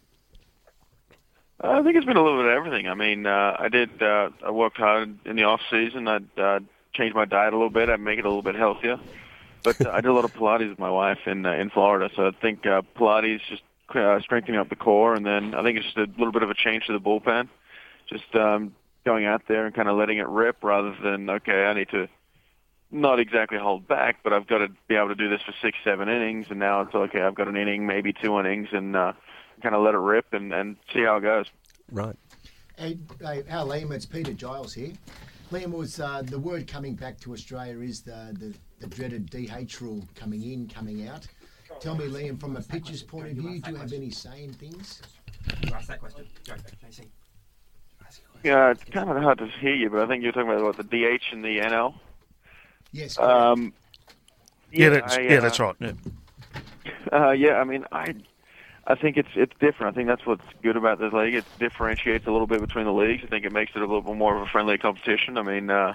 I 1.61 1.83
think 1.83 1.97
it's 1.97 2.07
been 2.07 2.17
a 2.17 2.23
little 2.23 2.39
bit 2.39 2.47
of 2.47 2.57
everything. 2.57 2.89
I 2.89 2.95
mean, 2.95 3.27
uh, 3.27 3.57
I 3.59 3.69
did. 3.69 4.03
Uh, 4.03 4.31
I 4.45 4.51
worked 4.51 4.79
hard 4.79 5.19
in 5.27 5.37
the 5.37 5.45
off 5.45 5.61
season. 5.71 6.09
I 6.09 6.21
uh, 6.39 6.61
changed 6.95 7.15
my 7.15 7.27
diet 7.27 7.53
a 7.53 7.57
little 7.57 7.71
bit. 7.71 7.91
I 7.91 7.97
make 7.97 8.19
it 8.19 8.25
a 8.25 8.29
little 8.29 8.43
bit 8.43 8.55
healthier. 8.55 8.99
But 9.63 9.85
uh, 9.85 9.91
I 9.91 10.01
did 10.01 10.09
a 10.09 10.13
lot 10.13 10.25
of 10.25 10.33
Pilates 10.33 10.71
with 10.71 10.79
my 10.79 10.91
wife 10.91 11.19
in 11.27 11.45
uh, 11.45 11.53
in 11.53 11.71
Florida, 11.71 12.11
so 12.17 12.27
I 12.27 12.31
think 12.31 12.67
uh, 12.67 12.83
Pilates 12.97 13.41
just 13.49 13.63
uh, 13.95 14.21
strengthening 14.21 14.59
up 14.59 14.69
the 14.69 14.77
core, 14.77 15.15
and 15.15 15.27
then 15.27 15.55
I 15.55 15.63
think 15.63 15.79
it's 15.79 15.87
just 15.87 15.99
a 15.99 16.09
little 16.19 16.33
bit 16.33 16.43
of 16.43 16.51
a 16.51 16.55
change 16.55 16.87
to 16.87 16.93
the 16.93 17.01
bullpen, 17.01 17.49
just 18.11 18.35
um, 18.35 18.75
going 19.05 19.25
out 19.25 19.43
there 19.49 19.67
and 19.67 19.75
kind 19.75 19.89
of 19.89 19.97
letting 19.97 20.19
it 20.19 20.29
rip 20.29 20.63
rather 20.63 20.95
than 21.03 21.31
okay, 21.31 21.65
I 21.65 21.75
need 21.75 21.89
to 21.91 22.09
not 22.91 23.21
exactly 23.21 23.59
hold 23.59 23.87
back, 23.87 24.19
but 24.23 24.33
I've 24.33 24.47
got 24.47 24.59
to 24.59 24.69
be 24.89 24.97
able 24.97 25.09
to 25.09 25.15
do 25.15 25.29
this 25.29 25.41
for 25.43 25.55
six, 25.63 25.79
seven 25.85 26.09
innings, 26.09 26.47
and 26.51 26.59
now 26.59 26.81
it's 26.83 26.95
okay. 26.95 27.21
I've 27.21 27.37
got 27.37 27.49
an 27.49 27.57
inning, 27.57 27.87
maybe 27.87 28.13
two 28.13 28.39
innings, 28.39 28.69
and 28.73 28.97
uh, 28.97 29.13
kind 29.63 29.75
of 29.75 29.83
let 29.83 29.95
it 29.95 29.99
rip 29.99 30.33
and, 30.33 30.53
and 30.53 30.77
see 30.93 31.05
how 31.05 31.17
it 31.17 31.21
goes. 31.21 31.47
Right. 31.93 32.17
Hey, 32.77 32.99
hey, 33.21 33.45
how 33.49 33.65
Liam? 33.65 33.93
It's 33.93 34.07
Peter 34.07 34.33
Giles 34.33 34.75
here. 34.75 34.93
Liam 35.53 35.73
was 35.73 36.01
uh, 36.01 36.23
the 36.25 36.39
word 36.39 36.67
coming 36.67 36.95
back 36.95 37.19
to 37.21 37.33
Australia 37.33 37.79
is 37.81 38.03
the, 38.03 38.37
the, 38.39 38.55
the 38.81 38.87
dreaded 38.87 39.31
DH 39.31 39.81
rule 39.81 40.03
coming 40.15 40.43
in, 40.43 40.69
coming 40.69 41.09
out. 41.09 41.27
Tell 41.81 41.95
me, 41.95 42.07
Liam, 42.07 42.39
from 42.39 42.57
a 42.57 42.63
pitcher's 42.63 43.03
point 43.03 43.29
of 43.29 43.37
view, 43.37 43.61
do 43.61 43.71
you 43.71 43.77
have 43.77 43.93
any 43.93 44.11
say 44.11 44.45
in 44.45 44.53
things? 44.53 45.03
ask 45.73 45.89
that 45.89 46.01
question. 46.01 46.27
Go, 46.47 46.55
JC. 46.55 47.07
Yeah, 48.43 48.71
it's 48.71 48.85
kind 48.85 49.11
of 49.11 49.23
hard 49.23 49.39
to 49.39 49.47
hear 49.47 49.75
you, 49.75 49.91
but 49.91 50.01
I 50.01 50.07
think 50.07 50.23
you're 50.23 50.33
talking 50.33 50.51
about 50.51 50.65
what 50.65 50.77
the 50.77 50.85
DH 50.85 51.33
and 51.33 51.45
the 51.45 51.59
NL. 51.59 51.95
Yes. 52.93 53.19
Um, 53.19 53.73
Yeah, 54.73 54.89
that's, 54.91 55.17
I, 55.17 55.21
yeah, 55.21 55.39
uh, 55.39 55.41
that's 55.41 55.61
right. 55.61 55.77
Yeah. 55.79 55.93
Uh, 57.13 57.31
yeah, 57.31 57.55
I 57.55 57.65
mean, 57.65 57.85
I, 57.93 58.15
I 58.87 58.95
think 58.95 59.17
it's 59.17 59.29
it's 59.35 59.53
different. 59.61 59.95
I 59.95 59.97
think 59.97 60.09
that's 60.09 60.25
what's 60.27 60.45
good 60.63 60.77
about 60.77 60.99
this 60.99 61.13
league. 61.13 61.35
It 61.35 61.45
differentiates 61.59 62.27
a 62.27 62.31
little 62.31 62.47
bit 62.47 62.61
between 62.61 62.85
the 62.85 62.93
leagues. 62.93 63.23
I 63.25 63.27
think 63.27 63.45
it 63.45 63.53
makes 63.53 63.73
it 63.75 63.79
a 63.79 63.87
little 63.87 64.03
bit 64.03 64.17
more 64.17 64.37
of 64.37 64.43
a 64.43 64.47
friendly 64.47 64.79
competition. 64.79 65.37
I 65.39 65.43
mean, 65.43 65.71
uh, 65.71 65.95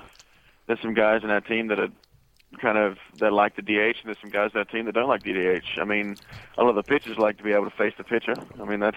there's 0.67 0.81
some 0.81 0.93
guys 0.93 1.21
in 1.23 1.29
that 1.29 1.45
team 1.45 1.67
that 1.67 1.79
are 1.79 1.89
kind 2.59 2.77
of 2.77 2.97
that 3.19 3.33
like 3.33 3.55
the 3.55 3.61
DH, 3.61 3.99
and 3.99 4.05
there's 4.05 4.19
some 4.21 4.29
guys 4.29 4.51
in 4.53 4.59
that 4.59 4.69
team 4.69 4.85
that 4.85 4.93
don't 4.93 5.09
like 5.09 5.23
the 5.23 5.33
DH. 5.33 5.79
I 5.79 5.83
mean, 5.83 6.15
a 6.57 6.63
lot 6.63 6.69
of 6.69 6.75
the 6.75 6.83
pitchers 6.83 7.17
like 7.17 7.37
to 7.37 7.43
be 7.43 7.51
able 7.53 7.65
to 7.69 7.75
face 7.75 7.93
the 7.97 8.03
pitcher. 8.03 8.35
I 8.59 8.65
mean, 8.65 8.79
that 8.81 8.95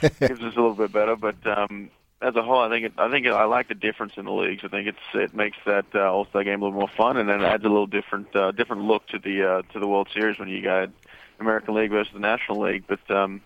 gives 0.00 0.40
us 0.40 0.54
a 0.56 0.60
little 0.60 0.74
bit 0.74 0.92
better. 0.92 1.16
But 1.16 1.36
um, 1.46 1.90
as 2.22 2.36
a 2.36 2.42
whole, 2.42 2.60
I 2.60 2.68
think 2.68 2.86
it, 2.86 2.92
I 2.98 3.10
think 3.10 3.26
it, 3.26 3.32
I 3.32 3.44
like 3.44 3.68
the 3.68 3.74
difference 3.74 4.12
in 4.16 4.24
the 4.24 4.32
leagues. 4.32 4.62
I 4.64 4.68
think 4.68 4.86
it's 4.86 4.98
it 5.14 5.34
makes 5.34 5.58
that 5.66 5.86
uh, 5.94 6.10
All 6.10 6.26
Star 6.26 6.44
game 6.44 6.62
a 6.62 6.64
little 6.64 6.78
more 6.78 6.88
fun, 6.96 7.16
and 7.16 7.28
then 7.28 7.42
adds 7.42 7.64
a 7.64 7.68
little 7.68 7.86
different 7.86 8.34
uh, 8.34 8.52
different 8.52 8.82
look 8.82 9.06
to 9.08 9.18
the 9.18 9.42
uh, 9.42 9.62
to 9.72 9.80
the 9.80 9.88
World 9.88 10.08
Series 10.14 10.38
when 10.38 10.48
you 10.48 10.62
got 10.62 10.90
American 11.40 11.74
League 11.74 11.90
versus 11.90 12.12
the 12.12 12.20
National 12.20 12.60
League. 12.60 12.84
But 12.86 13.10
um, 13.10 13.42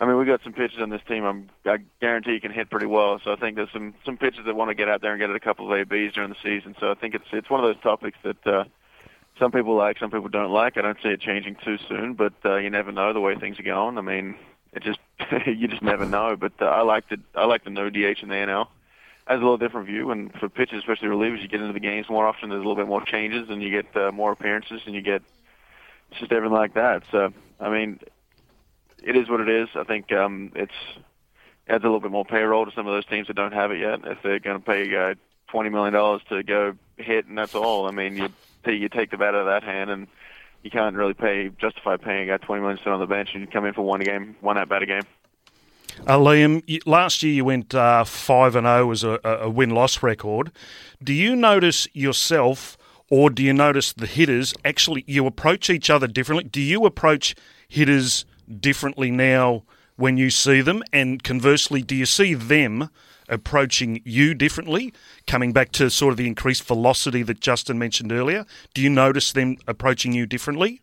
I 0.00 0.06
mean, 0.06 0.16
we 0.18 0.24
got 0.24 0.42
some 0.44 0.52
pitchers 0.52 0.80
on 0.80 0.90
this 0.90 1.00
team. 1.08 1.24
I'm, 1.24 1.48
I 1.64 1.78
guarantee 2.00 2.32
you 2.32 2.40
can 2.40 2.52
hit 2.52 2.70
pretty 2.70 2.86
well. 2.86 3.20
So 3.24 3.32
I 3.32 3.36
think 3.36 3.56
there's 3.56 3.72
some 3.72 3.94
some 4.04 4.16
pitchers 4.16 4.44
that 4.46 4.54
want 4.54 4.68
to 4.68 4.74
get 4.74 4.88
out 4.88 5.00
there 5.00 5.12
and 5.12 5.20
get 5.20 5.30
a 5.30 5.40
couple 5.40 5.72
of 5.72 5.78
ABs 5.78 6.14
during 6.14 6.30
the 6.30 6.36
season. 6.42 6.76
So 6.78 6.90
I 6.90 6.94
think 6.94 7.14
it's 7.14 7.26
it's 7.32 7.50
one 7.50 7.64
of 7.64 7.66
those 7.66 7.82
topics 7.82 8.18
that 8.22 8.46
uh, 8.46 8.64
some 9.38 9.50
people 9.50 9.74
like, 9.74 9.98
some 9.98 10.10
people 10.10 10.28
don't 10.28 10.52
like. 10.52 10.76
I 10.76 10.82
don't 10.82 10.98
see 11.02 11.08
it 11.08 11.20
changing 11.20 11.56
too 11.64 11.78
soon, 11.88 12.14
but 12.14 12.34
uh, 12.44 12.56
you 12.56 12.70
never 12.70 12.92
know 12.92 13.12
the 13.12 13.20
way 13.20 13.34
things 13.36 13.58
are 13.58 13.64
going. 13.64 13.98
I 13.98 14.02
mean, 14.02 14.36
it 14.76 14.82
just 14.82 14.98
you 15.46 15.66
just 15.66 15.82
never 15.82 16.06
know. 16.06 16.36
But 16.36 16.52
uh, 16.60 16.66
I 16.66 16.82
like 16.82 17.08
the 17.08 17.18
I 17.34 17.46
like 17.46 17.64
the 17.64 17.70
no 17.70 17.90
DH 17.90 18.22
in 18.22 18.28
the 18.28 18.34
NL. 18.34 18.68
Has 19.26 19.38
a 19.38 19.42
little 19.42 19.56
different 19.56 19.88
view, 19.88 20.12
and 20.12 20.32
for 20.34 20.48
pitchers, 20.48 20.78
especially 20.78 21.08
relievers, 21.08 21.42
you 21.42 21.48
get 21.48 21.60
into 21.60 21.72
the 21.72 21.80
games 21.80 22.08
more 22.08 22.28
often. 22.28 22.48
There's 22.48 22.60
a 22.60 22.68
little 22.68 22.76
bit 22.76 22.86
more 22.86 23.02
changes, 23.04 23.48
and 23.50 23.60
you 23.60 23.70
get 23.70 23.96
uh, 23.96 24.12
more 24.12 24.30
appearances, 24.30 24.82
and 24.86 24.94
you 24.94 25.02
get 25.02 25.20
just 26.16 26.30
everything 26.30 26.54
like 26.54 26.74
that. 26.74 27.02
So 27.10 27.32
I 27.58 27.70
mean, 27.70 27.98
it 29.02 29.16
is 29.16 29.28
what 29.28 29.40
it 29.40 29.48
is. 29.48 29.68
I 29.74 29.82
think 29.82 30.12
um, 30.12 30.52
it's 30.54 30.74
adds 31.68 31.82
a 31.82 31.86
little 31.88 31.98
bit 31.98 32.12
more 32.12 32.24
payroll 32.24 32.66
to 32.66 32.72
some 32.72 32.86
of 32.86 32.94
those 32.94 33.06
teams 33.06 33.26
that 33.26 33.34
don't 33.34 33.52
have 33.52 33.72
it 33.72 33.80
yet. 33.80 34.00
If 34.04 34.22
they're 34.22 34.38
going 34.38 34.60
to 34.60 34.64
pay 34.64 34.88
guy 34.88 35.16
twenty 35.48 35.70
million 35.70 35.94
dollars 35.94 36.22
to 36.28 36.44
go 36.44 36.76
hit, 36.96 37.26
and 37.26 37.36
that's 37.36 37.56
all. 37.56 37.88
I 37.88 37.90
mean, 37.90 38.16
you 38.16 38.28
you 38.72 38.88
take 38.88 39.10
the 39.10 39.16
bat 39.16 39.34
out 39.34 39.40
of 39.40 39.46
that 39.46 39.64
hand, 39.64 39.90
and 39.90 40.06
you 40.66 40.70
can't 40.70 40.96
really 40.96 41.14
pay 41.14 41.48
justify 41.60 41.96
paying 41.96 42.28
a 42.28 42.36
guy 42.36 42.44
twenty 42.44 42.60
million 42.60 42.76
to 42.76 42.82
sit 42.82 42.92
on 42.92 42.98
the 42.98 43.06
bench 43.06 43.30
and 43.34 43.48
come 43.52 43.64
in 43.64 43.72
for 43.72 43.82
one 43.82 44.00
game, 44.00 44.34
one 44.40 44.58
at 44.58 44.68
bat 44.68 44.82
a 44.82 44.86
game. 44.86 45.02
Uh, 46.08 46.18
Liam, 46.18 46.60
last 46.84 47.22
year 47.22 47.32
you 47.32 47.44
went 47.44 47.72
uh, 47.72 48.02
five 48.02 48.56
and 48.56 48.66
zero 48.66 48.90
as 48.90 49.04
a, 49.04 49.20
a 49.24 49.48
win 49.48 49.70
loss 49.70 50.02
record. 50.02 50.50
Do 51.00 51.12
you 51.12 51.36
notice 51.36 51.86
yourself, 51.92 52.76
or 53.08 53.30
do 53.30 53.44
you 53.44 53.52
notice 53.52 53.92
the 53.92 54.06
hitters 54.06 54.54
actually 54.64 55.04
you 55.06 55.24
approach 55.24 55.70
each 55.70 55.88
other 55.88 56.08
differently? 56.08 56.44
Do 56.44 56.60
you 56.60 56.84
approach 56.84 57.36
hitters 57.68 58.26
differently 58.60 59.12
now 59.12 59.62
when 59.96 60.16
you 60.16 60.30
see 60.30 60.60
them, 60.60 60.82
and 60.92 61.22
conversely, 61.22 61.82
do 61.82 61.94
you 61.94 62.06
see 62.06 62.34
them 62.34 62.90
approaching 63.28 64.02
you 64.04 64.34
differently? 64.34 64.92
Coming 65.26 65.52
back 65.52 65.72
to 65.72 65.90
sort 65.90 66.12
of 66.12 66.16
the 66.16 66.26
increased 66.26 66.64
velocity 66.64 67.22
that 67.22 67.40
Justin 67.40 67.78
mentioned 67.78 68.12
earlier, 68.12 68.46
do 68.74 68.82
you 68.82 68.90
notice 68.90 69.32
them 69.32 69.56
approaching 69.66 70.12
you 70.12 70.26
differently? 70.26 70.80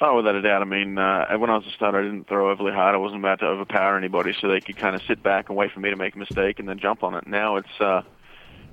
Oh, 0.00 0.16
without 0.16 0.34
a 0.34 0.42
doubt. 0.42 0.62
I 0.62 0.64
mean, 0.64 0.98
uh, 0.98 1.26
when 1.38 1.48
I 1.48 1.56
was 1.56 1.66
a 1.66 1.70
starter, 1.70 2.00
I 2.00 2.02
didn't 2.02 2.26
throw 2.26 2.50
overly 2.50 2.72
hard. 2.72 2.94
I 2.94 2.98
wasn't 2.98 3.20
about 3.20 3.38
to 3.40 3.46
overpower 3.46 3.96
anybody, 3.96 4.34
so 4.40 4.48
they 4.48 4.60
could 4.60 4.76
kind 4.76 4.96
of 4.96 5.02
sit 5.02 5.22
back 5.22 5.48
and 5.48 5.56
wait 5.56 5.70
for 5.70 5.78
me 5.78 5.90
to 5.90 5.96
make 5.96 6.16
a 6.16 6.18
mistake 6.18 6.58
and 6.58 6.68
then 6.68 6.78
jump 6.80 7.04
on 7.04 7.14
it. 7.14 7.26
Now 7.26 7.56
it's 7.56 7.80
uh, 7.80 8.02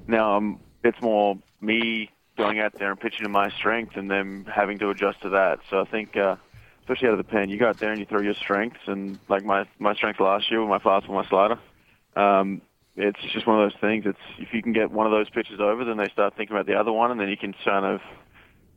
now 0.08 0.58
it's 0.84 1.00
more 1.02 1.38
me 1.62 2.10
going 2.36 2.60
out 2.60 2.74
there 2.80 2.90
and 2.90 3.00
pitching 3.00 3.24
to 3.24 3.30
my 3.30 3.50
strength 3.52 3.96
and 3.96 4.10
them 4.10 4.46
having 4.46 4.80
to 4.80 4.90
adjust 4.90 5.22
to 5.22 5.30
that. 5.30 5.60
So 5.70 5.82
I 5.82 5.84
think, 5.84 6.16
uh, 6.18 6.38
especially 6.90 7.08
out 7.08 7.20
of 7.20 7.26
the 7.26 7.32
pen, 7.32 7.50
you 7.50 7.60
go 7.60 7.68
out 7.70 7.80
there 7.80 7.92
and 7.92 8.00
you 8.00 8.06
throw 8.08 8.20
your 8.20 8.34
strengths. 8.34 8.80
And 8.88 9.20
like 9.30 9.44
my 9.44 9.66
my 9.78 9.94
strength 9.94 10.20
last 10.20 10.50
year 10.50 10.60
with 10.60 10.70
my 10.70 10.80
fastball, 10.80 11.14
my 11.14 11.28
slider. 11.28 11.60
Um, 12.16 12.62
it's 12.96 13.20
just 13.32 13.46
one 13.46 13.62
of 13.62 13.72
those 13.72 13.80
things. 13.80 14.06
It's 14.08 14.18
if 14.40 14.54
you 14.54 14.64
can 14.64 14.74
get 14.74 14.92
one 14.92 15.06
of 15.06 15.12
those 15.12 15.30
pitches 15.30 15.60
over, 15.60 15.86
then 15.86 15.98
they 15.98 16.10
start 16.10 16.36
thinking 16.36 16.56
about 16.56 16.66
the 16.66 16.74
other 16.74 16.92
one, 16.92 17.12
and 17.12 17.20
then 17.20 17.30
you 17.30 17.38
can 17.38 17.54
kind 17.64 17.86
of 17.86 18.02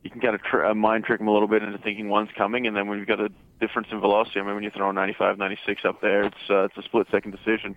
you 0.03 0.11
can 0.11 0.21
kind 0.21 0.35
of 0.35 0.43
tr- 0.43 0.73
mind 0.73 1.05
trick 1.05 1.19
them 1.19 1.27
a 1.27 1.33
little 1.33 1.47
bit 1.47 1.63
into 1.63 1.77
thinking 1.79 2.07
one's 2.07 2.29
coming, 2.37 2.67
and 2.67 2.75
then 2.75 2.87
when 2.87 2.99
you've 2.99 3.07
got 3.07 3.19
a 3.19 3.29
difference 3.59 3.87
in 3.91 3.99
velocity, 3.99 4.39
I 4.39 4.43
mean, 4.43 4.53
when 4.53 4.63
you're 4.63 4.71
throwing 4.71 4.95
95, 4.95 5.37
96 5.37 5.85
up 5.85 6.01
there, 6.01 6.25
it's 6.25 6.49
uh, 6.49 6.65
it's 6.65 6.77
a 6.77 6.83
split 6.83 7.07
second 7.09 7.31
decision 7.31 7.75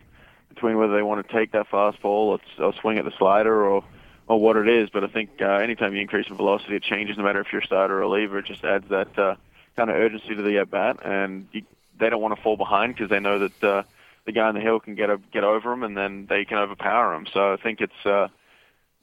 between 0.50 0.76
whether 0.76 0.94
they 0.94 1.02
want 1.02 1.26
to 1.26 1.32
take 1.32 1.52
that 1.52 1.68
fastball 1.70 2.04
or, 2.04 2.40
or 2.58 2.74
swing 2.80 2.98
at 2.98 3.06
the 3.06 3.12
slider 3.18 3.64
or 3.64 3.82
or 4.28 4.38
what 4.38 4.56
it 4.56 4.68
is. 4.68 4.90
But 4.90 5.02
I 5.02 5.08
think 5.08 5.30
uh, 5.40 5.46
anytime 5.46 5.94
you 5.94 6.00
increase 6.00 6.26
in 6.28 6.36
velocity, 6.36 6.76
it 6.76 6.82
changes 6.82 7.16
no 7.16 7.24
matter 7.24 7.40
if 7.40 7.46
you're 7.50 7.62
a 7.62 7.66
starter 7.66 7.94
or 7.94 8.02
a 8.02 8.08
reliever. 8.08 8.38
It 8.38 8.46
just 8.46 8.64
adds 8.64 8.88
that 8.90 9.18
uh, 9.18 9.36
kind 9.76 9.90
of 9.90 9.96
urgency 9.96 10.34
to 10.34 10.42
the 10.42 10.58
at 10.58 10.70
bat, 10.70 10.98
and 11.04 11.48
you, 11.52 11.62
they 11.98 12.10
don't 12.10 12.22
want 12.22 12.34
to 12.34 12.42
fall 12.42 12.56
behind 12.56 12.94
because 12.94 13.10
they 13.10 13.20
know 13.20 13.38
that 13.38 13.64
uh, 13.64 13.82
the 14.24 14.32
guy 14.32 14.48
on 14.48 14.54
the 14.54 14.60
hill 14.60 14.80
can 14.80 14.94
get 14.94 15.10
a, 15.10 15.18
get 15.32 15.44
over 15.44 15.70
them, 15.70 15.82
and 15.82 15.96
then 15.96 16.26
they 16.28 16.44
can 16.44 16.58
overpower 16.58 17.14
them. 17.14 17.26
So 17.32 17.52
I 17.52 17.56
think 17.56 17.80
it's 17.80 18.06
uh, 18.06 18.28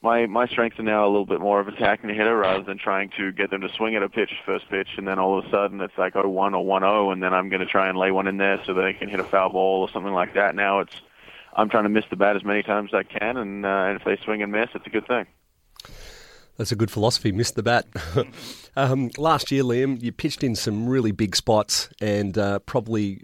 my 0.01 0.25
my 0.25 0.47
strengths 0.47 0.79
are 0.79 0.83
now 0.83 1.05
a 1.05 1.09
little 1.09 1.25
bit 1.25 1.39
more 1.39 1.59
of 1.59 1.67
attacking 1.67 2.09
the 2.09 2.13
hitter 2.13 2.37
rather 2.37 2.63
than 2.63 2.77
trying 2.77 3.11
to 3.17 3.31
get 3.31 3.49
them 3.49 3.61
to 3.61 3.69
swing 3.69 3.95
at 3.95 4.03
a 4.03 4.09
pitch 4.09 4.31
first 4.45 4.69
pitch, 4.69 4.89
and 4.97 5.07
then 5.07 5.19
all 5.19 5.39
of 5.39 5.45
a 5.45 5.49
sudden 5.49 5.79
it's 5.81 5.97
like 5.97 6.13
0-1 6.13 6.25
or 6.25 6.79
1-0, 6.79 7.13
and 7.13 7.23
then 7.23 7.33
I'm 7.33 7.49
going 7.49 7.61
to 7.61 7.65
try 7.65 7.87
and 7.87 7.97
lay 7.97 8.11
one 8.11 8.27
in 8.27 8.37
there 8.37 8.61
so 8.65 8.73
they 8.73 8.93
can 8.93 9.09
hit 9.09 9.19
a 9.19 9.23
foul 9.23 9.49
ball 9.49 9.81
or 9.81 9.89
something 9.89 10.13
like 10.13 10.33
that. 10.33 10.55
Now 10.55 10.81
it's 10.81 10.95
I'm 11.55 11.69
trying 11.69 11.83
to 11.83 11.89
miss 11.89 12.05
the 12.09 12.15
bat 12.15 12.35
as 12.35 12.43
many 12.43 12.63
times 12.63 12.91
as 12.93 12.99
I 12.99 13.03
can, 13.03 13.37
and, 13.37 13.65
uh, 13.65 13.69
and 13.69 13.99
if 13.99 14.05
they 14.05 14.17
swing 14.23 14.41
and 14.41 14.51
miss, 14.51 14.69
it's 14.73 14.87
a 14.87 14.89
good 14.89 15.07
thing. 15.07 15.27
That's 16.57 16.71
a 16.71 16.75
good 16.75 16.91
philosophy. 16.91 17.31
Missed 17.31 17.55
the 17.55 17.63
bat. 17.63 17.87
um, 18.75 19.09
last 19.17 19.51
year, 19.51 19.63
Liam, 19.63 20.01
you 20.01 20.11
pitched 20.11 20.43
in 20.43 20.55
some 20.55 20.87
really 20.87 21.11
big 21.11 21.35
spots, 21.35 21.89
and 21.99 22.37
uh, 22.37 22.59
probably, 22.59 23.23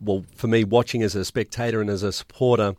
well, 0.00 0.24
for 0.34 0.48
me, 0.48 0.64
watching 0.64 1.02
as 1.02 1.14
a 1.14 1.24
spectator 1.24 1.80
and 1.80 1.88
as 1.88 2.02
a 2.02 2.12
supporter, 2.12 2.74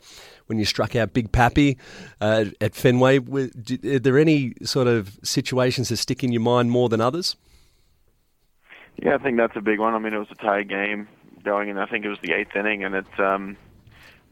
when 0.48 0.60
you 0.60 0.66
struck 0.66 0.96
out 0.96 1.14
Big 1.14 1.32
Pappy 1.32 1.78
uh, 2.20 2.46
at 2.60 2.76
Fenway, 2.76 3.20
were, 3.20 3.50
are 3.86 4.00
there 4.00 4.18
any 4.18 4.54
sort 4.64 4.88
of 4.88 5.18
situations 5.24 5.90
that 5.90 5.98
stick 5.98 6.24
in 6.24 6.32
your 6.32 6.42
mind 6.42 6.72
more 6.72 6.90
than 6.90 7.00
others? 7.00 7.36
Yeah, 9.02 9.16
I 9.16 9.18
think 9.20 9.38
that's 9.38 9.56
a 9.56 9.62
big 9.62 9.80
one. 9.80 9.94
I 9.94 10.00
mean, 10.00 10.14
it 10.14 10.18
was 10.18 10.32
a 10.32 10.36
tie 10.36 10.64
game 10.64 11.08
going, 11.44 11.70
and 11.70 11.80
I 11.80 11.86
think 11.86 12.04
it 12.04 12.10
was 12.10 12.20
the 12.22 12.34
eighth 12.34 12.56
inning, 12.56 12.84
and 12.84 12.96
it's. 12.96 13.20
Um, 13.20 13.56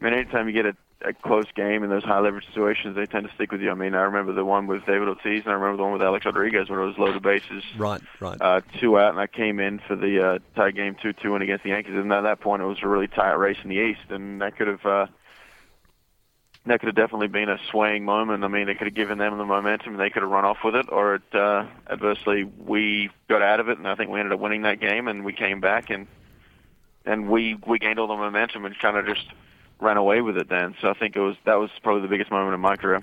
I 0.00 0.04
mean, 0.04 0.12
anytime 0.12 0.46
you 0.46 0.52
get 0.52 0.66
a 0.66 0.76
a 1.02 1.12
close 1.12 1.46
game 1.54 1.82
in 1.84 1.90
those 1.90 2.04
high 2.04 2.18
leverage 2.20 2.46
situations, 2.46 2.96
they 2.96 3.06
tend 3.06 3.28
to 3.28 3.34
stick 3.34 3.52
with 3.52 3.60
you. 3.60 3.70
I 3.70 3.74
mean, 3.74 3.94
I 3.94 4.02
remember 4.02 4.32
the 4.32 4.44
one 4.44 4.66
with 4.66 4.86
David 4.86 5.08
Ortiz, 5.08 5.42
and 5.44 5.50
I 5.50 5.54
remember 5.54 5.76
the 5.76 5.82
one 5.82 5.92
with 5.92 6.02
Alex 6.02 6.24
Rodriguez 6.24 6.68
when 6.68 6.78
it 6.78 6.84
was 6.84 6.98
loaded 6.98 7.22
bases. 7.22 7.62
Right, 7.76 8.00
right. 8.20 8.38
Uh, 8.40 8.60
two 8.80 8.98
out, 8.98 9.10
and 9.10 9.20
I 9.20 9.26
came 9.26 9.60
in 9.60 9.78
for 9.78 9.94
the 9.94 10.26
uh, 10.26 10.38
tie 10.54 10.70
game 10.70 10.96
two-two 11.00 11.34
and 11.34 11.42
against 11.42 11.64
the 11.64 11.70
Yankees. 11.70 11.94
And 11.94 12.12
at 12.12 12.22
that 12.22 12.40
point, 12.40 12.62
it 12.62 12.66
was 12.66 12.78
a 12.82 12.88
really 12.88 13.08
tight 13.08 13.34
race 13.34 13.58
in 13.62 13.68
the 13.70 13.76
East, 13.76 14.10
and 14.10 14.40
that 14.40 14.56
could 14.56 14.68
have 14.68 14.86
uh, 14.86 15.06
that 16.64 16.80
could 16.80 16.86
have 16.86 16.96
definitely 16.96 17.28
been 17.28 17.48
a 17.48 17.58
swaying 17.70 18.04
moment. 18.04 18.42
I 18.42 18.48
mean, 18.48 18.68
it 18.68 18.78
could 18.78 18.86
have 18.86 18.94
given 18.94 19.18
them 19.18 19.36
the 19.36 19.44
momentum, 19.44 19.92
and 19.92 20.00
they 20.00 20.10
could 20.10 20.22
have 20.22 20.30
run 20.30 20.44
off 20.44 20.58
with 20.64 20.74
it, 20.74 20.86
or 20.90 21.16
it, 21.16 21.34
uh, 21.34 21.66
adversely, 21.88 22.44
we 22.44 23.10
got 23.28 23.42
out 23.42 23.60
of 23.60 23.68
it, 23.68 23.78
and 23.78 23.86
I 23.86 23.94
think 23.94 24.10
we 24.10 24.18
ended 24.18 24.32
up 24.32 24.40
winning 24.40 24.62
that 24.62 24.80
game, 24.80 25.08
and 25.08 25.24
we 25.24 25.32
came 25.32 25.60
back 25.60 25.90
and 25.90 26.06
and 27.06 27.30
we 27.30 27.56
we 27.66 27.78
gained 27.78 27.98
all 27.98 28.08
the 28.08 28.16
momentum 28.16 28.64
and 28.64 28.76
kind 28.78 28.96
of 28.96 29.06
just 29.06 29.26
ran 29.80 29.96
away 29.96 30.20
with 30.20 30.36
it 30.36 30.48
then. 30.48 30.74
So 30.80 30.88
I 30.88 30.94
think 30.94 31.16
it 31.16 31.20
was 31.20 31.36
that 31.44 31.56
was 31.56 31.70
probably 31.82 32.02
the 32.02 32.08
biggest 32.08 32.30
moment 32.30 32.54
in 32.54 32.60
my 32.60 32.76
career. 32.76 33.02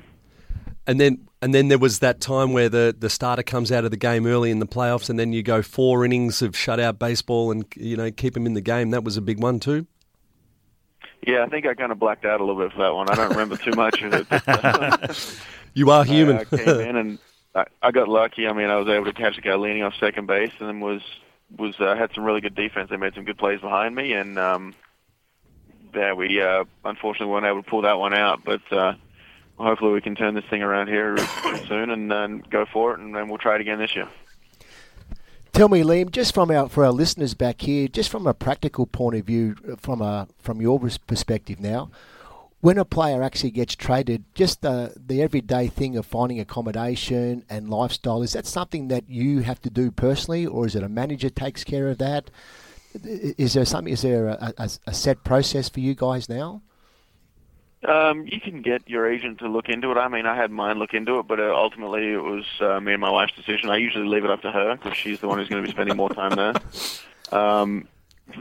And 0.85 0.99
then 0.99 1.27
and 1.41 1.53
then 1.53 1.67
there 1.67 1.77
was 1.77 1.99
that 1.99 2.21
time 2.21 2.53
where 2.53 2.69
the, 2.69 2.95
the 2.97 3.09
starter 3.09 3.43
comes 3.43 3.71
out 3.71 3.85
of 3.85 3.91
the 3.91 3.97
game 3.97 4.25
early 4.25 4.51
in 4.51 4.59
the 4.59 4.65
playoffs, 4.65 5.09
and 5.09 5.19
then 5.19 5.33
you 5.33 5.43
go 5.43 5.61
four 5.61 6.05
innings 6.05 6.41
of 6.41 6.53
shutout 6.53 6.99
baseball 6.99 7.51
and 7.51 7.65
you 7.75 7.97
know 7.97 8.11
keep 8.11 8.35
him 8.35 8.45
in 8.45 8.53
the 8.53 8.61
game. 8.61 8.91
That 8.91 9.03
was 9.03 9.17
a 9.17 9.21
big 9.21 9.41
one 9.41 9.59
too. 9.59 9.87
Yeah, 11.25 11.43
I 11.43 11.47
think 11.47 11.65
I 11.65 11.73
kind 11.73 11.91
of 11.91 11.99
blacked 11.99 12.25
out 12.25 12.41
a 12.41 12.43
little 12.43 12.61
bit 12.61 12.73
for 12.73 12.79
that 12.79 12.93
one. 12.93 13.09
I 13.09 13.15
don't 13.15 13.29
remember 13.29 13.55
too 13.55 13.71
much 13.71 14.01
of 14.01 14.13
it. 14.13 15.39
you 15.73 15.89
are 15.89 16.03
human. 16.03 16.37
I, 16.37 16.41
I 16.41 16.43
came 16.45 16.79
in 16.81 16.95
and 16.97 17.19
I, 17.55 17.65
I 17.81 17.91
got 17.91 18.09
lucky. 18.09 18.47
I 18.47 18.53
mean, 18.53 18.69
I 18.69 18.75
was 18.75 18.89
able 18.89 19.05
to 19.05 19.13
catch 19.13 19.37
a 19.37 19.41
guy 19.41 19.55
leaning 19.55 19.83
off 19.83 19.93
second 19.99 20.27
base, 20.27 20.51
and 20.59 20.67
then 20.67 20.79
was 20.79 21.01
was 21.57 21.79
uh, 21.79 21.95
had 21.95 22.11
some 22.13 22.23
really 22.23 22.41
good 22.41 22.55
defense. 22.55 22.89
They 22.89 22.97
made 22.97 23.13
some 23.13 23.25
good 23.25 23.37
plays 23.37 23.61
behind 23.61 23.95
me, 23.95 24.13
and 24.13 24.37
um, 24.37 24.75
yeah, 25.93 26.13
we 26.13 26.41
uh, 26.41 26.65
unfortunately 26.85 27.31
weren't 27.31 27.45
able 27.45 27.63
to 27.63 27.69
pull 27.69 27.81
that 27.83 27.99
one 27.99 28.13
out. 28.13 28.43
But 28.43 28.61
uh, 28.71 28.93
hopefully 29.57 29.93
we 29.93 30.01
can 30.01 30.15
turn 30.15 30.35
this 30.35 30.45
thing 30.49 30.61
around 30.61 30.87
here 30.87 31.17
soon 31.67 31.89
and 31.89 32.11
then 32.11 32.43
go 32.49 32.65
for 32.71 32.93
it, 32.93 32.99
and 32.99 33.15
then 33.15 33.27
we'll 33.27 33.39
it 33.55 33.61
again 33.61 33.79
this 33.79 33.95
year. 33.95 34.07
Tell 35.53 35.69
me, 35.69 35.83
Liam, 35.83 36.09
just 36.09 36.33
from 36.33 36.49
our 36.49 36.67
for 36.67 36.83
our 36.83 36.91
listeners 36.91 37.35
back 37.35 37.61
here, 37.61 37.87
just 37.87 38.09
from 38.09 38.25
a 38.25 38.33
practical 38.33 38.87
point 38.87 39.15
of 39.15 39.25
view, 39.25 39.55
from 39.77 40.01
a 40.01 40.27
from 40.39 40.61
your 40.61 40.79
perspective 41.05 41.59
now, 41.59 41.91
when 42.59 42.79
a 42.79 42.85
player 42.85 43.21
actually 43.21 43.51
gets 43.51 43.75
traded, 43.75 44.23
just 44.33 44.61
the 44.61 44.95
the 44.95 45.21
everyday 45.21 45.67
thing 45.67 45.95
of 45.95 46.07
finding 46.07 46.39
accommodation 46.39 47.43
and 47.51 47.69
lifestyle, 47.69 48.23
is 48.23 48.33
that 48.33 48.47
something 48.47 48.87
that 48.87 49.07
you 49.07 49.41
have 49.41 49.61
to 49.61 49.69
do 49.69 49.91
personally, 49.91 50.45
or 50.45 50.65
is 50.65 50.75
it 50.75 50.81
a 50.81 50.89
manager 50.89 51.29
takes 51.29 51.63
care 51.63 51.87
of 51.87 51.99
that? 51.99 52.31
Is 53.03 53.53
there 53.53 53.65
something? 53.65 53.91
Is 53.91 54.01
there 54.01 54.27
a, 54.27 54.53
a, 54.57 54.69
a 54.87 54.93
set 54.93 55.23
process 55.23 55.69
for 55.69 55.79
you 55.79 55.95
guys 55.95 56.29
now? 56.29 56.61
Um, 57.85 58.25
you 58.27 58.39
can 58.39 58.61
get 58.61 58.87
your 58.89 59.11
agent 59.11 59.39
to 59.39 59.47
look 59.49 59.67
into 59.67 59.91
it. 59.91 59.97
I 59.97 60.07
mean, 60.07 60.25
I 60.25 60.35
had 60.35 60.51
mine 60.51 60.79
look 60.79 60.93
into 60.93 61.19
it, 61.19 61.27
but 61.27 61.39
uh, 61.39 61.53
ultimately 61.53 62.13
it 62.13 62.23
was 62.23 62.45
uh, 62.61 62.79
me 62.79 62.93
and 62.93 63.01
my 63.01 63.09
wife's 63.09 63.35
decision. 63.35 63.69
I 63.69 63.77
usually 63.77 64.07
leave 64.07 64.23
it 64.23 64.31
up 64.31 64.41
to 64.43 64.51
her 64.51 64.75
because 64.75 64.97
she's 64.97 65.19
the 65.19 65.27
one 65.27 65.37
who's 65.37 65.49
going 65.49 65.63
to 65.63 65.67
be 65.67 65.73
spending 65.73 65.97
more 65.97 66.09
time 66.09 66.31
there. 66.31 66.53
Um, 67.37 67.87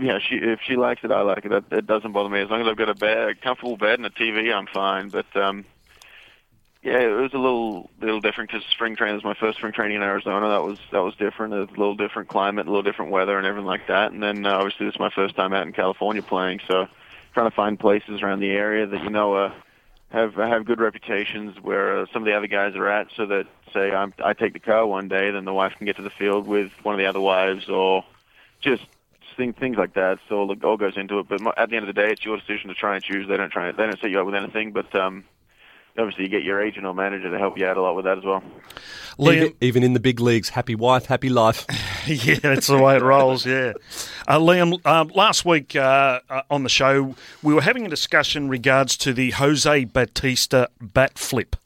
yeah, 0.00 0.18
she 0.20 0.36
if 0.36 0.60
she 0.62 0.76
likes 0.76 1.02
it, 1.02 1.10
I 1.10 1.22
like 1.22 1.44
it. 1.44 1.52
It, 1.52 1.64
it 1.72 1.86
doesn't 1.86 2.12
bother 2.12 2.28
me 2.28 2.40
as 2.40 2.50
long 2.50 2.60
as 2.60 2.68
I've 2.68 2.76
got 2.76 2.88
a 2.88 2.94
bed, 2.94 3.28
a 3.30 3.34
comfortable 3.34 3.76
bed, 3.76 3.98
and 3.98 4.06
a 4.06 4.10
TV. 4.10 4.54
I'm 4.54 4.66
fine. 4.66 5.08
But 5.08 5.34
um, 5.36 5.64
yeah, 6.82 6.98
it 6.98 7.08
was 7.08 7.32
a 7.32 7.38
little 7.38 7.90
little 8.00 8.20
different 8.20 8.50
because 8.50 8.66
spring 8.72 8.96
training 8.96 9.14
was 9.14 9.24
my 9.24 9.34
first 9.34 9.58
spring 9.58 9.72
training 9.72 9.96
in 9.96 10.02
Arizona. 10.02 10.48
That 10.48 10.62
was 10.62 10.78
that 10.90 10.98
was 10.98 11.14
different. 11.14 11.54
A 11.54 11.60
little 11.78 11.94
different 11.94 12.28
climate, 12.28 12.66
a 12.66 12.70
little 12.70 12.82
different 12.82 13.12
weather, 13.12 13.38
and 13.38 13.46
everything 13.46 13.66
like 13.66 13.86
that. 13.86 14.10
And 14.10 14.20
then 14.20 14.44
uh, 14.44 14.54
obviously 14.54 14.86
this 14.86 14.94
is 14.96 15.00
my 15.00 15.10
first 15.10 15.36
time 15.36 15.52
out 15.52 15.64
in 15.64 15.72
California 15.72 16.22
playing, 16.22 16.60
so 16.66 16.88
trying 17.34 17.48
to 17.48 17.54
find 17.54 17.78
places 17.78 18.20
around 18.20 18.40
the 18.40 18.50
area 18.50 18.86
that 18.86 19.04
you 19.04 19.10
know 19.10 19.34
uh, 19.34 19.54
have 20.10 20.34
have 20.34 20.64
good 20.64 20.80
reputations 20.80 21.56
where 21.62 22.00
uh, 22.00 22.06
some 22.12 22.22
of 22.22 22.26
the 22.26 22.34
other 22.34 22.48
guys 22.48 22.74
are 22.74 22.88
at, 22.88 23.06
so 23.16 23.26
that 23.26 23.46
say 23.72 23.92
I'm, 23.92 24.12
I 24.22 24.32
take 24.32 24.52
the 24.52 24.58
car 24.58 24.84
one 24.84 25.06
day, 25.06 25.30
then 25.30 25.44
the 25.44 25.54
wife 25.54 25.74
can 25.76 25.86
get 25.86 25.96
to 25.96 26.02
the 26.02 26.10
field 26.10 26.48
with 26.48 26.72
one 26.82 26.96
of 26.96 26.98
the 26.98 27.06
other 27.06 27.20
wives, 27.20 27.68
or 27.68 28.04
just 28.60 28.82
things 29.36 29.54
things 29.56 29.76
like 29.76 29.94
that. 29.94 30.18
So 30.28 30.50
it 30.50 30.64
all 30.64 30.76
goes 30.76 30.96
into 30.96 31.20
it. 31.20 31.28
But 31.28 31.56
at 31.56 31.70
the 31.70 31.76
end 31.76 31.88
of 31.88 31.94
the 31.94 32.00
day, 32.00 32.10
it's 32.10 32.24
your 32.24 32.38
decision 32.38 32.68
to 32.70 32.74
try 32.74 32.96
and 32.96 33.04
choose. 33.04 33.28
They 33.28 33.36
don't 33.36 33.50
try. 33.50 33.70
They 33.70 33.84
don't 33.84 34.00
set 34.00 34.10
you 34.10 34.18
up 34.18 34.26
with 34.26 34.34
anything, 34.34 34.72
but 34.72 34.92
um, 34.96 35.22
obviously 35.98 36.24
you 36.24 36.30
get 36.30 36.42
your 36.42 36.62
agent 36.62 36.86
or 36.86 36.94
manager 36.94 37.30
to 37.30 37.38
help 37.38 37.58
you 37.58 37.66
out 37.66 37.76
a 37.76 37.82
lot 37.82 37.94
with 37.94 38.04
that 38.04 38.18
as 38.18 38.24
well. 38.24 38.42
Liam, 39.18 39.36
even, 39.36 39.54
even 39.60 39.82
in 39.82 39.92
the 39.92 40.00
big 40.00 40.20
leagues, 40.20 40.50
happy 40.50 40.74
wife, 40.74 41.06
happy 41.06 41.28
life. 41.28 41.66
yeah, 42.06 42.36
that's 42.36 42.66
the 42.68 42.78
way 42.78 42.96
it 42.96 43.02
rolls. 43.02 43.44
Yeah, 43.44 43.74
uh, 44.26 44.38
Liam. 44.38 44.80
Uh, 44.84 45.04
last 45.14 45.44
week 45.44 45.76
uh, 45.76 46.20
uh, 46.30 46.42
on 46.50 46.62
the 46.62 46.68
show, 46.68 47.14
we 47.42 47.54
were 47.54 47.60
having 47.60 47.84
a 47.84 47.90
discussion 47.90 48.48
regards 48.48 48.96
to 48.98 49.12
the 49.12 49.32
Jose 49.32 49.84
Bautista 49.84 50.68
bat 50.80 51.18
flip 51.18 51.56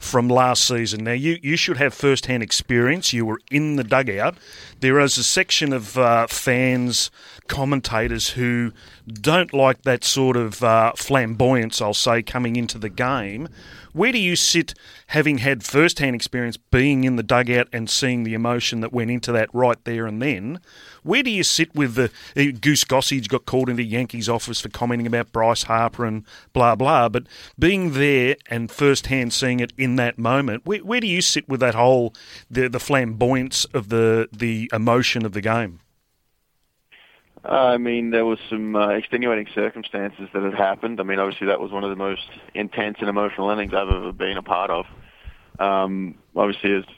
from 0.00 0.28
last 0.28 0.66
season. 0.66 1.04
Now, 1.04 1.12
you, 1.12 1.38
you 1.42 1.56
should 1.56 1.76
have 1.76 1.92
first 1.94 2.26
hand 2.26 2.42
experience. 2.42 3.12
You 3.12 3.26
were 3.26 3.40
in 3.50 3.76
the 3.76 3.84
dugout. 3.84 4.36
There 4.80 4.98
is 4.98 5.18
a 5.18 5.22
section 5.22 5.72
of 5.72 5.96
uh, 5.96 6.26
fans, 6.26 7.10
commentators 7.50 8.30
who 8.30 8.72
don't 9.12 9.52
like 9.52 9.82
that 9.82 10.04
sort 10.04 10.36
of 10.36 10.62
uh, 10.62 10.92
flamboyance, 10.96 11.82
I'll 11.82 11.92
say, 11.92 12.22
coming 12.22 12.54
into 12.54 12.78
the 12.78 12.88
game. 12.88 13.48
Where 13.92 14.12
do 14.12 14.18
you 14.18 14.36
sit, 14.36 14.72
having 15.08 15.38
had 15.38 15.64
first 15.64 15.98
hand 15.98 16.14
experience 16.14 16.56
being 16.56 17.02
in 17.02 17.16
the 17.16 17.24
dugout 17.24 17.66
and 17.72 17.90
seeing 17.90 18.22
the 18.22 18.34
emotion 18.34 18.82
that 18.82 18.92
went 18.92 19.10
into 19.10 19.32
that 19.32 19.52
right 19.52 19.84
there 19.84 20.06
and 20.06 20.22
then? 20.22 20.60
Where 21.02 21.24
do 21.24 21.30
you 21.30 21.42
sit 21.42 21.74
with 21.74 21.96
the 21.96 22.04
uh, 22.36 22.56
Goose 22.60 22.84
Gossage 22.84 23.26
got 23.26 23.46
called 23.46 23.68
into 23.68 23.82
Yankees 23.82 24.28
office 24.28 24.60
for 24.60 24.68
commenting 24.68 25.08
about 25.08 25.32
Bryce 25.32 25.64
Harper 25.64 26.04
and 26.06 26.24
blah 26.52 26.76
blah? 26.76 27.08
But 27.08 27.24
being 27.58 27.94
there 27.94 28.36
and 28.48 28.70
first 28.70 29.08
hand 29.08 29.32
seeing 29.32 29.58
it 29.58 29.72
in 29.76 29.96
that 29.96 30.18
moment, 30.18 30.64
where, 30.64 30.78
where 30.84 31.00
do 31.00 31.08
you 31.08 31.20
sit 31.20 31.48
with 31.48 31.58
that 31.58 31.74
whole 31.74 32.14
the 32.48 32.68
the 32.68 32.78
flamboyance 32.78 33.64
of 33.74 33.88
the 33.88 34.28
the 34.32 34.70
emotion 34.72 35.26
of 35.26 35.32
the 35.32 35.40
game? 35.40 35.80
I 37.44 37.78
mean, 37.78 38.10
there 38.10 38.26
was 38.26 38.38
some 38.50 38.76
uh, 38.76 38.88
extenuating 38.90 39.46
circumstances 39.54 40.28
that 40.32 40.42
had 40.42 40.54
happened. 40.54 41.00
I 41.00 41.04
mean, 41.04 41.18
obviously 41.18 41.46
that 41.46 41.60
was 41.60 41.70
one 41.70 41.84
of 41.84 41.90
the 41.90 41.96
most 41.96 42.28
intense 42.54 42.98
and 43.00 43.08
emotional 43.08 43.50
innings 43.50 43.72
I've 43.72 43.88
ever 43.88 44.12
been 44.12 44.36
a 44.36 44.42
part 44.42 44.70
of. 44.70 44.86
Um, 45.58 46.16
obviously, 46.36 46.70
it's 46.72 46.88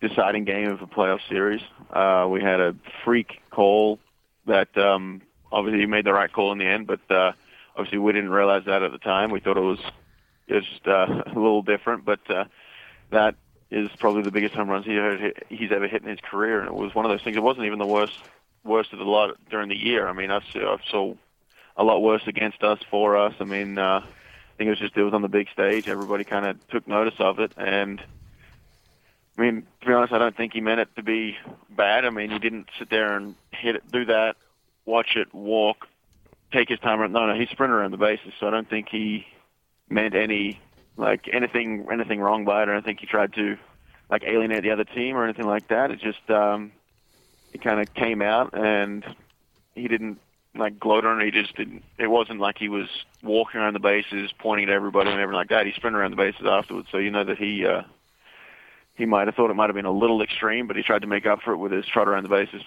deciding 0.00 0.44
game 0.44 0.70
of 0.70 0.80
a 0.80 0.86
playoff 0.86 1.20
series. 1.28 1.60
Uh, 1.90 2.26
we 2.30 2.40
had 2.40 2.60
a 2.60 2.74
freak 3.04 3.40
call 3.50 3.98
that 4.46 4.76
um, 4.78 5.22
obviously 5.50 5.80
he 5.80 5.86
made 5.86 6.06
the 6.06 6.12
right 6.12 6.32
call 6.32 6.52
in 6.52 6.58
the 6.58 6.66
end, 6.66 6.86
but 6.86 7.00
uh, 7.10 7.32
obviously 7.76 7.98
we 7.98 8.12
didn't 8.12 8.30
realize 8.30 8.64
that 8.66 8.82
at 8.82 8.92
the 8.92 8.98
time. 8.98 9.30
We 9.30 9.40
thought 9.40 9.56
it 9.56 9.60
was 9.60 9.80
just 10.48 10.86
uh, 10.86 11.22
a 11.26 11.34
little 11.34 11.62
different, 11.62 12.04
but 12.04 12.20
uh, 12.30 12.44
that 13.10 13.34
is 13.70 13.88
probably 13.98 14.22
the 14.22 14.32
biggest 14.32 14.54
home 14.54 14.68
runs 14.68 14.84
he 14.84 14.94
heard, 14.94 15.44
he's 15.48 15.70
ever 15.72 15.86
hit 15.86 16.02
in 16.02 16.08
his 16.08 16.18
career, 16.20 16.60
and 16.60 16.68
it 16.68 16.74
was 16.74 16.94
one 16.94 17.04
of 17.04 17.10
those 17.10 17.22
things. 17.22 17.36
It 17.36 17.42
wasn't 17.42 17.66
even 17.66 17.78
the 17.78 17.86
worst 17.86 18.18
worst 18.64 18.92
of 18.92 18.98
the 18.98 19.04
lot 19.04 19.36
during 19.50 19.68
the 19.68 19.76
year. 19.76 20.06
I 20.08 20.12
mean, 20.12 20.30
I 20.30 20.40
saw, 20.52 20.76
I 20.76 20.90
saw 20.90 21.14
a 21.76 21.84
lot 21.84 22.02
worse 22.02 22.22
against 22.26 22.62
us 22.62 22.78
for 22.90 23.16
us. 23.16 23.34
I 23.40 23.44
mean, 23.44 23.78
uh, 23.78 24.00
I 24.04 24.56
think 24.58 24.68
it 24.68 24.70
was 24.70 24.78
just 24.78 24.96
it 24.96 25.02
was 25.02 25.14
on 25.14 25.22
the 25.22 25.28
big 25.28 25.48
stage. 25.52 25.88
Everybody 25.88 26.24
kind 26.24 26.46
of 26.46 26.68
took 26.68 26.86
notice 26.86 27.14
of 27.18 27.38
it, 27.38 27.52
and 27.56 28.02
I 29.38 29.42
mean, 29.42 29.66
to 29.80 29.86
be 29.86 29.92
honest, 29.92 30.12
I 30.12 30.18
don't 30.18 30.36
think 30.36 30.52
he 30.52 30.60
meant 30.60 30.80
it 30.80 30.88
to 30.96 31.02
be 31.02 31.36
bad. 31.70 32.04
I 32.04 32.10
mean, 32.10 32.30
he 32.30 32.38
didn't 32.38 32.68
sit 32.78 32.90
there 32.90 33.16
and 33.16 33.34
hit 33.52 33.76
it, 33.76 33.90
do 33.90 34.04
that, 34.06 34.36
watch 34.84 35.16
it, 35.16 35.32
walk, 35.32 35.88
take 36.52 36.68
his 36.68 36.78
time. 36.80 37.00
No, 37.12 37.26
no, 37.26 37.34
he 37.34 37.46
sprinted 37.46 37.76
around 37.76 37.92
the 37.92 37.96
bases, 37.96 38.32
so 38.38 38.46
I 38.46 38.50
don't 38.50 38.68
think 38.68 38.88
he 38.90 39.26
meant 39.88 40.14
any 40.14 40.60
like 40.96 41.28
anything 41.32 41.86
anything 41.90 42.20
wrong 42.20 42.44
by 42.44 42.62
it. 42.62 42.68
I 42.68 42.80
think 42.80 43.00
he 43.00 43.06
tried 43.06 43.32
to 43.34 43.56
like 44.10 44.24
alienate 44.24 44.62
the 44.62 44.70
other 44.72 44.84
team 44.84 45.16
or 45.16 45.24
anything 45.24 45.46
like 45.46 45.68
that. 45.68 45.90
It 45.90 46.00
just 46.00 46.28
um, 46.28 46.72
it 47.52 47.62
kind 47.62 47.80
of 47.80 47.92
came 47.94 48.22
out, 48.22 48.54
and 48.54 49.04
he 49.74 49.88
didn't 49.88 50.18
like 50.54 50.78
gloat 50.78 51.04
on 51.04 51.20
it. 51.20 51.24
He 51.26 51.42
just 51.42 51.56
didn't. 51.56 51.82
It 51.98 52.08
wasn't 52.08 52.40
like 52.40 52.58
he 52.58 52.68
was 52.68 52.88
walking 53.22 53.60
around 53.60 53.74
the 53.74 53.80
bases, 53.80 54.32
pointing 54.38 54.68
at 54.68 54.74
everybody 54.74 55.10
and 55.10 55.20
everything 55.20 55.36
like 55.36 55.48
that. 55.50 55.66
He 55.66 55.72
sprinted 55.72 56.00
around 56.00 56.10
the 56.12 56.16
bases 56.16 56.46
afterwards, 56.46 56.88
so 56.90 56.98
you 56.98 57.10
know 57.10 57.24
that 57.24 57.38
he. 57.38 57.66
Uh, 57.66 57.82
he 58.96 59.06
might 59.06 59.28
have 59.28 59.34
thought 59.34 59.50
it 59.50 59.54
might 59.54 59.70
have 59.70 59.76
been 59.76 59.86
a 59.86 59.90
little 59.90 60.20
extreme, 60.20 60.66
but 60.66 60.76
he 60.76 60.82
tried 60.82 61.00
to 61.00 61.08
make 61.08 61.24
up 61.24 61.40
for 61.40 61.52
it 61.52 61.56
with 61.56 61.72
his 61.72 61.86
trot 61.86 62.06
around 62.06 62.22
the 62.22 62.28
bases. 62.28 62.62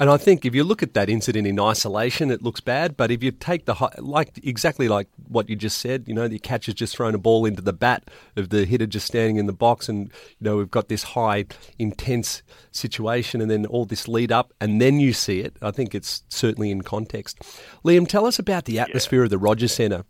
And 0.00 0.10
I 0.10 0.16
think 0.16 0.44
if 0.44 0.54
you 0.54 0.64
look 0.64 0.82
at 0.82 0.94
that 0.94 1.08
incident 1.08 1.46
in 1.46 1.60
isolation, 1.60 2.30
it 2.30 2.42
looks 2.42 2.60
bad. 2.60 2.96
But 2.96 3.12
if 3.12 3.22
you 3.22 3.30
take 3.30 3.66
the 3.66 3.74
like 3.98 4.40
exactly 4.42 4.88
like 4.88 5.08
what 5.28 5.48
you 5.48 5.54
just 5.54 5.78
said, 5.78 6.04
you 6.06 6.14
know, 6.14 6.26
the 6.26 6.40
catcher's 6.40 6.74
just 6.74 6.96
thrown 6.96 7.14
a 7.14 7.18
ball 7.18 7.46
into 7.46 7.62
the 7.62 7.72
bat 7.72 8.10
of 8.36 8.48
the 8.48 8.64
hitter 8.64 8.86
just 8.86 9.06
standing 9.06 9.36
in 9.36 9.46
the 9.46 9.52
box, 9.52 9.88
and 9.88 10.06
you 10.38 10.44
know 10.44 10.56
we've 10.56 10.70
got 10.70 10.88
this 10.88 11.04
high, 11.04 11.44
intense 11.78 12.42
situation, 12.72 13.40
and 13.40 13.50
then 13.50 13.66
all 13.66 13.84
this 13.84 14.08
lead 14.08 14.32
up, 14.32 14.52
and 14.60 14.80
then 14.80 14.98
you 14.98 15.12
see 15.12 15.40
it. 15.40 15.56
I 15.62 15.70
think 15.70 15.94
it's 15.94 16.24
certainly 16.28 16.72
in 16.72 16.82
context. 16.82 17.38
Liam, 17.84 18.08
tell 18.08 18.26
us 18.26 18.38
about 18.38 18.64
the 18.64 18.80
atmosphere 18.80 19.20
yeah. 19.20 19.24
of 19.24 19.30
the 19.30 19.38
Rogers 19.38 19.72
Centre 19.72 20.04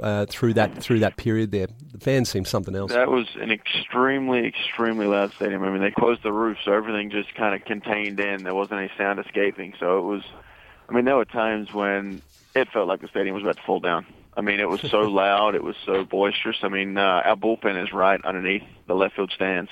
uh, 0.00 0.26
through 0.26 0.54
that 0.54 0.82
through 0.82 1.00
that 1.00 1.16
period 1.16 1.50
there. 1.50 1.68
The 1.92 1.98
fans 1.98 2.28
seemed 2.28 2.48
something 2.48 2.74
else. 2.74 2.92
That 2.92 3.10
was 3.10 3.26
an 3.40 3.50
extremely 3.50 4.46
extremely 4.46 5.06
loud 5.06 5.32
stadium. 5.32 5.62
I 5.62 5.70
mean, 5.70 5.82
they 5.82 5.90
closed 5.90 6.22
the 6.22 6.32
roof, 6.32 6.58
so 6.64 6.72
everything 6.72 7.10
just 7.10 7.34
kind 7.34 7.54
of 7.54 7.64
contained 7.64 8.20
in. 8.20 8.44
There 8.44 8.54
wasn't 8.54 8.80
any 8.80 8.90
sound 8.96 9.18
escaping. 9.18 9.74
So 9.78 9.98
it 9.98 10.02
was. 10.02 10.22
I 10.88 10.92
mean, 10.92 11.04
there 11.04 11.16
were 11.16 11.24
times 11.24 11.72
when 11.72 12.20
it 12.54 12.68
felt 12.72 12.88
like 12.88 13.00
the 13.00 13.08
stadium 13.08 13.34
was 13.34 13.44
about 13.44 13.56
to 13.56 13.62
fall 13.62 13.80
down. 13.80 14.06
I 14.36 14.40
mean, 14.42 14.60
it 14.60 14.68
was 14.68 14.80
so 14.80 15.00
loud, 15.08 15.54
it 15.54 15.62
was 15.62 15.76
so 15.84 16.04
boisterous. 16.04 16.58
I 16.62 16.68
mean, 16.68 16.96
uh, 16.96 17.22
our 17.24 17.36
bullpen 17.36 17.82
is 17.82 17.92
right 17.92 18.20
underneath 18.24 18.62
the 18.86 18.94
left 18.94 19.16
field 19.16 19.32
stands. 19.34 19.70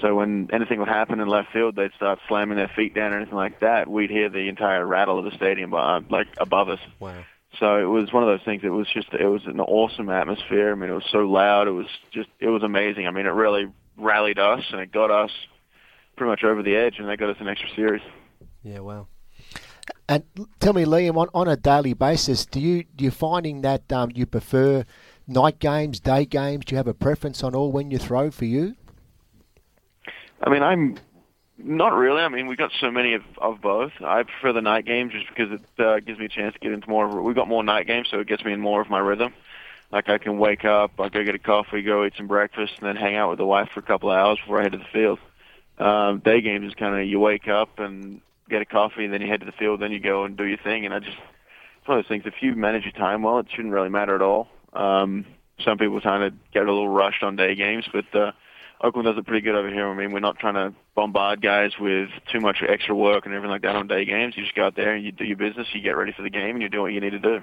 So 0.00 0.14
when 0.14 0.50
anything 0.52 0.78
would 0.78 0.88
happen 0.88 1.20
in 1.20 1.28
left 1.28 1.52
field, 1.52 1.76
they'd 1.76 1.92
start 1.94 2.18
slamming 2.28 2.56
their 2.56 2.68
feet 2.68 2.94
down 2.94 3.12
or 3.12 3.16
anything 3.16 3.34
like 3.34 3.60
that. 3.60 3.88
We'd 3.88 4.10
hear 4.10 4.28
the 4.28 4.48
entire 4.48 4.84
rattle 4.84 5.18
of 5.18 5.24
the 5.24 5.30
stadium, 5.30 5.72
uh, 5.72 6.00
like 6.10 6.26
above 6.38 6.68
us. 6.68 6.80
Wow. 7.00 7.24
So 7.58 7.78
it 7.78 7.84
was 7.86 8.12
one 8.12 8.22
of 8.22 8.28
those 8.28 8.44
things. 8.44 8.62
It 8.64 8.70
was 8.70 8.86
just 8.92 9.12
it 9.12 9.26
was 9.26 9.42
an 9.46 9.60
awesome 9.60 10.10
atmosphere. 10.10 10.72
I 10.72 10.74
mean, 10.74 10.90
it 10.90 10.94
was 10.94 11.08
so 11.10 11.20
loud. 11.20 11.68
It 11.68 11.72
was 11.72 11.86
just 12.12 12.28
it 12.40 12.48
was 12.48 12.62
amazing. 12.62 13.06
I 13.06 13.10
mean, 13.10 13.26
it 13.26 13.30
really 13.30 13.66
rallied 13.96 14.38
us 14.38 14.62
and 14.70 14.80
it 14.80 14.92
got 14.92 15.10
us 15.10 15.30
pretty 16.16 16.30
much 16.30 16.44
over 16.44 16.62
the 16.62 16.76
edge, 16.76 16.98
and 16.98 17.08
they 17.08 17.16
got 17.16 17.30
us 17.30 17.36
an 17.40 17.48
extra 17.48 17.68
series. 17.74 18.02
Yeah, 18.62 18.80
wow. 18.80 19.06
And 20.08 20.24
tell 20.60 20.72
me, 20.72 20.84
Liam, 20.84 21.16
on, 21.16 21.28
on 21.34 21.48
a 21.48 21.56
daily 21.56 21.92
basis, 21.92 22.46
do 22.46 22.60
you 22.60 22.84
do 22.94 23.04
you 23.04 23.10
finding 23.10 23.62
that 23.62 23.90
um, 23.92 24.10
you 24.14 24.26
prefer 24.26 24.84
night 25.26 25.58
games, 25.58 26.00
day 26.00 26.24
games? 26.24 26.64
Do 26.64 26.74
you 26.74 26.76
have 26.76 26.86
a 26.86 26.94
preference 26.94 27.42
on 27.42 27.54
all 27.54 27.72
when 27.72 27.90
you 27.90 27.98
throw 27.98 28.30
for 28.30 28.44
you? 28.44 28.76
I 30.42 30.50
mean, 30.50 30.62
I'm 30.62 30.96
not 31.66 31.94
really. 31.94 32.22
I 32.22 32.28
mean, 32.28 32.46
we 32.46 32.56
got 32.56 32.70
so 32.80 32.90
many 32.90 33.14
of, 33.14 33.22
of 33.38 33.60
both. 33.60 33.92
I 34.00 34.22
prefer 34.22 34.52
the 34.52 34.62
night 34.62 34.86
games 34.86 35.12
just 35.12 35.28
because 35.28 35.52
it 35.52 35.80
uh, 35.80 36.00
gives 36.00 36.18
me 36.18 36.26
a 36.26 36.28
chance 36.28 36.54
to 36.54 36.60
get 36.60 36.72
into 36.72 36.88
more. 36.88 37.06
Of, 37.06 37.24
we 37.24 37.34
got 37.34 37.48
more 37.48 37.64
night 37.64 37.86
games, 37.86 38.08
so 38.10 38.20
it 38.20 38.28
gets 38.28 38.44
me 38.44 38.52
in 38.52 38.60
more 38.60 38.80
of 38.80 38.88
my 38.88 39.00
rhythm. 39.00 39.34
Like 39.90 40.08
I 40.08 40.18
can 40.18 40.38
wake 40.38 40.64
up, 40.64 40.92
I 41.00 41.08
go 41.08 41.24
get 41.24 41.34
a 41.34 41.40
coffee, 41.40 41.82
go 41.82 42.04
eat 42.04 42.14
some 42.16 42.26
breakfast, 42.26 42.74
and 42.78 42.88
then 42.88 42.96
hang 42.96 43.16
out 43.16 43.30
with 43.30 43.38
the 43.38 43.46
wife 43.46 43.68
for 43.72 43.80
a 43.80 43.84
couple 43.84 44.10
of 44.10 44.16
hours 44.16 44.38
before 44.38 44.60
I 44.60 44.62
head 44.62 44.72
to 44.72 44.78
the 44.78 44.84
field. 44.92 45.18
Um, 45.78 46.20
day 46.20 46.40
games 46.40 46.66
is 46.66 46.74
kind 46.74 46.98
of 47.00 47.06
you 47.06 47.20
wake 47.20 47.48
up 47.48 47.78
and 47.78 48.20
get 48.48 48.62
a 48.62 48.64
coffee, 48.64 49.04
and 49.04 49.12
then 49.12 49.20
you 49.20 49.28
head 49.28 49.40
to 49.40 49.46
the 49.46 49.52
field, 49.52 49.80
then 49.80 49.92
you 49.92 50.00
go 50.00 50.24
and 50.24 50.36
do 50.36 50.44
your 50.44 50.58
thing. 50.58 50.84
And 50.84 50.94
I 50.94 51.00
just 51.00 51.18
it's 51.78 51.88
one 51.88 51.98
of 51.98 52.04
those 52.04 52.08
things. 52.08 52.24
If 52.26 52.42
you 52.42 52.54
manage 52.54 52.84
your 52.84 52.92
time 52.92 53.22
well, 53.22 53.38
it 53.38 53.46
shouldn't 53.50 53.72
really 53.72 53.88
matter 53.88 54.14
at 54.14 54.22
all. 54.22 54.48
Um, 54.72 55.24
some 55.64 55.78
people 55.78 56.00
kind 56.00 56.22
of 56.22 56.34
get 56.52 56.62
a 56.62 56.72
little 56.72 56.88
rushed 56.88 57.22
on 57.22 57.36
day 57.36 57.54
games, 57.54 57.84
but 57.92 58.14
uh, 58.14 58.32
Oakland 58.82 59.06
does 59.06 59.16
it 59.16 59.26
pretty 59.26 59.40
good 59.40 59.54
over 59.54 59.70
here. 59.70 59.86
I 59.86 59.94
mean, 59.94 60.12
we're 60.12 60.20
not 60.20 60.38
trying 60.38 60.54
to 60.54 60.74
bombard 60.94 61.40
guys 61.40 61.72
with 61.80 62.10
too 62.30 62.40
much 62.40 62.62
extra 62.66 62.94
work 62.94 63.24
and 63.24 63.34
everything 63.34 63.50
like 63.50 63.62
that 63.62 63.76
on 63.76 63.86
day 63.86 64.04
games. 64.04 64.36
You 64.36 64.42
just 64.42 64.54
go 64.54 64.66
out 64.66 64.76
there 64.76 64.94
and 64.94 65.04
you 65.04 65.12
do 65.12 65.24
your 65.24 65.36
business, 65.36 65.68
you 65.72 65.80
get 65.80 65.96
ready 65.96 66.12
for 66.12 66.22
the 66.22 66.30
game, 66.30 66.56
and 66.56 66.62
you 66.62 66.68
do 66.68 66.82
what 66.82 66.92
you 66.92 67.00
need 67.00 67.10
to 67.10 67.18
do. 67.18 67.42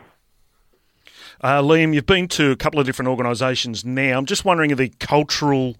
Uh, 1.41 1.61
Liam, 1.61 1.93
you've 1.93 2.05
been 2.05 2.27
to 2.29 2.51
a 2.51 2.55
couple 2.55 2.79
of 2.79 2.85
different 2.85 3.09
organisations 3.09 3.83
now. 3.83 4.17
I'm 4.17 4.25
just 4.25 4.45
wondering 4.45 4.75
the 4.75 4.89
cultural 4.99 5.75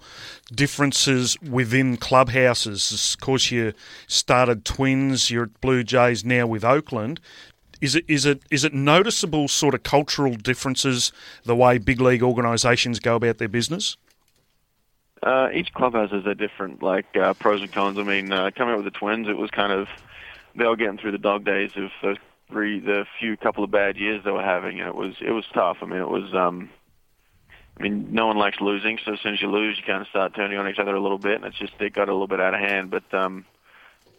differences 0.51 1.39
within 1.41 1.97
clubhouses. 1.97 3.15
Of 3.15 3.21
course, 3.21 3.51
you 3.51 3.73
started 4.07 4.65
Twins, 4.65 5.29
you're 5.29 5.43
at 5.43 5.61
Blue 5.61 5.83
Jays 5.83 6.25
now 6.25 6.47
with 6.47 6.63
Oakland. 6.63 7.21
Is 7.79 7.95
it 7.95 8.05
is 8.07 8.25
it 8.25 8.41
is 8.49 8.63
it 8.63 8.73
noticeable 8.73 9.47
sort 9.47 9.75
of 9.75 9.83
cultural 9.83 10.35
differences 10.35 11.11
the 11.43 11.55
way 11.55 11.77
big 11.77 11.99
league 11.99 12.23
organisations 12.23 12.99
go 12.99 13.15
about 13.15 13.39
their 13.39 13.49
business? 13.49 13.97
Uh, 15.23 15.49
each 15.53 15.73
clubhouse 15.73 16.11
has 16.11 16.25
a 16.25 16.35
different 16.35 16.83
like 16.83 17.05
uh, 17.15 17.33
pros 17.33 17.61
and 17.61 17.71
cons. 17.71 17.97
I 17.97 18.03
mean, 18.03 18.31
uh, 18.31 18.51
coming 18.55 18.73
up 18.73 18.83
with 18.83 18.93
the 18.93 18.99
Twins, 18.99 19.27
it 19.27 19.37
was 19.37 19.49
kind 19.51 19.71
of 19.71 19.87
they 20.55 20.65
were 20.65 20.75
getting 20.75 20.97
through 20.97 21.13
the 21.13 21.17
dog 21.17 21.45
days 21.45 21.71
of 21.75 21.89
the 22.01 22.17
three, 22.49 22.79
the 22.79 23.05
few 23.19 23.37
couple 23.37 23.63
of 23.63 23.71
bad 23.71 23.95
years 23.97 24.23
they 24.23 24.31
were 24.31 24.43
having, 24.43 24.79
and 24.79 24.89
it 24.89 24.95
was 24.95 25.15
it 25.21 25.31
was 25.31 25.45
tough. 25.53 25.77
I 25.81 25.85
mean, 25.85 26.01
it 26.01 26.09
was. 26.09 26.33
um 26.33 26.69
I 27.75 27.81
mean, 27.81 28.09
no 28.11 28.27
one 28.27 28.37
likes 28.37 28.61
losing, 28.61 28.99
so 29.03 29.13
as 29.13 29.19
soon 29.21 29.33
as 29.33 29.41
you 29.41 29.49
lose, 29.49 29.77
you 29.77 29.83
kind 29.83 29.99
of 29.99 30.07
start 30.07 30.35
turning 30.35 30.59
on 30.59 30.67
each 30.69 30.77
other 30.77 30.93
a 30.93 31.01
little 31.01 31.17
bit, 31.17 31.37
and 31.37 31.45
it's 31.45 31.57
just 31.57 31.73
it 31.79 31.93
got 31.93 32.07
a 32.07 32.11
little 32.11 32.27
bit 32.27 32.39
out 32.39 32.53
of 32.53 32.59
hand. 32.59 32.91
But 32.91 33.11
um, 33.11 33.45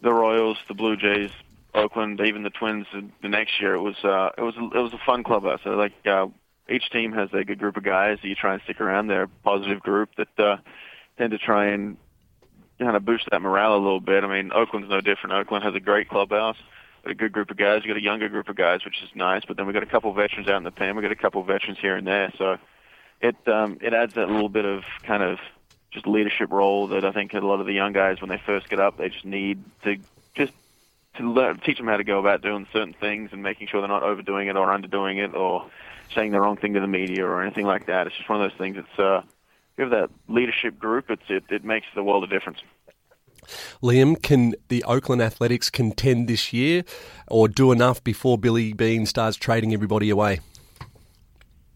the 0.02 0.12
Royals, 0.12 0.58
the 0.66 0.74
Blue 0.74 0.96
Jays, 0.96 1.30
Oakland, 1.72 2.20
even 2.20 2.42
the 2.42 2.50
Twins, 2.50 2.86
the 2.92 3.28
next 3.28 3.60
year, 3.60 3.74
it 3.74 3.80
was 3.80 3.96
uh, 4.02 4.30
it 4.36 4.42
was 4.42 4.54
it 4.56 4.78
was 4.78 4.92
a 4.92 4.98
fun 5.06 5.22
clubhouse. 5.22 5.60
So, 5.62 5.70
like 5.70 5.92
uh, 6.04 6.26
each 6.68 6.90
team 6.90 7.12
has 7.12 7.28
a 7.32 7.44
good 7.44 7.58
group 7.60 7.76
of 7.76 7.84
guys 7.84 8.18
that 8.22 8.28
you 8.28 8.34
try 8.34 8.54
and 8.54 8.62
stick 8.62 8.80
around. 8.80 9.06
They're 9.06 9.24
a 9.24 9.28
positive 9.44 9.80
group 9.80 10.10
that 10.16 10.38
uh, 10.38 10.56
tend 11.18 11.30
to 11.32 11.38
try 11.38 11.66
and 11.66 11.96
kind 12.78 12.96
of 12.96 13.04
boost 13.04 13.28
that 13.30 13.40
morale 13.40 13.76
a 13.76 13.78
little 13.78 14.00
bit. 14.00 14.24
I 14.24 14.26
mean, 14.26 14.52
Oakland's 14.52 14.90
no 14.90 15.00
different. 15.00 15.34
Oakland 15.34 15.64
has 15.64 15.74
a 15.74 15.80
great 15.80 16.08
clubhouse, 16.08 16.56
got 17.04 17.10
a 17.10 17.14
good 17.14 17.32
group 17.32 17.50
of 17.50 17.56
guys. 17.56 17.82
We 17.82 17.88
got 17.88 17.96
a 17.96 18.02
younger 18.02 18.28
group 18.28 18.48
of 18.48 18.56
guys, 18.56 18.84
which 18.84 19.02
is 19.02 19.10
nice. 19.14 19.44
But 19.46 19.56
then 19.56 19.66
we 19.66 19.72
got 19.72 19.82
a 19.82 19.86
couple 19.86 20.10
of 20.10 20.16
veterans 20.16 20.48
out 20.48 20.56
in 20.56 20.64
the 20.64 20.70
pen. 20.70 20.96
We 20.96 21.02
got 21.02 21.12
a 21.12 21.16
couple 21.16 21.40
of 21.40 21.46
veterans 21.46 21.78
here 21.78 21.96
and 21.96 22.06
there. 22.06 22.32
So 22.36 22.58
it 23.20 23.36
um, 23.46 23.78
it 23.80 23.94
adds 23.94 24.14
that 24.14 24.28
little 24.28 24.48
bit 24.48 24.64
of 24.64 24.82
kind 25.02 25.22
of 25.22 25.38
just 25.90 26.06
leadership 26.06 26.50
role 26.50 26.88
that 26.88 27.04
I 27.04 27.12
think 27.12 27.32
a 27.34 27.40
lot 27.40 27.60
of 27.60 27.66
the 27.66 27.72
young 27.72 27.92
guys, 27.92 28.20
when 28.20 28.28
they 28.28 28.40
first 28.44 28.68
get 28.68 28.80
up, 28.80 28.98
they 28.98 29.08
just 29.08 29.24
need 29.24 29.62
to 29.84 29.96
just 30.34 30.52
to 31.16 31.32
learn, 31.32 31.58
teach 31.58 31.78
them 31.78 31.86
how 31.86 31.96
to 31.96 32.04
go 32.04 32.18
about 32.18 32.42
doing 32.42 32.66
certain 32.72 32.94
things 32.94 33.30
and 33.32 33.42
making 33.42 33.68
sure 33.68 33.80
they're 33.80 33.88
not 33.88 34.02
overdoing 34.02 34.48
it 34.48 34.56
or 34.56 34.68
underdoing 34.68 35.24
it 35.24 35.34
or 35.34 35.70
saying 36.12 36.32
the 36.32 36.40
wrong 36.40 36.56
thing 36.56 36.74
to 36.74 36.80
the 36.80 36.88
media 36.88 37.24
or 37.24 37.40
anything 37.40 37.64
like 37.66 37.86
that. 37.86 38.08
It's 38.08 38.16
just 38.16 38.28
one 38.28 38.42
of 38.42 38.50
those 38.50 38.58
things. 38.58 38.76
It's 38.76 38.98
uh, 38.98 39.22
you 39.76 39.84
have 39.84 39.90
that 39.90 40.10
leadership 40.28 40.78
group, 40.78 41.10
it's, 41.10 41.22
it, 41.28 41.44
it 41.50 41.64
makes 41.64 41.86
the 41.94 42.02
world 42.02 42.24
a 42.24 42.26
difference. 42.26 42.58
Liam, 43.82 44.20
can 44.22 44.54
the 44.68 44.82
Oakland 44.84 45.20
Athletics 45.20 45.70
contend 45.70 46.28
this 46.28 46.52
year 46.52 46.84
or 47.28 47.48
do 47.48 47.72
enough 47.72 48.02
before 48.02 48.38
Billy 48.38 48.72
Beane 48.72 49.06
starts 49.06 49.36
trading 49.36 49.74
everybody 49.74 50.10
away? 50.10 50.40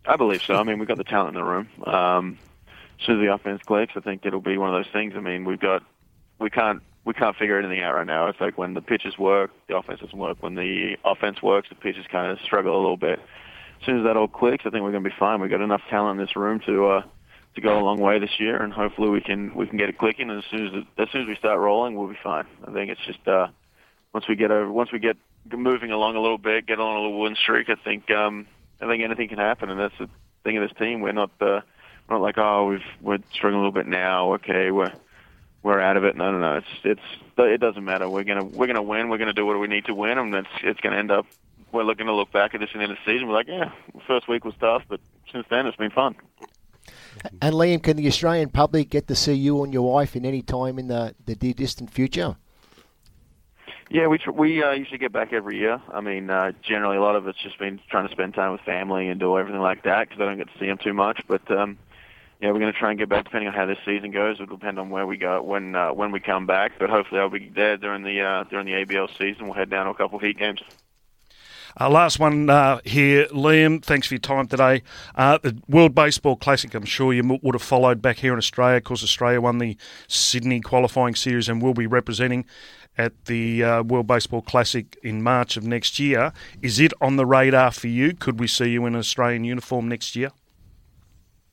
I 0.06 0.16
believe 0.16 0.42
so. 0.42 0.56
I 0.56 0.62
mean, 0.62 0.78
we've 0.78 0.88
got 0.88 0.96
the 0.96 1.04
talent 1.04 1.36
in 1.36 1.42
the 1.42 1.44
room. 1.44 1.68
Um, 1.84 2.38
as 2.98 3.06
soon 3.06 3.20
as 3.20 3.26
the 3.26 3.32
offense 3.32 3.60
clicks, 3.66 3.92
I 3.96 4.00
think 4.00 4.24
it'll 4.24 4.40
be 4.40 4.56
one 4.56 4.74
of 4.74 4.82
those 4.82 4.92
things. 4.92 5.14
I 5.16 5.20
mean, 5.20 5.44
we've 5.44 5.60
got 5.60 5.82
we 6.38 6.48
can't 6.48 6.82
we 7.04 7.14
can't 7.14 7.36
figure 7.36 7.58
anything 7.58 7.82
out 7.82 7.94
right 7.94 8.06
now. 8.06 8.26
It's 8.26 8.40
like 8.40 8.58
when 8.58 8.74
the 8.74 8.80
pitches 8.80 9.18
work, 9.18 9.50
the 9.68 9.76
offense 9.76 10.00
doesn't 10.00 10.18
work. 10.18 10.38
When 10.40 10.54
the 10.54 10.96
offense 11.04 11.42
works, 11.42 11.68
the 11.68 11.74
pitches 11.74 12.06
kind 12.10 12.32
of 12.32 12.40
struggle 12.40 12.74
a 12.74 12.80
little 12.80 12.96
bit. 12.96 13.20
As 13.80 13.86
soon 13.86 13.98
as 13.98 14.04
that 14.04 14.16
all 14.16 14.28
clicks, 14.28 14.66
I 14.66 14.70
think 14.70 14.82
we're 14.82 14.90
going 14.90 15.04
to 15.04 15.10
be 15.10 15.16
fine. 15.16 15.40
We've 15.40 15.50
got 15.50 15.60
enough 15.60 15.82
talent 15.88 16.18
in 16.18 16.26
this 16.26 16.36
room 16.36 16.60
to 16.66 16.86
uh, 16.86 17.02
to 17.54 17.60
go 17.60 17.78
a 17.78 17.82
long 17.82 17.98
way 17.98 18.18
this 18.18 18.38
year, 18.38 18.62
and 18.62 18.72
hopefully 18.72 19.10
we 19.10 19.20
can 19.20 19.54
we 19.54 19.66
can 19.66 19.78
get 19.78 19.88
it 19.88 19.98
clicking. 19.98 20.30
And 20.30 20.38
as 20.38 20.44
soon 20.50 20.66
as 20.66 20.74
it, 20.74 21.02
as 21.02 21.08
soon 21.10 21.22
as 21.22 21.28
we 21.28 21.36
start 21.36 21.58
rolling, 21.58 21.96
we'll 21.96 22.08
be 22.08 22.18
fine. 22.22 22.46
I 22.66 22.72
think 22.72 22.90
it's 22.90 23.04
just 23.06 23.26
uh, 23.26 23.48
once 24.12 24.28
we 24.28 24.36
get 24.36 24.50
over 24.50 24.70
once 24.70 24.92
we 24.92 24.98
get 24.98 25.16
moving 25.50 25.90
along 25.90 26.16
a 26.16 26.20
little 26.20 26.38
bit, 26.38 26.66
get 26.66 26.80
on 26.80 26.96
a 26.96 27.00
little 27.00 27.20
win 27.20 27.36
streak. 27.36 27.68
I 27.68 27.74
think 27.76 28.10
um, 28.10 28.46
I 28.80 28.86
think 28.86 29.02
anything 29.02 29.28
can 29.28 29.38
happen, 29.38 29.70
and 29.70 29.80
that's 29.80 29.96
the 29.98 30.08
thing 30.44 30.56
of 30.56 30.68
this 30.68 30.76
team. 30.78 31.00
We're 31.00 31.12
not 31.12 31.30
uh, 31.40 31.60
we're 32.08 32.16
not 32.16 32.22
like 32.22 32.38
oh 32.38 32.68
we've 32.68 32.80
we're 33.00 33.18
struggling 33.32 33.60
a 33.60 33.64
little 33.64 33.72
bit 33.72 33.86
now. 33.86 34.34
Okay, 34.34 34.70
we're 34.70 34.92
we're 35.62 35.80
out 35.80 35.96
of 35.96 36.04
it. 36.04 36.16
No, 36.16 36.30
no, 36.32 36.38
no. 36.38 36.56
It's 36.58 36.66
it's 36.84 37.00
it 37.38 37.60
doesn't 37.60 37.84
matter. 37.84 38.08
We're 38.08 38.24
gonna 38.24 38.44
we're 38.44 38.66
gonna 38.66 38.82
win. 38.82 39.08
We're 39.08 39.18
gonna 39.18 39.32
do 39.32 39.46
what 39.46 39.58
we 39.58 39.66
need 39.66 39.86
to 39.86 39.94
win, 39.94 40.18
and 40.18 40.34
it's 40.34 40.48
it's 40.62 40.80
gonna 40.80 40.96
end 40.96 41.10
up. 41.10 41.26
We're 41.72 41.84
looking 41.84 42.06
to 42.06 42.14
look 42.14 42.32
back 42.32 42.54
at 42.54 42.60
this 42.60 42.70
in 42.72 42.78
the 42.78 42.84
end 42.84 42.92
of 42.92 42.98
the 43.04 43.12
season. 43.12 43.28
We're 43.28 43.34
like, 43.34 43.48
yeah, 43.48 43.72
first 44.06 44.26
week 44.26 44.44
was 44.44 44.54
tough, 44.58 44.84
but 44.88 45.00
since 45.30 45.46
then 45.50 45.66
it's 45.66 45.76
been 45.76 45.90
fun. 45.90 46.16
And 47.40 47.54
Liam, 47.54 47.82
can 47.82 47.96
the 47.96 48.06
Australian 48.06 48.50
public 48.50 48.90
get 48.90 49.08
to 49.08 49.14
see 49.14 49.34
you 49.34 49.62
and 49.64 49.72
your 49.72 49.92
wife 49.92 50.16
in 50.16 50.24
any 50.24 50.42
time 50.42 50.78
in 50.78 50.88
the 50.88 51.14
the 51.24 51.34
dear 51.34 51.54
distant 51.54 51.90
future? 51.90 52.36
Yeah, 53.90 54.06
we 54.08 54.18
tr- 54.18 54.32
we 54.32 54.62
uh, 54.62 54.72
usually 54.72 54.98
get 54.98 55.12
back 55.12 55.32
every 55.32 55.56
year. 55.56 55.80
I 55.92 56.00
mean, 56.00 56.28
uh, 56.28 56.52
generally 56.62 56.98
a 56.98 57.00
lot 57.00 57.16
of 57.16 57.26
it's 57.26 57.42
just 57.42 57.58
been 57.58 57.80
trying 57.90 58.06
to 58.06 58.12
spend 58.12 58.34
time 58.34 58.52
with 58.52 58.60
family 58.60 59.08
and 59.08 59.18
do 59.18 59.38
everything 59.38 59.62
like 59.62 59.84
that 59.84 60.08
because 60.08 60.20
I 60.20 60.26
don't 60.26 60.36
get 60.36 60.52
to 60.52 60.58
see 60.58 60.66
them 60.66 60.78
too 60.78 60.92
much. 60.92 61.22
But 61.26 61.50
um, 61.50 61.78
yeah, 62.40 62.50
we're 62.52 62.60
going 62.60 62.72
to 62.72 62.78
try 62.78 62.90
and 62.90 62.98
get 62.98 63.08
back. 63.08 63.24
Depending 63.24 63.48
on 63.48 63.54
how 63.54 63.64
this 63.64 63.78
season 63.86 64.10
goes, 64.10 64.36
it'll 64.40 64.56
depend 64.56 64.78
on 64.78 64.90
where 64.90 65.06
we 65.06 65.16
go 65.16 65.42
when 65.42 65.74
uh, 65.74 65.92
when 65.92 66.12
we 66.12 66.20
come 66.20 66.46
back. 66.46 66.72
But 66.78 66.90
hopefully, 66.90 67.20
I'll 67.20 67.30
be 67.30 67.48
there 67.48 67.78
during 67.78 68.02
the 68.02 68.20
uh, 68.20 68.44
during 68.44 68.66
the 68.66 68.72
ABL 68.72 69.08
season. 69.16 69.46
We'll 69.46 69.54
head 69.54 69.70
down 69.70 69.86
to 69.86 69.92
a 69.92 69.94
couple 69.94 70.18
of 70.18 70.22
heat 70.22 70.38
games. 70.38 70.60
Uh, 71.80 71.88
last 71.88 72.18
one 72.18 72.50
uh, 72.50 72.80
here, 72.84 73.26
Liam. 73.26 73.80
Thanks 73.84 74.08
for 74.08 74.14
your 74.14 74.20
time 74.20 74.48
today. 74.48 74.82
Uh, 75.14 75.38
the 75.40 75.56
World 75.68 75.94
Baseball 75.94 76.34
Classic, 76.34 76.74
I'm 76.74 76.84
sure 76.84 77.12
you 77.12 77.22
m- 77.22 77.38
would 77.40 77.54
have 77.54 77.62
followed 77.62 78.02
back 78.02 78.16
here 78.16 78.32
in 78.32 78.38
Australia. 78.38 78.78
Of 78.78 78.84
course, 78.84 79.04
Australia 79.04 79.40
won 79.40 79.58
the 79.58 79.76
Sydney 80.08 80.60
qualifying 80.60 81.14
series 81.14 81.48
and 81.48 81.62
will 81.62 81.74
be 81.74 81.86
representing 81.86 82.46
at 82.96 83.26
the 83.26 83.62
uh, 83.62 83.82
World 83.84 84.08
Baseball 84.08 84.42
Classic 84.42 84.98
in 85.04 85.22
March 85.22 85.56
of 85.56 85.62
next 85.62 86.00
year. 86.00 86.32
Is 86.62 86.80
it 86.80 86.92
on 87.00 87.14
the 87.14 87.24
radar 87.24 87.70
for 87.70 87.86
you? 87.86 88.12
Could 88.12 88.40
we 88.40 88.48
see 88.48 88.70
you 88.70 88.84
in 88.86 88.94
an 88.94 88.98
Australian 88.98 89.44
uniform 89.44 89.86
next 89.86 90.16
year? 90.16 90.32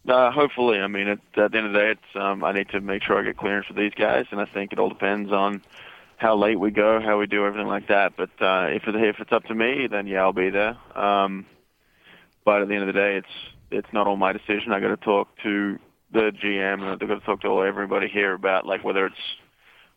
Uh, 0.07 0.32
hopefully, 0.32 0.80
I 0.80 0.88
mean, 0.88 1.07
at, 1.07 1.19
at 1.38 1.51
the 1.51 1.57
end 1.57 1.67
of 1.67 1.73
the 1.73 1.80
day, 1.80 2.19
um, 2.19 2.43
I 2.43 2.51
need 2.51 2.69
to 2.69 2.82
make 2.82 3.03
sure 3.03 3.19
I 3.19 3.23
get 3.23 3.38
clearance 3.38 3.67
for 3.67 3.73
these 3.73 3.93
guys, 3.93 4.26
and 4.32 4.41
I 4.41 4.45
think 4.45 4.73
it 4.73 4.80
all 4.80 4.89
depends 4.89 5.32
on 5.32 5.61
how 6.18 6.36
late 6.36 6.59
we 6.59 6.72
go, 6.72 7.01
how 7.01 7.20
we 7.20 7.28
do 7.28 7.45
everything 7.45 7.68
like 7.68 7.88
that. 7.88 8.13
But 8.16 8.30
uh, 8.41 8.68
if 8.70 8.88
it, 8.88 8.95
if 8.95 9.20
it's 9.20 9.32
up 9.32 9.43
to 9.45 9.55
me, 9.55 9.88
then 9.88 10.07
yeah, 10.07 10.22
I'll 10.22 10.34
be 10.34 10.49
there. 10.49 10.78
Um, 10.95 11.45
but 12.43 12.61
at 12.61 12.68
the 12.68 12.76
end 12.76 12.88
of 12.88 12.93
the 12.93 12.99
day, 12.99 13.18
it's 13.18 13.53
it's 13.72 13.93
not 13.93 14.07
all 14.07 14.16
my 14.16 14.32
decision. 14.32 14.72
I 14.72 14.80
got 14.80 14.89
to 14.89 14.97
talk 14.97 15.28
to 15.43 15.80
the 16.11 16.32
GM, 16.32 16.82
and 16.82 16.86
I've 16.86 16.99
got 16.99 17.20
to 17.20 17.26
talk 17.26 17.41
to 17.41 17.47
all, 17.47 17.63
everybody 17.63 18.07
here 18.07 18.34
about 18.34 18.66
like 18.66 18.84
whether 18.84 19.05
it's 19.05 19.16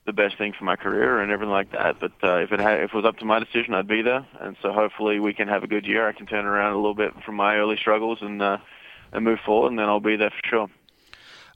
the 0.06 0.12
best 0.12 0.38
thing 0.38 0.54
for 0.58 0.64
my 0.64 0.74
career 0.74 1.20
and 1.20 1.30
everything 1.30 1.52
like 1.52 1.70
that. 1.72 2.00
But 2.00 2.12
uh, 2.22 2.36
if 2.36 2.50
it 2.50 2.60
had, 2.60 2.80
if 2.80 2.90
it 2.90 2.94
was 2.94 3.04
up 3.04 3.18
to 3.18 3.24
my 3.24 3.38
decision, 3.38 3.74
I'd 3.74 3.86
be 3.86 4.02
there. 4.02 4.26
And 4.40 4.56
so 4.62 4.72
hopefully 4.72 5.20
we 5.20 5.34
can 5.34 5.48
have 5.48 5.62
a 5.62 5.66
good 5.66 5.86
year. 5.86 6.08
I 6.08 6.12
can 6.12 6.26
turn 6.26 6.46
around 6.46 6.72
a 6.72 6.76
little 6.76 6.94
bit 6.94 7.12
from 7.24 7.36
my 7.36 7.56
early 7.56 7.76
struggles 7.76 8.18
and 8.22 8.40
uh, 8.40 8.58
and 9.12 9.24
move 9.24 9.38
forward, 9.44 9.68
and 9.68 9.78
then 9.78 9.86
I'll 9.86 10.00
be 10.00 10.16
there 10.16 10.30
for 10.30 10.48
sure. 10.48 10.68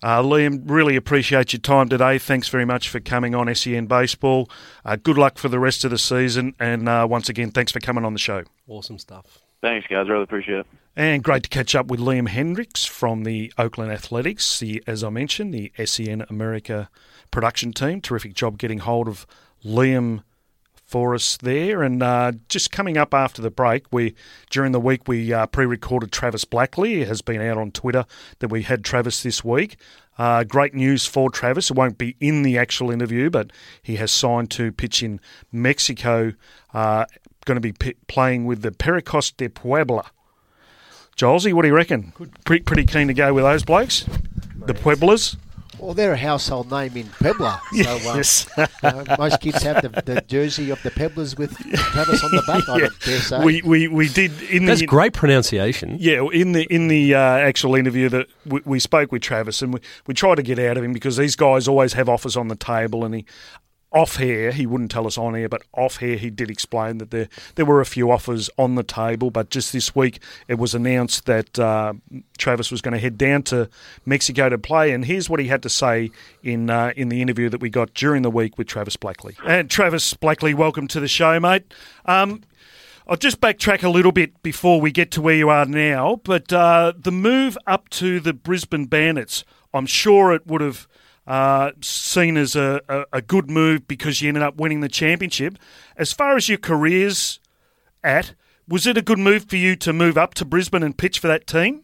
Uh, 0.02 0.20
Liam, 0.20 0.62
really 0.64 0.96
appreciate 0.96 1.52
your 1.52 1.60
time 1.60 1.88
today. 1.88 2.18
Thanks 2.18 2.48
very 2.48 2.64
much 2.64 2.88
for 2.88 2.98
coming 2.98 3.34
on 3.34 3.54
SEN 3.54 3.86
Baseball. 3.86 4.50
Uh, 4.84 4.96
good 4.96 5.16
luck 5.16 5.38
for 5.38 5.48
the 5.48 5.60
rest 5.60 5.84
of 5.84 5.90
the 5.92 5.98
season, 5.98 6.54
and 6.58 6.88
uh, 6.88 7.06
once 7.08 7.28
again, 7.28 7.52
thanks 7.52 7.70
for 7.70 7.80
coming 7.80 8.04
on 8.04 8.12
the 8.12 8.18
show. 8.18 8.42
Awesome 8.66 8.98
stuff. 8.98 9.38
Thanks, 9.60 9.86
guys. 9.86 10.08
Really 10.08 10.24
appreciate 10.24 10.58
it. 10.60 10.66
And 10.96 11.22
great 11.22 11.44
to 11.44 11.48
catch 11.48 11.74
up 11.74 11.86
with 11.86 12.00
Liam 12.00 12.28
Hendriks 12.28 12.86
from 12.86 13.22
the 13.22 13.52
Oakland 13.56 13.92
Athletics, 13.92 14.58
the, 14.58 14.82
as 14.86 15.04
I 15.04 15.08
mentioned, 15.08 15.54
the 15.54 15.72
SEN 15.84 16.26
America 16.28 16.90
production 17.30 17.72
team. 17.72 18.00
Terrific 18.00 18.34
job 18.34 18.58
getting 18.58 18.80
hold 18.80 19.08
of 19.08 19.26
Liam 19.64 20.24
for 20.92 21.14
us 21.14 21.38
there. 21.38 21.82
And 21.82 22.02
uh, 22.02 22.32
just 22.50 22.70
coming 22.70 22.98
up 22.98 23.14
after 23.14 23.40
the 23.40 23.50
break, 23.50 23.86
we 23.90 24.14
during 24.50 24.72
the 24.72 24.80
week 24.80 25.08
we 25.08 25.32
uh, 25.32 25.46
pre-recorded 25.46 26.12
Travis 26.12 26.44
Blackley. 26.44 27.00
It 27.00 27.08
has 27.08 27.22
been 27.22 27.40
out 27.40 27.56
on 27.56 27.72
Twitter 27.72 28.04
that 28.40 28.48
we 28.48 28.62
had 28.62 28.84
Travis 28.84 29.22
this 29.22 29.42
week. 29.42 29.78
Uh, 30.18 30.44
great 30.44 30.74
news 30.74 31.06
for 31.06 31.30
Travis. 31.30 31.70
It 31.70 31.76
won't 31.78 31.96
be 31.96 32.14
in 32.20 32.42
the 32.42 32.58
actual 32.58 32.90
interview, 32.90 33.30
but 33.30 33.50
he 33.82 33.96
has 33.96 34.12
signed 34.12 34.50
to 34.50 34.70
pitch 34.70 35.02
in 35.02 35.18
Mexico. 35.50 36.34
Uh, 36.74 37.06
going 37.46 37.56
to 37.56 37.62
be 37.62 37.72
p- 37.72 37.96
playing 38.06 38.44
with 38.44 38.60
the 38.60 38.70
Pericos 38.70 39.34
de 39.34 39.48
Puebla. 39.48 40.04
Jolsey, 41.16 41.54
what 41.54 41.62
do 41.62 41.68
you 41.68 41.74
reckon? 41.74 42.12
Pretty, 42.44 42.62
pretty 42.62 42.84
keen 42.84 43.08
to 43.08 43.14
go 43.14 43.32
with 43.32 43.44
those 43.44 43.64
blokes, 43.64 44.04
the 44.66 44.74
Pueblas. 44.74 45.36
Well, 45.82 45.94
they're 45.94 46.12
a 46.12 46.16
household 46.16 46.70
name 46.70 46.96
in 46.96 47.08
Puebla. 47.08 47.60
So, 47.82 47.90
uh, 47.90 48.14
Yes. 48.16 48.46
uh, 48.56 49.16
most 49.18 49.40
kids 49.40 49.62
have 49.64 49.82
the, 49.82 49.88
the 50.02 50.20
jersey 50.20 50.70
of 50.70 50.80
the 50.84 50.90
Pebblers 50.92 51.36
with 51.36 51.56
Travis 51.56 52.22
on 52.22 52.30
the 52.30 52.42
back. 52.46 52.68
I 52.68 52.76
Yeah. 52.78 52.82
would 52.84 52.98
dare 53.00 53.18
say. 53.20 53.44
we, 53.44 53.62
we 53.62 53.88
we 53.88 54.08
did 54.08 54.40
in 54.42 54.66
That's 54.66 54.80
the 54.80 54.86
great 54.86 55.12
pronunciation. 55.12 55.96
Yeah, 55.98 56.26
in 56.32 56.52
the 56.52 56.62
in 56.72 56.86
the 56.88 57.14
uh, 57.16 57.18
actual 57.20 57.74
interview 57.74 58.08
that 58.10 58.28
we, 58.46 58.60
we 58.64 58.78
spoke 58.78 59.10
with 59.10 59.22
Travis, 59.22 59.60
and 59.60 59.74
we, 59.74 59.80
we 60.06 60.14
tried 60.14 60.36
to 60.36 60.42
get 60.42 60.58
out 60.60 60.76
of 60.76 60.84
him 60.84 60.92
because 60.92 61.16
these 61.16 61.34
guys 61.34 61.66
always 61.66 61.94
have 61.94 62.08
offers 62.08 62.36
on 62.36 62.46
the 62.48 62.56
table, 62.56 63.04
and 63.04 63.14
he 63.16 63.24
off 63.92 64.16
here, 64.16 64.52
he 64.52 64.66
wouldn't 64.66 64.90
tell 64.90 65.06
us 65.06 65.18
on 65.18 65.34
here, 65.34 65.48
but 65.48 65.62
off 65.74 65.98
here 65.98 66.16
he 66.16 66.30
did 66.30 66.50
explain 66.50 66.98
that 66.98 67.10
there 67.10 67.28
there 67.54 67.66
were 67.66 67.80
a 67.80 67.86
few 67.86 68.10
offers 68.10 68.48
on 68.56 68.74
the 68.74 68.82
table, 68.82 69.30
but 69.30 69.50
just 69.50 69.72
this 69.72 69.94
week 69.94 70.20
it 70.48 70.54
was 70.54 70.74
announced 70.74 71.26
that 71.26 71.58
uh, 71.58 71.92
Travis 72.38 72.70
was 72.70 72.80
going 72.80 72.92
to 72.92 73.00
head 73.00 73.18
down 73.18 73.42
to 73.44 73.68
Mexico 74.06 74.48
to 74.48 74.58
play, 74.58 74.92
and 74.92 75.04
here's 75.04 75.28
what 75.28 75.40
he 75.40 75.48
had 75.48 75.62
to 75.62 75.68
say 75.68 76.10
in 76.42 76.70
uh, 76.70 76.92
in 76.96 77.08
the 77.08 77.20
interview 77.20 77.48
that 77.48 77.60
we 77.60 77.70
got 77.70 77.92
during 77.94 78.22
the 78.22 78.30
week 78.30 78.56
with 78.56 78.66
Travis 78.66 78.96
Blackley. 78.96 79.36
And 79.44 79.70
Travis 79.70 80.14
Blackley, 80.14 80.54
welcome 80.54 80.88
to 80.88 81.00
the 81.00 81.08
show, 81.08 81.38
mate. 81.38 81.72
Um, 82.06 82.42
I'll 83.06 83.16
just 83.16 83.40
backtrack 83.40 83.82
a 83.82 83.88
little 83.88 84.12
bit 84.12 84.42
before 84.42 84.80
we 84.80 84.92
get 84.92 85.10
to 85.12 85.20
where 85.22 85.34
you 85.34 85.48
are 85.48 85.66
now. 85.66 86.20
But 86.24 86.52
uh, 86.52 86.92
the 86.96 87.12
move 87.12 87.58
up 87.66 87.88
to 87.90 88.20
the 88.20 88.32
Brisbane 88.32 88.86
Bandits, 88.86 89.44
I'm 89.74 89.86
sure 89.86 90.32
it 90.32 90.46
would 90.46 90.60
have 90.60 90.86
uh, 91.26 91.70
seen 91.80 92.36
as 92.36 92.56
a, 92.56 92.80
a, 92.88 93.04
a 93.14 93.22
good 93.22 93.50
move 93.50 93.86
because 93.86 94.20
you 94.20 94.28
ended 94.28 94.42
up 94.42 94.56
winning 94.56 94.80
the 94.80 94.88
championship. 94.88 95.58
As 95.96 96.12
far 96.12 96.36
as 96.36 96.48
your 96.48 96.58
careers 96.58 97.40
at, 98.02 98.34
was 98.68 98.86
it 98.86 98.96
a 98.96 99.02
good 99.02 99.18
move 99.18 99.44
for 99.48 99.56
you 99.56 99.76
to 99.76 99.92
move 99.92 100.16
up 100.16 100.34
to 100.34 100.44
Brisbane 100.44 100.82
and 100.82 100.96
pitch 100.96 101.18
for 101.18 101.28
that 101.28 101.46
team? 101.46 101.82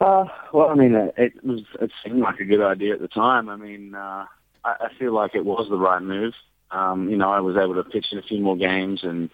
Uh, 0.00 0.26
well, 0.52 0.68
I 0.68 0.74
mean, 0.74 0.94
it, 1.16 1.44
was 1.44 1.62
it 1.80 1.90
seemed 2.04 2.20
like 2.20 2.38
a 2.40 2.44
good 2.44 2.60
idea 2.62 2.94
at 2.94 3.00
the 3.00 3.08
time. 3.08 3.48
I 3.48 3.56
mean, 3.56 3.94
uh, 3.94 4.26
I, 4.64 4.74
I 4.80 4.88
feel 4.98 5.14
like 5.14 5.34
it 5.34 5.44
was 5.44 5.68
the 5.70 5.78
right 5.78 6.02
move. 6.02 6.34
Um, 6.70 7.08
you 7.08 7.16
know, 7.16 7.30
I 7.30 7.40
was 7.40 7.56
able 7.56 7.74
to 7.74 7.84
pitch 7.84 8.06
in 8.12 8.18
a 8.18 8.22
few 8.22 8.40
more 8.40 8.56
games 8.56 9.00
and 9.02 9.30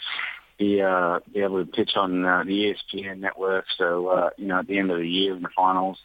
be 0.59 0.81
uh, 0.81 1.21
be 1.33 1.41
able 1.41 1.65
to 1.65 1.71
pitch 1.71 1.93
on 1.97 2.25
uh, 2.25 2.45
the 2.45 2.75
ESPN 2.95 3.19
network. 3.19 3.65
So 3.77 4.09
uh, 4.09 4.31
you 4.37 4.47
know, 4.47 4.61
at 4.61 4.69
the 4.69 4.79
end 4.79 4.91
of 4.91 4.99
the 4.99 5.09
year 5.09 5.35
in 5.35 5.43
the 5.43 5.49
finals. 5.57 5.99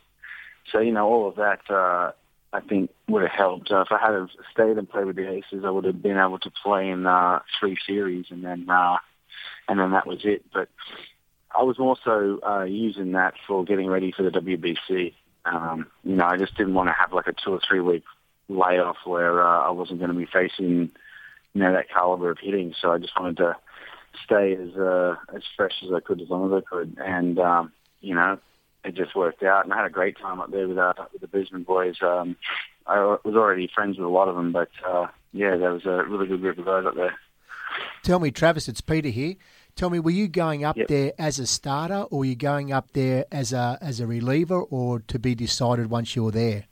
So 0.71 0.79
you 0.79 0.91
know, 0.91 1.07
all 1.07 1.27
of 1.27 1.35
that 1.35 1.69
uh, 1.69 2.11
I 2.53 2.61
think 2.61 2.91
would 3.07 3.23
have 3.23 3.31
helped. 3.31 3.71
Uh, 3.71 3.81
if 3.81 3.91
I 3.91 3.99
had 3.99 4.27
stayed 4.51 4.77
and 4.77 4.89
played 4.89 5.05
with 5.05 5.15
the 5.15 5.29
Aces, 5.29 5.63
I 5.65 5.69
would 5.69 5.85
have 5.85 6.01
been 6.01 6.17
able 6.17 6.39
to 6.39 6.51
play 6.63 6.89
in 6.89 7.05
uh, 7.05 7.39
three 7.59 7.77
series, 7.85 8.25
and 8.29 8.43
then 8.43 8.69
uh, 8.69 8.97
and 9.67 9.79
then 9.79 9.91
that 9.91 10.07
was 10.07 10.19
it. 10.23 10.43
But 10.53 10.69
I 11.57 11.63
was 11.63 11.79
also 11.79 12.39
uh, 12.45 12.63
using 12.63 13.13
that 13.13 13.33
for 13.47 13.63
getting 13.63 13.87
ready 13.87 14.11
for 14.11 14.23
the 14.23 14.29
WBC. 14.29 15.13
Um, 15.45 15.87
you 16.03 16.15
know, 16.15 16.25
I 16.25 16.37
just 16.37 16.55
didn't 16.57 16.73
want 16.73 16.89
to 16.89 16.93
have 16.93 17.13
like 17.13 17.27
a 17.27 17.33
two 17.33 17.53
or 17.53 17.61
three 17.67 17.79
week 17.79 18.03
layoff 18.49 18.97
where 19.05 19.45
uh, 19.45 19.61
I 19.61 19.71
wasn't 19.71 19.99
going 19.99 20.11
to 20.11 20.17
be 20.17 20.25
facing, 20.25 20.91
you 21.53 21.61
know, 21.61 21.71
that 21.73 21.89
caliber 21.89 22.31
of 22.31 22.37
hitting. 22.39 22.73
So 22.81 22.91
I 22.91 22.97
just 22.97 23.17
wanted 23.17 23.37
to 23.37 23.55
stay 24.25 24.53
as 24.53 24.75
uh, 24.75 25.15
as 25.33 25.43
fresh 25.55 25.73
as 25.83 25.91
I 25.93 25.99
could, 25.99 26.21
as 26.21 26.29
long 26.29 26.51
as 26.51 26.63
I 26.63 26.75
could, 26.75 26.97
and 27.03 27.39
um, 27.39 27.71
you 28.01 28.15
know, 28.15 28.39
it 28.87 28.95
just 28.95 29.15
worked 29.15 29.43
out. 29.43 29.65
And 29.65 29.73
I 29.73 29.77
had 29.77 29.85
a 29.85 29.89
great 29.91 30.17
time 30.17 30.39
up 30.39 30.51
there 30.51 30.67
with 30.67 30.77
uh, 30.77 30.93
with 31.11 31.21
the 31.21 31.27
Brisbane 31.27 31.63
boys. 31.63 31.95
Um, 32.01 32.35
I 32.85 32.99
was 32.99 33.35
already 33.35 33.69
friends 33.73 33.97
with 33.97 34.05
a 34.05 34.09
lot 34.09 34.29
of 34.29 34.35
them, 34.35 34.51
but 34.51 34.69
uh, 34.87 35.07
yeah, 35.33 35.57
there 35.57 35.73
was 35.73 35.85
a 35.85 36.03
really 36.05 36.27
good 36.27 36.41
group 36.41 36.57
of 36.57 36.65
guys 36.65 36.85
up 36.85 36.95
there. 36.95 37.15
Tell 38.03 38.19
me, 38.19 38.31
Travis, 38.31 38.67
it's 38.69 38.81
Peter 38.81 39.09
here. 39.09 39.35
Tell 39.75 39.89
me, 39.89 39.99
were 39.99 40.09
you 40.09 40.27
going 40.27 40.63
up 40.63 40.77
Yep. 40.77 40.87
there 40.87 41.11
as 41.19 41.37
a 41.37 41.45
starter, 41.45 42.03
or 42.09 42.19
were 42.19 42.25
you 42.25 42.35
going 42.35 42.71
up 42.71 42.93
there 42.93 43.25
as 43.31 43.53
a 43.53 43.77
as 43.81 43.99
a 43.99 44.07
reliever, 44.07 44.61
or 44.61 44.99
to 45.01 45.19
be 45.19 45.35
decided 45.35 45.89
once 45.89 46.15
you 46.15 46.23
were 46.23 46.31
there? 46.31 46.65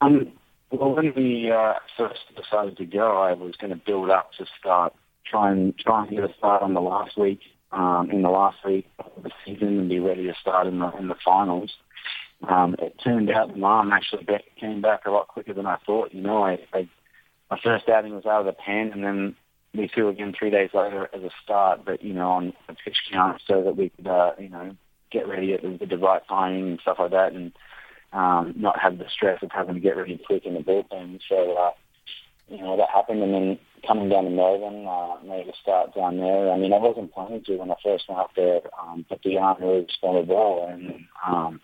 Um, 0.00 0.32
well, 0.70 0.94
when 0.94 1.14
we 1.14 1.50
uh, 1.50 1.74
first 1.96 2.20
decided 2.36 2.76
to 2.78 2.84
go, 2.84 3.22
I 3.22 3.32
was 3.34 3.54
going 3.56 3.70
to 3.70 3.76
build 3.76 4.10
up 4.10 4.32
to 4.38 4.46
start, 4.58 4.92
try 5.24 5.52
and 5.52 5.78
try 5.78 6.02
and 6.02 6.10
get 6.10 6.24
a 6.24 6.34
start 6.36 6.62
on 6.62 6.74
the 6.74 6.80
last 6.80 7.16
week, 7.16 7.40
um, 7.72 8.10
in 8.10 8.22
the 8.22 8.28
last 8.28 8.58
week 8.64 8.86
of 8.98 9.22
the 9.22 9.30
season, 9.44 9.78
and 9.78 9.88
be 9.88 9.98
ready 9.98 10.26
to 10.26 10.34
start 10.40 10.66
in 10.66 10.78
the 10.78 10.90
in 10.98 11.08
the 11.08 11.16
finals. 11.24 11.72
Um, 12.48 12.74
it 12.78 12.96
turned 13.02 13.30
out 13.30 13.52
the 13.52 13.58
mom 13.58 13.92
actually 13.92 14.24
back, 14.24 14.42
came 14.58 14.80
back 14.80 15.06
a 15.06 15.10
lot 15.10 15.28
quicker 15.28 15.54
than 15.54 15.66
I 15.66 15.76
thought. 15.86 16.12
You 16.12 16.22
know, 16.22 16.42
I, 16.42 16.58
I 16.72 16.88
my 17.50 17.58
first 17.62 17.88
outing 17.88 18.14
was 18.14 18.26
out 18.26 18.40
of 18.40 18.46
the 18.46 18.52
pen, 18.52 18.90
and 18.92 19.04
then 19.04 19.36
we 19.74 19.88
flew 19.88 20.08
again 20.08 20.34
three 20.36 20.50
days 20.50 20.70
later 20.74 21.08
as 21.14 21.22
a 21.22 21.30
start, 21.42 21.84
but 21.84 22.02
you 22.02 22.12
know, 22.12 22.30
on 22.30 22.52
a 22.68 22.74
pitch 22.74 22.96
count, 23.12 23.40
so 23.46 23.62
that 23.62 23.76
we 23.76 23.90
could, 23.90 24.06
uh, 24.06 24.32
you 24.38 24.48
know, 24.48 24.76
get 25.10 25.28
ready 25.28 25.54
at 25.54 25.62
the, 25.62 25.86
the 25.86 25.98
right 25.98 26.22
timing 26.28 26.70
and 26.70 26.80
stuff 26.80 26.96
like 26.98 27.10
that, 27.12 27.32
and 27.32 27.52
um, 28.12 28.54
not 28.56 28.78
have 28.78 28.98
the 28.98 29.06
stress 29.08 29.42
of 29.42 29.50
having 29.50 29.74
to 29.74 29.80
get 29.80 29.96
ready 29.96 30.20
quick 30.26 30.44
in 30.44 30.54
the 30.54 30.60
bullpen. 30.60 31.20
So, 31.28 31.56
uh, 31.56 31.70
you 32.48 32.58
know, 32.58 32.76
that 32.76 32.90
happened, 32.90 33.22
and 33.22 33.32
then 33.32 33.58
coming 33.86 34.08
down 34.08 34.24
to 34.24 34.30
Melbourne, 34.30 34.86
uh, 34.86 35.16
made 35.24 35.48
a 35.48 35.52
start 35.60 35.94
down 35.94 36.18
there. 36.18 36.52
I 36.52 36.56
mean, 36.56 36.72
I 36.72 36.78
wasn't 36.78 37.12
planning 37.12 37.42
to 37.44 37.56
when 37.56 37.70
I 37.70 37.74
first 37.82 38.08
went 38.08 38.20
up 38.20 38.30
there, 38.36 38.60
um, 38.80 39.04
but 39.08 39.20
the 39.22 39.38
arm 39.38 39.58
really 39.60 39.82
responded 39.82 40.28
well, 40.28 40.68
and 40.70 41.04
um, 41.26 41.60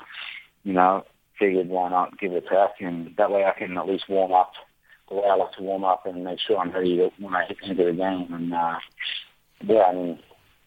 you 0.65 0.73
know, 0.73 1.05
figured 1.39 1.69
why 1.69 1.89
not 1.89 2.19
give 2.19 2.33
it 2.33 2.45
a 2.45 2.47
crack, 2.47 2.81
and 2.81 3.15
that 3.17 3.31
way 3.31 3.45
I 3.45 3.59
can 3.59 3.77
at 3.79 3.89
least 3.89 4.09
warm 4.09 4.33
up 4.33 4.53
the 5.09 5.17
way 5.17 5.25
I 5.31 5.37
like 5.37 5.53
to 5.53 5.63
warm 5.63 5.85
up 5.85 6.07
and 6.07 6.25
make 6.25 6.39
sure 6.41 6.59
I'm 6.59 6.73
ready 6.73 7.11
when 7.19 7.35
I 7.35 7.47
hit 7.47 7.59
into 7.63 7.85
the 7.85 7.93
game. 7.93 8.33
And 8.33 8.53
uh, 8.53 8.79
yeah, 9.65 9.83
I 9.83 9.95
mean, 9.95 10.19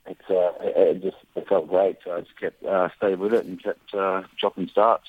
it's 0.07 0.29
uh, 0.29 0.51
it, 0.61 0.97
it 0.97 1.01
just 1.03 1.17
it 1.35 1.47
felt 1.47 1.69
great, 1.69 1.97
so 2.03 2.15
I 2.15 2.21
just 2.21 2.39
kept 2.39 2.63
uh, 2.63 2.89
stayed 2.97 3.19
with 3.19 3.33
it 3.33 3.45
and 3.45 3.61
kept 3.61 3.93
uh, 3.93 4.23
dropping 4.39 4.67
starts. 4.69 5.07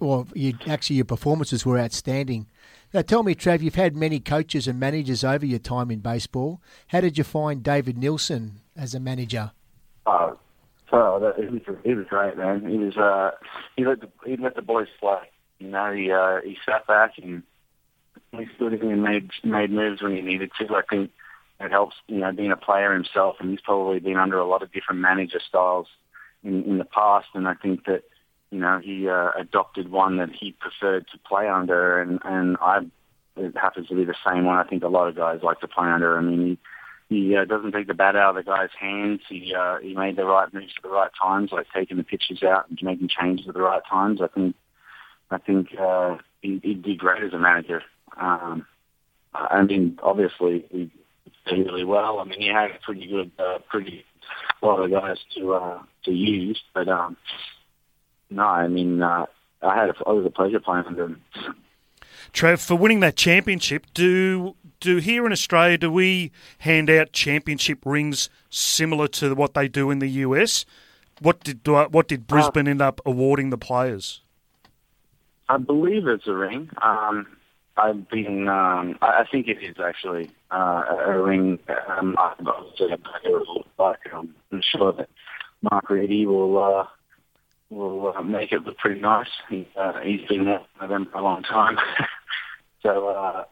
Or 0.00 0.26
you, 0.34 0.54
actually, 0.66 0.96
your 0.96 1.04
performances 1.04 1.66
were 1.66 1.78
outstanding. 1.78 2.46
Now, 2.94 3.02
tell 3.02 3.22
me, 3.22 3.34
Trav, 3.34 3.60
you've 3.60 3.74
had 3.74 3.96
many 3.96 4.20
coaches 4.20 4.68
and 4.68 4.80
managers 4.80 5.24
over 5.24 5.44
your 5.44 5.58
time 5.58 5.90
in 5.90 6.00
baseball. 6.00 6.62
How 6.88 7.00
did 7.00 7.18
you 7.18 7.24
find 7.24 7.62
David 7.62 7.98
Nilsson 7.98 8.60
as 8.76 8.94
a 8.94 9.00
manager? 9.00 9.52
Oh, 10.92 11.18
that, 11.18 11.34
he 11.36 11.46
was 11.46 11.62
he 11.84 11.94
was 11.94 12.06
great, 12.08 12.36
man. 12.36 12.68
He 12.68 12.78
was 12.78 12.96
uh 12.96 13.32
he 13.76 13.84
let 13.84 14.00
the 14.00 14.08
he 14.24 14.36
let 14.36 14.54
the 14.54 14.62
boys 14.62 14.86
play. 15.00 15.18
You 15.58 15.68
know, 15.68 15.92
he 15.92 16.10
uh 16.10 16.40
he 16.44 16.56
sat 16.64 16.86
back 16.86 17.14
and 17.18 17.42
he 18.32 18.46
stood 18.54 18.72
in 18.72 18.90
and 18.90 19.02
made 19.02 19.30
made 19.42 19.70
moves 19.70 20.02
when 20.02 20.14
he 20.14 20.22
needed 20.22 20.50
to. 20.58 20.74
I 20.74 20.82
think 20.88 21.10
it 21.60 21.70
helps, 21.70 21.96
you 22.06 22.18
know, 22.18 22.32
being 22.32 22.52
a 22.52 22.56
player 22.56 22.92
himself, 22.92 23.36
and 23.40 23.50
he's 23.50 23.60
probably 23.60 23.98
been 23.98 24.16
under 24.16 24.38
a 24.38 24.46
lot 24.46 24.62
of 24.62 24.72
different 24.72 25.00
manager 25.00 25.40
styles 25.46 25.88
in, 26.44 26.62
in 26.64 26.78
the 26.78 26.84
past, 26.84 27.28
and 27.34 27.48
I 27.48 27.54
think 27.54 27.86
that 27.86 28.04
you 28.56 28.62
know 28.62 28.80
he 28.82 29.06
uh, 29.06 29.32
adopted 29.38 29.90
one 29.90 30.16
that 30.16 30.30
he 30.32 30.52
preferred 30.52 31.06
to 31.12 31.18
play 31.28 31.46
under, 31.46 32.00
and 32.00 32.18
and 32.24 32.56
I 32.58 32.86
it 33.36 33.54
happens 33.54 33.88
to 33.88 33.94
be 33.94 34.06
the 34.06 34.14
same 34.26 34.46
one. 34.46 34.56
I 34.56 34.64
think 34.64 34.82
a 34.82 34.88
lot 34.88 35.08
of 35.08 35.14
guys 35.14 35.40
like 35.42 35.60
to 35.60 35.68
play 35.68 35.86
under. 35.86 36.16
I 36.16 36.22
mean, 36.22 36.58
he 37.08 37.14
he 37.14 37.36
uh, 37.36 37.44
doesn't 37.44 37.72
take 37.72 37.86
the 37.86 37.92
bat 37.92 38.16
out 38.16 38.30
of 38.30 38.42
the 38.42 38.50
guy's 38.50 38.70
hands. 38.80 39.20
He 39.28 39.54
uh, 39.54 39.76
he 39.82 39.94
made 39.94 40.16
the 40.16 40.24
right 40.24 40.52
moves 40.54 40.72
at 40.74 40.82
the 40.82 40.88
right 40.88 41.10
times, 41.20 41.52
like 41.52 41.66
taking 41.74 41.98
the 41.98 42.02
pitches 42.02 42.42
out 42.42 42.70
and 42.70 42.78
making 42.80 43.08
changes 43.08 43.46
at 43.46 43.52
the 43.52 43.60
right 43.60 43.82
times. 43.86 44.22
I 44.22 44.28
think 44.28 44.56
I 45.30 45.36
think 45.36 45.78
uh, 45.78 46.16
he, 46.40 46.58
he 46.62 46.72
did 46.72 46.96
great 46.96 47.24
as 47.24 47.34
a 47.34 47.38
manager. 47.38 47.82
Um, 48.18 48.66
I 49.34 49.60
mean, 49.64 49.98
obviously 50.02 50.64
he 50.70 50.90
did 51.44 51.66
really 51.66 51.84
well. 51.84 52.20
I 52.20 52.24
mean, 52.24 52.40
he 52.40 52.48
had 52.48 52.70
a 52.70 52.78
pretty 52.82 53.06
good, 53.06 53.32
uh, 53.38 53.58
pretty 53.68 54.06
lot 54.62 54.82
of 54.82 54.90
guys 54.90 55.18
to 55.36 55.54
uh, 55.54 55.82
to 56.04 56.10
use, 56.10 56.60
but 56.74 56.88
um, 56.88 57.16
no, 58.30 58.42
I 58.42 58.68
mean, 58.68 59.02
uh, 59.02 59.26
I 59.62 59.74
had 59.74 59.88
a, 59.88 59.92
it 59.92 60.06
was 60.06 60.26
a 60.26 60.30
pleasure 60.30 60.60
playing 60.60 60.84
under 60.86 61.04
him. 61.04 61.22
Trev, 62.32 62.60
for 62.60 62.74
winning 62.74 63.00
that 63.00 63.16
championship, 63.16 63.86
do 63.94 64.54
do 64.80 64.98
here 64.98 65.24
in 65.24 65.32
Australia 65.32 65.78
do 65.78 65.90
we 65.90 66.30
hand 66.58 66.90
out 66.90 67.12
championship 67.12 67.78
rings 67.84 68.28
similar 68.50 69.08
to 69.08 69.34
what 69.34 69.54
they 69.54 69.68
do 69.68 69.90
in 69.90 70.00
the 70.00 70.08
US? 70.08 70.66
What 71.20 71.40
did 71.40 71.66
what 71.66 72.08
did 72.08 72.26
Brisbane 72.26 72.68
uh, 72.68 72.72
end 72.72 72.82
up 72.82 73.00
awarding 73.06 73.50
the 73.50 73.58
players? 73.58 74.20
I 75.48 75.58
believe 75.58 76.06
it's 76.06 76.26
a 76.26 76.34
ring. 76.34 76.70
Um, 76.82 77.26
I've 77.76 78.08
been. 78.08 78.48
Um, 78.48 78.98
I 79.02 79.24
think 79.30 79.48
it 79.48 79.62
is 79.62 79.76
actually 79.82 80.30
uh, 80.50 80.84
a 81.06 81.22
ring. 81.22 81.58
Um, 81.88 82.16
I 82.18 82.34
was 82.40 83.62
like, 83.78 83.98
um, 84.12 84.34
I'm 84.50 84.62
sure 84.62 84.92
that 84.92 85.08
Mark 85.62 85.90
Reedy 85.90 86.26
will 86.26 86.62
uh, 86.62 86.86
will 87.70 88.14
uh, 88.16 88.22
make 88.22 88.52
it 88.52 88.64
look 88.64 88.78
pretty 88.78 89.00
nice. 89.00 89.28
He, 89.48 89.68
uh, 89.76 90.00
he's 90.02 90.26
been 90.28 90.46
with 90.46 90.88
them 90.88 91.08
for 91.10 91.18
a 91.18 91.22
long 91.22 91.42
time. 91.42 91.76
so, 92.82 93.08
uh, 93.08 93.44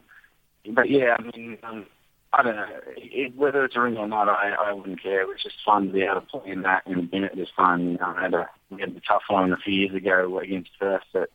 but 0.73 0.89
yeah, 0.89 1.17
I 1.19 1.37
mean, 1.37 1.59
um, 1.63 1.87
I 2.33 2.43
don't 2.43 2.57
know 2.57 2.67
it, 2.97 3.37
whether 3.37 3.65
it's 3.65 3.77
a 3.77 3.81
ring 3.81 3.97
or 3.97 4.09
not. 4.09 4.29
I, 4.29 4.55
I 4.69 4.73
wouldn't 4.73 5.03
care. 5.03 5.23
It 5.23 5.29
was 5.29 5.43
just 5.43 5.57
fun 5.65 5.89
to 5.89 5.93
be 5.93 6.03
able 6.03 6.21
to 6.21 6.27
play 6.27 6.51
in 6.51 6.63
that 6.63 6.87
and 6.87 7.11
win 7.13 7.25
it 7.25 7.37
this 7.37 7.49
time. 7.57 7.93
You 7.93 7.99
know, 7.99 8.15
I 8.17 8.23
had 8.23 8.35
a 8.35 8.49
we 8.71 8.81
had 8.81 8.91
a 8.91 9.01
tough 9.07 9.23
one 9.29 9.53
a 9.53 9.57
few 9.57 9.75
years 9.75 9.95
ago 9.95 10.39
against 10.39 10.71
Perth 10.79 11.03
that. 11.13 11.29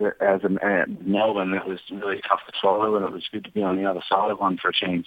As 0.00 0.42
a 0.44 0.64
uh, 0.64 0.84
Melbourne, 1.00 1.54
it 1.54 1.66
was 1.66 1.80
really 1.90 2.20
tough 2.28 2.38
to 2.46 2.52
swallow, 2.60 2.94
and 2.94 3.04
it 3.04 3.10
was 3.10 3.26
good 3.32 3.42
to 3.42 3.50
be 3.50 3.64
on 3.64 3.76
the 3.76 3.84
other 3.84 4.00
side 4.08 4.30
of 4.30 4.38
one 4.38 4.56
for 4.56 4.68
a 4.68 4.72
change. 4.72 5.06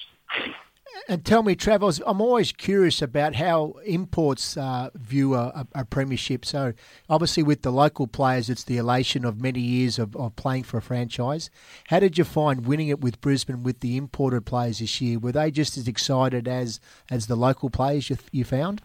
And 1.08 1.26
tell 1.26 1.44
me, 1.44 1.56
Travels, 1.56 2.02
I'm 2.06 2.22
always 2.22 2.52
curious 2.52 3.02
about 3.02 3.36
how 3.36 3.76
imports 3.86 4.56
uh, 4.56 4.92
view 4.96 5.36
a, 5.36 5.68
a, 5.74 5.84
premiership. 5.84 6.46
So, 6.46 6.74
obviously, 7.10 7.44
with 7.44 7.64
the 7.64 7.72
local 7.72 8.08
players, 8.08 8.50
it's 8.50 8.64
the 8.64 8.78
elation 8.78 9.26
of 9.26 9.42
many 9.42 9.60
years 9.60 10.00
of, 10.00 10.16
of 10.16 10.36
playing 10.36 10.64
for 10.64 10.78
a 10.78 10.82
franchise. 10.82 11.50
How 11.88 12.00
did 12.00 12.18
you 12.18 12.24
find 12.24 12.66
winning 12.66 12.88
it 12.88 13.02
with 13.02 13.20
Brisbane 13.20 13.64
with 13.64 13.80
the 13.82 13.98
imported 13.98 14.46
players 14.46 14.80
this 14.80 15.02
year? 15.02 15.20
Were 15.20 15.32
they 15.32 15.52
just 15.52 15.78
as 15.78 15.88
excited 15.88 16.48
as, 16.48 16.80
as 17.10 17.28
the 17.28 17.36
local 17.36 17.70
players 17.70 18.10
you, 18.10 18.18
you 18.32 18.46
found? 18.46 18.82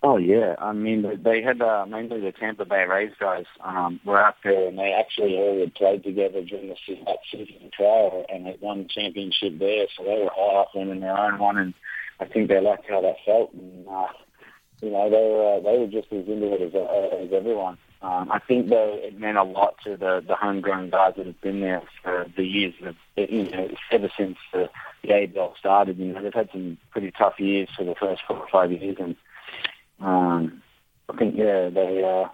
Oh 0.00 0.16
yeah, 0.16 0.54
I 0.60 0.72
mean 0.72 1.20
they 1.24 1.42
had 1.42 1.60
uh, 1.60 1.84
mainly 1.88 2.20
the 2.20 2.30
Tampa 2.30 2.64
Bay 2.64 2.84
Rays 2.84 3.12
guys 3.18 3.46
um, 3.60 3.98
were 4.04 4.20
out 4.20 4.36
there, 4.44 4.68
and 4.68 4.78
they 4.78 4.92
actually 4.92 5.36
all 5.36 5.58
had 5.58 5.74
played 5.74 6.04
together 6.04 6.40
during 6.42 6.68
the 6.68 6.76
season 6.86 7.70
trial, 7.76 8.24
and 8.28 8.46
had 8.46 8.60
won 8.60 8.84
the 8.84 8.88
championship 8.88 9.58
there. 9.58 9.86
So 9.96 10.04
they 10.04 10.22
were 10.22 10.30
high 10.32 10.60
up 10.60 10.68
winning 10.72 11.00
their 11.00 11.18
own 11.18 11.40
one, 11.40 11.58
and 11.58 11.74
I 12.20 12.26
think 12.26 12.48
they 12.48 12.60
liked 12.60 12.88
how 12.88 13.00
that 13.00 13.16
felt. 13.26 13.52
And 13.54 13.88
uh, 13.88 14.06
you 14.80 14.90
know 14.90 15.10
they 15.10 15.16
were 15.16 15.56
uh, 15.56 15.60
they 15.60 15.78
were 15.78 15.88
just 15.88 16.12
as 16.12 16.28
into 16.28 16.54
it 16.54 16.62
as 16.62 16.74
uh, 16.74 17.16
as 17.16 17.32
everyone. 17.32 17.76
Um, 18.00 18.30
I 18.30 18.38
think 18.38 18.68
though 18.68 18.96
it 18.96 19.18
meant 19.18 19.36
a 19.36 19.42
lot 19.42 19.78
to 19.82 19.96
the 19.96 20.22
the 20.24 20.36
homegrown 20.36 20.90
guys 20.90 21.14
that 21.16 21.26
have 21.26 21.40
been 21.40 21.60
there 21.60 21.82
for 22.04 22.26
the 22.36 22.44
years 22.44 22.74
of 22.84 22.94
you 23.16 23.50
know 23.50 23.68
ever 23.90 24.08
since 24.16 24.38
the, 24.52 24.70
the 25.02 25.08
ABL 25.08 25.56
started. 25.56 25.98
You 25.98 26.12
know 26.12 26.22
they've 26.22 26.32
had 26.32 26.50
some 26.52 26.78
pretty 26.92 27.10
tough 27.10 27.40
years 27.40 27.68
for 27.76 27.82
the 27.82 27.96
first 27.96 28.22
four 28.28 28.36
or 28.36 28.48
five 28.52 28.70
years, 28.70 28.96
and 29.00 29.16
um, 30.00 30.62
I 31.08 31.16
think 31.16 31.36
yeah, 31.36 31.68
they. 31.70 32.02
Uh, 32.04 32.28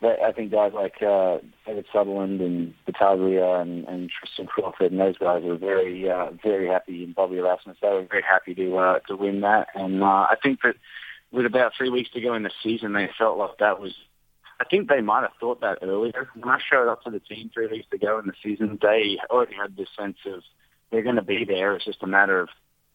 they, 0.00 0.16
I 0.24 0.32
think 0.32 0.52
guys 0.52 0.72
like 0.74 1.02
uh, 1.02 1.38
David 1.66 1.86
Sutherland 1.92 2.40
and 2.40 2.74
Battaglia 2.84 3.60
and, 3.60 3.86
and 3.86 4.10
Tristan 4.10 4.46
Crawford 4.46 4.92
and 4.92 5.00
those 5.00 5.16
guys 5.16 5.42
were 5.42 5.56
very, 5.56 6.08
uh, 6.10 6.30
very 6.42 6.68
happy. 6.68 7.04
And 7.04 7.14
Bobby 7.14 7.38
Erasmus, 7.38 7.78
they 7.80 7.88
were 7.88 8.06
very 8.08 8.22
happy 8.22 8.54
to 8.54 8.76
uh, 8.76 8.98
to 9.08 9.16
win 9.16 9.40
that. 9.40 9.68
And 9.74 10.02
uh, 10.02 10.26
I 10.30 10.36
think 10.42 10.60
that 10.62 10.74
with 11.32 11.46
about 11.46 11.72
three 11.76 11.90
weeks 11.90 12.10
to 12.10 12.20
go 12.20 12.34
in 12.34 12.42
the 12.42 12.50
season, 12.62 12.92
they 12.92 13.08
felt 13.18 13.38
like 13.38 13.58
that 13.58 13.80
was. 13.80 13.94
I 14.58 14.64
think 14.64 14.88
they 14.88 15.02
might 15.02 15.20
have 15.20 15.32
thought 15.38 15.60
that 15.60 15.78
earlier. 15.82 16.28
When 16.34 16.48
I 16.48 16.58
showed 16.58 16.90
up 16.90 17.02
to 17.02 17.10
the 17.10 17.20
team 17.20 17.50
three 17.52 17.66
weeks 17.66 17.86
to 17.90 17.98
go 17.98 18.18
in 18.18 18.26
the 18.26 18.32
season, 18.42 18.78
they 18.80 19.18
already 19.30 19.54
had 19.54 19.76
this 19.76 19.88
sense 19.98 20.16
of 20.24 20.42
they're 20.90 21.02
going 21.02 21.16
to 21.16 21.22
be 21.22 21.44
there. 21.44 21.74
It's 21.74 21.84
just 21.84 22.02
a 22.02 22.06
matter 22.06 22.40
of 22.40 22.48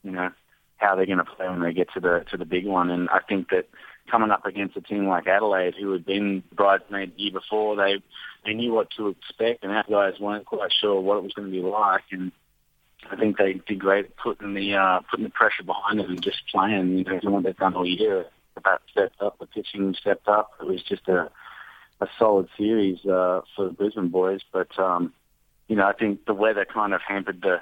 you 0.03 0.12
know 0.12 0.30
how 0.78 0.95
they're 0.95 1.05
going 1.05 1.20
to 1.20 1.24
play 1.24 1.47
when 1.47 1.62
they 1.62 1.74
get 1.74 1.93
to 1.93 1.99
the 1.99 2.26
to 2.32 2.38
the 2.38 2.45
big 2.45 2.66
one. 2.66 2.89
And 2.89 3.09
I 3.09 3.20
think 3.28 3.49
that 3.49 3.68
coming 4.10 4.32
up 4.32 4.45
against 4.45 4.78
a 4.78 4.82
team 4.82 5.08
like 5.08 5.28
Adelaide, 5.28 5.76
who 5.80 5.91
had 5.91 6.06
been 6.06 6.43
bridesmaid 6.54 7.16
the 7.16 7.22
year 7.22 7.32
before, 7.32 7.76
they 7.76 8.02
they 8.45 8.54
knew 8.54 8.74
what 8.74 8.89
to 8.97 9.10
expect, 9.10 9.64
and 9.64 9.72
our 9.72 9.86
guys 9.89 10.20
weren't 10.20 10.45
quite 10.45 10.72
sure 10.80 10.99
what 10.99 11.18
it 11.18 11.24
was 11.24 11.34
going 11.34 11.52
to 11.52 11.52
be 11.52 11.62
like. 11.62 12.04
And 12.12 12.32
I 13.10 13.16
think 13.16 13.38
they 13.38 13.54
did 13.54 13.80
great 13.80 14.16
putting 14.18 14.54
the 14.54 14.76
uh, 14.76 14.99
putting 15.10 15.26
the 15.26 15.32
pressure 15.32 15.64
behind 15.64 15.99
them 15.99 16.10
and 16.10 16.22
just 16.22 16.41
playing. 16.52 16.97
You 16.97 17.04
know, 17.04 17.32
what 17.32 17.43
they've 17.43 17.58
done 17.58 17.76
all 17.76 17.86
year. 17.86 18.26
The 18.56 18.80
stepped 18.91 19.22
up, 19.22 19.39
the 19.39 19.45
pitching 19.45 19.95
stepped 19.99 20.28
up. 20.28 20.52
It 20.60 20.68
was 20.68 20.84
just 20.84 21.08
a 21.08 21.32
a 22.02 22.08
solid 22.18 22.49
series 22.58 23.06
uh, 23.06 23.41
for 23.56 23.66
the 23.66 23.72
Brisbane 23.72 24.10
boys. 24.10 24.41
But 24.52 24.78
um, 24.80 25.14
you 25.68 25.76
know, 25.76 25.88
I 25.88 25.93
think 25.93 26.26
the 26.26 26.34
weather 26.34 26.66
kind 26.66 26.93
of 26.93 27.02
hampered 27.02 27.41
the 27.41 27.62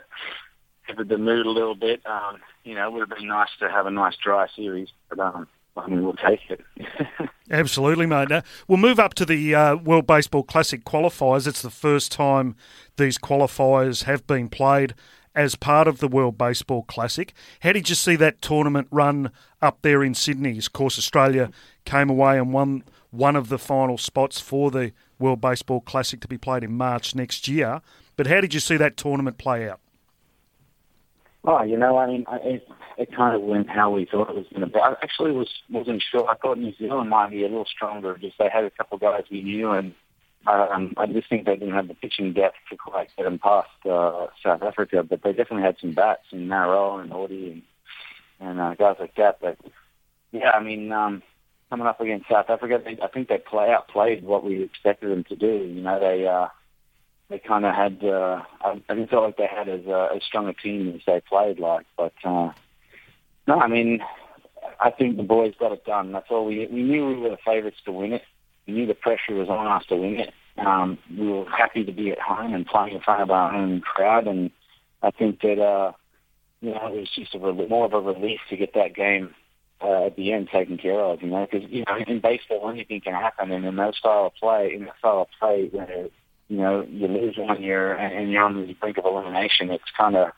hampered 0.84 1.10
the 1.10 1.18
mood 1.18 1.46
a 1.46 1.52
little 1.52 1.76
bit. 1.76 2.02
Um, 2.06 2.40
you 2.64 2.76
know, 2.76 2.88
it 2.88 2.94
would 2.94 3.02
have 3.02 3.18
been 3.18 3.28
nice 3.28 3.50
to 3.60 3.70
have 3.70 3.86
a 3.86 3.92
nice 3.92 4.16
dry 4.18 4.48
series, 4.56 4.90
but 5.10 5.20
um, 5.20 5.48
I 5.86 5.90
mean, 5.90 6.04
we'll 6.04 6.14
take 6.14 6.42
it. 6.50 6.62
Absolutely, 7.52 8.06
mate. 8.06 8.30
Now, 8.30 8.44
we'll 8.68 8.78
move 8.78 9.00
up 9.00 9.14
to 9.16 9.26
the 9.26 9.56
uh, 9.56 9.76
World 9.76 10.06
Baseball 10.06 10.44
Classic 10.44 10.84
qualifiers. 10.84 11.48
It's 11.48 11.62
the 11.62 11.70
first 11.70 12.12
time 12.12 12.56
these 12.98 13.18
qualifiers 13.18 14.04
have 14.04 14.28
been 14.28 14.50
played 14.50 14.94
as 15.36 15.56
part 15.56 15.88
of 15.88 16.00
the 16.00 16.08
World 16.08 16.38
Baseball 16.38 16.84
Classic. 16.84 17.34
How 17.62 17.72
did 17.72 17.90
you 17.90 17.96
see 17.96 18.16
that 18.18 18.42
tournament 18.42 18.88
run 18.92 19.32
up 19.62 19.80
there 19.82 20.04
in 20.04 20.14
Sydney? 20.14 20.58
Of 20.58 20.74
course, 20.74 20.98
Australia 20.98 21.52
came 21.86 22.10
away 22.10 22.38
and 22.38 22.54
won 22.54 22.84
one 23.12 23.36
of 23.36 23.50
the 23.50 23.60
final 23.60 23.98
spots 23.98 24.40
for 24.40 24.70
the 24.70 24.92
World 25.18 25.42
Baseball 25.42 25.82
Classic 25.82 26.20
to 26.22 26.28
be 26.28 26.38
played 26.38 26.64
in 26.64 26.74
March 26.74 27.16
next 27.16 27.48
year. 27.48 27.82
But 28.16 28.28
how 28.28 28.42
did 28.42 28.54
you 28.54 28.60
see 28.60 28.78
that 28.78 28.98
tournament 28.98 29.38
play 29.38 29.70
out? 29.70 29.80
Oh, 31.52 31.64
you 31.64 31.78
know, 31.78 31.98
I 31.98 32.06
mean, 32.06 32.26
it, 32.44 32.68
it 33.00 33.16
kind 33.16 33.36
of 33.36 33.42
went 33.42 33.68
how 33.72 33.90
we 33.90 34.06
thought 34.06 34.30
it 34.30 34.36
was 34.36 34.46
going 34.52 34.62
to 34.62 34.68
be. 34.68 34.78
I 34.80 34.94
actually 35.02 35.32
was 35.32 35.50
wasn't 35.72 36.04
sure. 36.12 36.30
I 36.30 36.36
thought 36.36 36.60
New 36.60 36.76
Zealand 36.78 37.10
might 37.10 37.32
be 37.32 37.44
a 37.44 37.48
little 37.48 37.66
stronger. 37.66 38.16
Just 38.20 38.38
they 38.38 38.50
had 38.54 38.66
a 38.66 38.70
couple 38.70 38.98
of 38.98 39.02
guys 39.02 39.24
we 39.32 39.42
knew, 39.42 39.72
and 39.72 39.96
um, 40.46 40.94
I 40.96 41.08
just 41.08 41.28
think 41.28 41.48
they 41.48 41.56
didn't 41.56 41.74
have 41.74 41.88
the 41.88 41.96
pitching 41.96 42.34
depth 42.34 42.58
to 42.70 42.78
quite 42.78 43.08
get 43.18 43.24
them 43.24 43.40
past 43.40 43.70
uh, 43.90 44.28
South 44.44 44.62
Africa. 44.62 45.02
But 45.02 45.24
they 45.24 45.32
definitely 45.32 45.64
had 45.64 45.78
some 45.82 45.96
bats 45.96 46.22
in 46.32 46.48
Narrow 46.48 47.00
and 47.00 47.12
Audie 47.12 47.64
and 48.40 48.50
and 48.52 48.60
uh, 48.60 48.76
guys 48.76 48.98
like 49.00 49.16
that. 49.16 49.40
But 49.42 49.58
yeah, 50.32 50.52
I 50.52 50.62
mean, 50.62 50.92
um, 50.92 51.24
coming 51.72 51.88
up 51.88 52.00
against 52.00 52.30
South 52.30 52.52
Africa, 52.52 52.80
they, 52.86 53.02
I 53.02 53.08
think 53.08 53.28
they 53.28 53.40
play 53.40 53.72
outplayed 53.72 54.24
what 54.24 54.44
we 54.44 54.62
expected 54.62 55.10
them 55.10 55.24
to 55.24 55.36
do. 55.36 55.68
You 55.68 55.82
know, 55.82 56.00
they. 56.00 56.28
Uh, 56.28 56.50
they 57.30 57.40
kind 57.40 57.66
of 57.66 57.74
had. 57.74 58.04
Uh, 58.04 58.42
I, 58.62 58.82
I 58.90 58.94
didn't 58.96 59.10
feel 59.10 59.22
like 59.22 59.38
they 59.38 59.48
had 59.48 59.70
as 59.70 59.86
uh, 59.88 60.10
as 60.16 60.24
strong 60.24 60.48
a 60.48 60.54
team 60.54 60.94
as 60.96 61.02
they 61.06 61.22
played 61.22 61.60
like. 61.60 61.86
But 61.96 62.14
uh, 62.24 62.52
no, 63.48 63.60
I 63.60 63.68
mean, 63.68 64.02
I 64.80 64.90
think 64.92 65.18
the 65.18 65.24
boys 65.24 65.54
got 65.60 65.72
it 65.72 65.86
done. 65.86 66.12
That's 66.12 66.30
all 66.30 66.46
we 66.46 66.68
we 66.68 66.84
knew 66.84 67.08
we 67.08 67.16
were 67.16 67.30
the 67.30 67.38
favourites 67.46 67.78
to 67.86 67.92
win 67.92 68.14
it. 68.14 68.24
We 68.68 68.74
knew 68.74 68.88
the 68.88 68.94
pressure 68.94 69.36
was 69.36 69.50
on 69.50 69.68
us 69.68 69.86
to 69.88 69.96
win 69.96 70.20
it. 70.20 70.34
Um, 70.58 70.98
we 71.18 71.28
were 71.28 71.46
happy 71.46 71.86
to 71.86 71.92
be 71.92 72.12
at 72.12 72.20
home 72.20 72.54
and 72.54 72.66
playing 72.66 72.96
in 72.96 73.02
front 73.02 73.22
of 73.22 73.32
our 73.32 73.52
home 73.52 73.82
crowd, 73.82 74.28
and 74.28 74.52
I 75.02 75.12
think 75.12 75.42
that 75.42 75.62
uh, 75.62 75.94
you 76.62 76.72
know 76.72 76.88
it 76.88 77.00
was 77.00 77.10
just 77.16 77.36
a 77.36 77.40
more 77.40 77.86
of 77.86 77.94
a 77.94 78.00
relief 78.00 78.40
to 78.50 78.58
get 78.58 78.74
that 78.74 78.96
game 78.96 79.34
uh, 79.82 80.08
at 80.08 80.16
the 80.16 80.34
end 80.34 80.50
taken 80.52 80.78
care 80.78 81.00
of. 81.00 81.22
You 81.22 81.30
know, 81.30 81.48
because 81.50 81.70
you 81.70 81.84
know 81.88 81.98
in 82.08 82.20
baseball 82.20 82.70
anything 82.70 83.02
can 83.02 83.14
happen, 83.14 83.52
and 83.52 83.66
in 83.66 83.76
that 83.76 83.96
style 83.96 84.26
of 84.26 84.36
play, 84.36 84.74
in 84.74 84.86
that 84.86 84.98
style 84.98 85.22
of 85.22 85.28
play, 85.40 85.70
where 85.72 86.10
you 86.50 86.58
know, 86.58 86.86
you 86.90 87.08
lose 87.08 87.38
one 87.38 87.62
year 87.62 87.94
and 87.94 88.32
you're 88.32 88.44
on 88.44 88.68
the 88.68 88.74
brink 88.74 88.98
of 88.98 89.06
elimination. 89.06 89.70
It's 89.70 89.84
kind 89.96 90.16
of, 90.16 90.30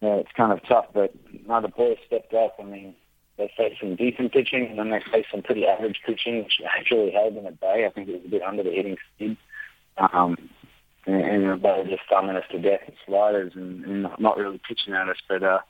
you 0.00 0.08
know, 0.08 0.18
it's 0.18 0.32
kind 0.34 0.50
of 0.52 0.66
tough. 0.66 0.86
But 0.92 1.12
now 1.46 1.60
the 1.60 1.68
boys 1.68 1.98
stepped 2.06 2.32
up. 2.32 2.56
I 2.58 2.64
mean, 2.64 2.94
they 3.36 3.52
faced 3.56 3.80
some 3.80 3.96
decent 3.96 4.32
pitching, 4.32 4.66
and 4.68 4.78
then 4.78 4.90
they 4.90 5.00
faced 5.12 5.28
some 5.30 5.42
pretty 5.42 5.66
average 5.66 6.00
pitching, 6.06 6.38
which 6.38 6.60
actually 6.78 7.12
held 7.12 7.36
them 7.36 7.46
at 7.46 7.60
bay. 7.60 7.86
I 7.86 7.90
think 7.90 8.08
it 8.08 8.14
was 8.14 8.22
a 8.24 8.30
bit 8.30 8.42
under 8.42 8.62
the 8.62 8.70
hitting 8.70 8.96
speed. 9.14 9.36
Um, 9.98 10.36
and, 11.06 11.22
and 11.22 11.62
were 11.62 11.84
just 11.84 12.02
thumbing 12.08 12.36
us 12.36 12.44
to 12.50 12.58
death 12.58 12.80
with 12.86 12.94
sliders 13.06 13.52
and, 13.54 13.84
and 13.84 14.02
not, 14.02 14.20
not 14.20 14.36
really 14.38 14.60
pitching 14.66 14.94
at 14.94 15.08
us. 15.08 15.16
But, 15.28 15.42
uh, 15.42 15.60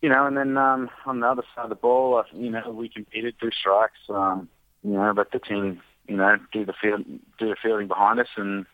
you 0.00 0.08
know, 0.08 0.26
and 0.26 0.36
then 0.36 0.56
um, 0.56 0.90
on 1.06 1.20
the 1.20 1.26
other 1.26 1.44
side 1.54 1.64
of 1.64 1.68
the 1.68 1.76
ball, 1.76 2.16
uh, 2.16 2.24
you 2.36 2.50
know, 2.50 2.70
we 2.70 2.88
competed 2.88 3.36
through 3.38 3.52
strikes, 3.52 3.98
um, 4.08 4.48
you 4.82 4.92
know, 4.92 5.12
but 5.14 5.30
the 5.30 5.38
team, 5.38 5.80
you 6.08 6.16
know, 6.16 6.36
do 6.52 6.64
the 6.64 6.72
field, 6.72 7.04
do 7.38 7.48
the 7.48 7.56
fielding 7.62 7.86
behind 7.86 8.18
us 8.18 8.28
and 8.36 8.66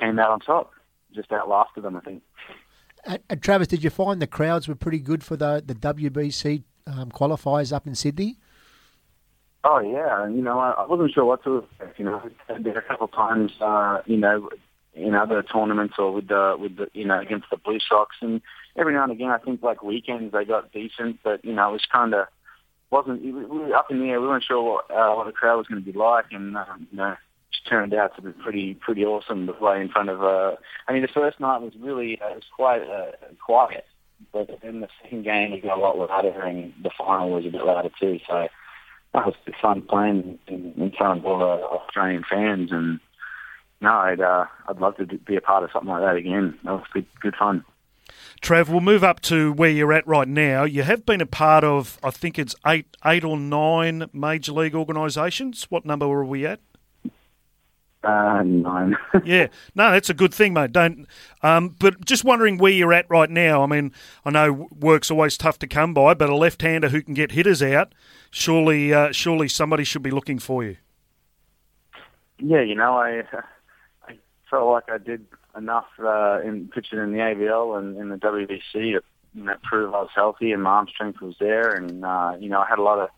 came 0.00 0.18
out 0.18 0.30
on 0.30 0.40
top. 0.40 0.72
Just 1.14 1.32
outlasted 1.32 1.84
them, 1.84 1.96
I 1.96 2.00
think. 2.00 2.22
And, 3.04 3.20
and 3.28 3.42
Travis, 3.42 3.68
did 3.68 3.82
you 3.82 3.90
find 3.90 4.20
the 4.20 4.26
crowds 4.26 4.68
were 4.68 4.74
pretty 4.74 5.00
good 5.00 5.24
for 5.24 5.36
the 5.36 5.62
the 5.64 5.74
WBC 5.74 6.62
um, 6.86 7.10
qualifiers 7.10 7.72
up 7.72 7.86
in 7.86 7.94
Sydney? 7.94 8.36
Oh 9.62 9.78
yeah, 9.80 10.24
and 10.24 10.36
you 10.36 10.42
know 10.42 10.58
I, 10.58 10.70
I 10.70 10.86
wasn't 10.86 11.12
sure 11.12 11.24
what 11.24 11.44
to 11.44 11.58
expect. 11.58 11.98
You 11.98 12.06
know, 12.06 12.22
I've 12.48 12.62
been 12.62 12.76
a 12.76 12.82
couple 12.82 13.06
of 13.06 13.12
times, 13.12 13.52
uh, 13.60 14.00
you 14.06 14.16
know, 14.16 14.48
in 14.94 15.14
other 15.14 15.42
tournaments 15.42 15.94
or 15.98 16.12
with 16.12 16.28
the 16.28 16.56
with 16.58 16.76
the 16.76 16.88
you 16.92 17.04
know 17.04 17.20
against 17.20 17.46
the 17.50 17.58
Blue 17.58 17.78
Sox, 17.78 18.16
and 18.20 18.40
every 18.76 18.94
now 18.94 19.02
and 19.02 19.12
again 19.12 19.30
I 19.30 19.38
think 19.38 19.62
like 19.62 19.82
weekends 19.82 20.32
they 20.32 20.44
got 20.44 20.72
decent, 20.72 21.20
but 21.22 21.44
you 21.44 21.52
know 21.52 21.68
it 21.68 21.72
was 21.72 21.86
kind 21.92 22.14
of 22.14 22.26
wasn't 22.90 23.22
we 23.22 23.32
were 23.32 23.74
up 23.74 23.90
in 23.90 24.00
the 24.00 24.06
air. 24.06 24.20
We 24.20 24.28
weren't 24.28 24.44
sure 24.44 24.62
what, 24.62 24.90
uh, 24.90 25.14
what 25.14 25.26
the 25.26 25.32
crowd 25.32 25.58
was 25.58 25.66
going 25.66 25.84
to 25.84 25.92
be 25.92 25.96
like, 25.96 26.26
and 26.32 26.56
um, 26.56 26.88
you 26.90 26.96
know 26.96 27.16
turned 27.68 27.94
out 27.94 28.14
to 28.16 28.22
be 28.22 28.32
pretty 28.32 28.74
pretty 28.74 29.04
awesome 29.04 29.46
to 29.46 29.52
play 29.52 29.80
in 29.80 29.88
front 29.88 30.08
of. 30.08 30.22
Uh, 30.22 30.56
I 30.88 30.92
mean, 30.92 31.02
the 31.02 31.08
first 31.08 31.40
night 31.40 31.60
was 31.60 31.72
really 31.78 32.20
uh, 32.20 32.28
it 32.28 32.34
was 32.36 32.44
quite 32.54 32.82
uh, 32.82 33.12
quiet, 33.44 33.86
but 34.32 34.48
then 34.62 34.80
the 34.80 34.88
second 35.02 35.24
game 35.24 35.52
we 35.52 35.60
got 35.60 35.78
a 35.78 35.80
lot 35.80 35.98
louder, 35.98 36.40
and 36.42 36.72
the 36.82 36.90
final 36.96 37.30
was 37.30 37.46
a 37.46 37.50
bit 37.50 37.64
louder 37.64 37.90
too. 37.98 38.20
So 38.26 38.48
that 39.14 39.26
was 39.26 39.34
fun 39.60 39.82
playing 39.82 40.38
in, 40.46 40.72
in 40.76 40.92
front 40.96 41.20
of 41.20 41.26
all 41.26 41.38
the 41.38 41.64
Australian 41.64 42.24
fans, 42.28 42.70
and 42.72 43.00
no, 43.80 43.90
I'd 43.90 44.20
uh, 44.20 44.46
I'd 44.68 44.78
love 44.78 44.96
to 44.96 45.06
be 45.06 45.36
a 45.36 45.40
part 45.40 45.64
of 45.64 45.70
something 45.72 45.90
like 45.90 46.02
that 46.02 46.16
again. 46.16 46.58
That 46.64 46.72
was 46.72 46.84
good, 46.92 47.06
good 47.20 47.36
fun. 47.36 47.64
Trav, 48.42 48.68
we'll 48.68 48.80
move 48.80 49.04
up 49.04 49.20
to 49.20 49.52
where 49.52 49.70
you're 49.70 49.92
at 49.92 50.06
right 50.06 50.26
now. 50.26 50.64
You 50.64 50.82
have 50.82 51.06
been 51.06 51.20
a 51.20 51.26
part 51.26 51.62
of, 51.62 51.98
I 52.02 52.10
think 52.10 52.38
it's 52.38 52.54
eight, 52.66 52.96
eight 53.04 53.22
or 53.22 53.36
nine 53.36 54.08
major 54.12 54.52
league 54.52 54.74
organisations. 54.74 55.66
What 55.68 55.84
number 55.84 56.08
were 56.08 56.24
we 56.24 56.46
at? 56.46 56.60
Uh, 58.02 58.42
nine. 58.44 58.96
yeah, 59.24 59.48
no, 59.74 59.90
that's 59.90 60.08
a 60.08 60.14
good 60.14 60.32
thing, 60.32 60.54
mate. 60.54 60.72
Don't. 60.72 61.06
Um, 61.42 61.76
but 61.78 62.04
just 62.04 62.24
wondering 62.24 62.56
where 62.56 62.72
you're 62.72 62.94
at 62.94 63.08
right 63.10 63.28
now. 63.28 63.62
I 63.62 63.66
mean, 63.66 63.92
I 64.24 64.30
know 64.30 64.68
work's 64.72 65.10
always 65.10 65.36
tough 65.36 65.58
to 65.58 65.66
come 65.66 65.92
by, 65.92 66.14
but 66.14 66.30
a 66.30 66.36
left-hander 66.36 66.88
who 66.88 67.02
can 67.02 67.12
get 67.12 67.32
hitters 67.32 67.62
out, 67.62 67.94
surely, 68.30 68.94
uh, 68.94 69.12
surely 69.12 69.48
somebody 69.48 69.84
should 69.84 70.02
be 70.02 70.10
looking 70.10 70.38
for 70.38 70.64
you. 70.64 70.78
Yeah, 72.38 72.62
you 72.62 72.74
know, 72.74 72.94
I 72.94 73.22
I 74.08 74.16
felt 74.48 74.70
like 74.70 74.90
I 74.90 74.96
did 74.96 75.26
enough 75.56 75.88
uh, 75.98 76.40
in 76.42 76.68
pitching 76.68 76.98
in 76.98 77.12
the 77.12 77.18
ABL 77.18 77.78
and 77.78 77.98
in 77.98 78.08
the 78.08 78.16
WBC 78.16 78.72
to 78.72 79.02
you 79.34 79.44
know, 79.44 79.54
prove 79.62 79.94
I 79.94 80.00
was 80.00 80.10
healthy 80.14 80.52
and 80.52 80.62
my 80.62 80.70
arm 80.70 80.88
strength 80.88 81.20
was 81.20 81.34
there, 81.38 81.72
and 81.72 82.02
uh, 82.04 82.36
you 82.40 82.48
know, 82.48 82.60
I 82.60 82.66
had 82.66 82.78
a 82.78 82.82
lot 82.82 82.98
of 82.98 83.10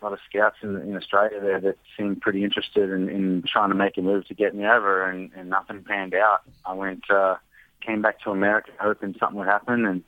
a 0.00 0.04
lot 0.04 0.12
of 0.12 0.18
scouts 0.28 0.56
in, 0.62 0.76
in 0.76 0.96
Australia 0.96 1.40
there 1.40 1.60
that 1.60 1.78
seemed 1.96 2.20
pretty 2.20 2.44
interested 2.44 2.90
in, 2.90 3.08
in 3.08 3.42
trying 3.46 3.70
to 3.70 3.74
make 3.74 3.96
a 3.96 4.02
move 4.02 4.26
to 4.28 4.34
get 4.34 4.54
me 4.54 4.66
over, 4.66 5.08
and, 5.08 5.30
and 5.36 5.50
nothing 5.50 5.82
panned 5.82 6.14
out. 6.14 6.40
I 6.64 6.74
went, 6.74 7.10
uh, 7.10 7.36
came 7.80 8.02
back 8.02 8.20
to 8.20 8.30
America 8.30 8.70
hoping 8.80 9.14
something 9.18 9.38
would 9.38 9.48
happen, 9.48 9.86
and 9.86 10.02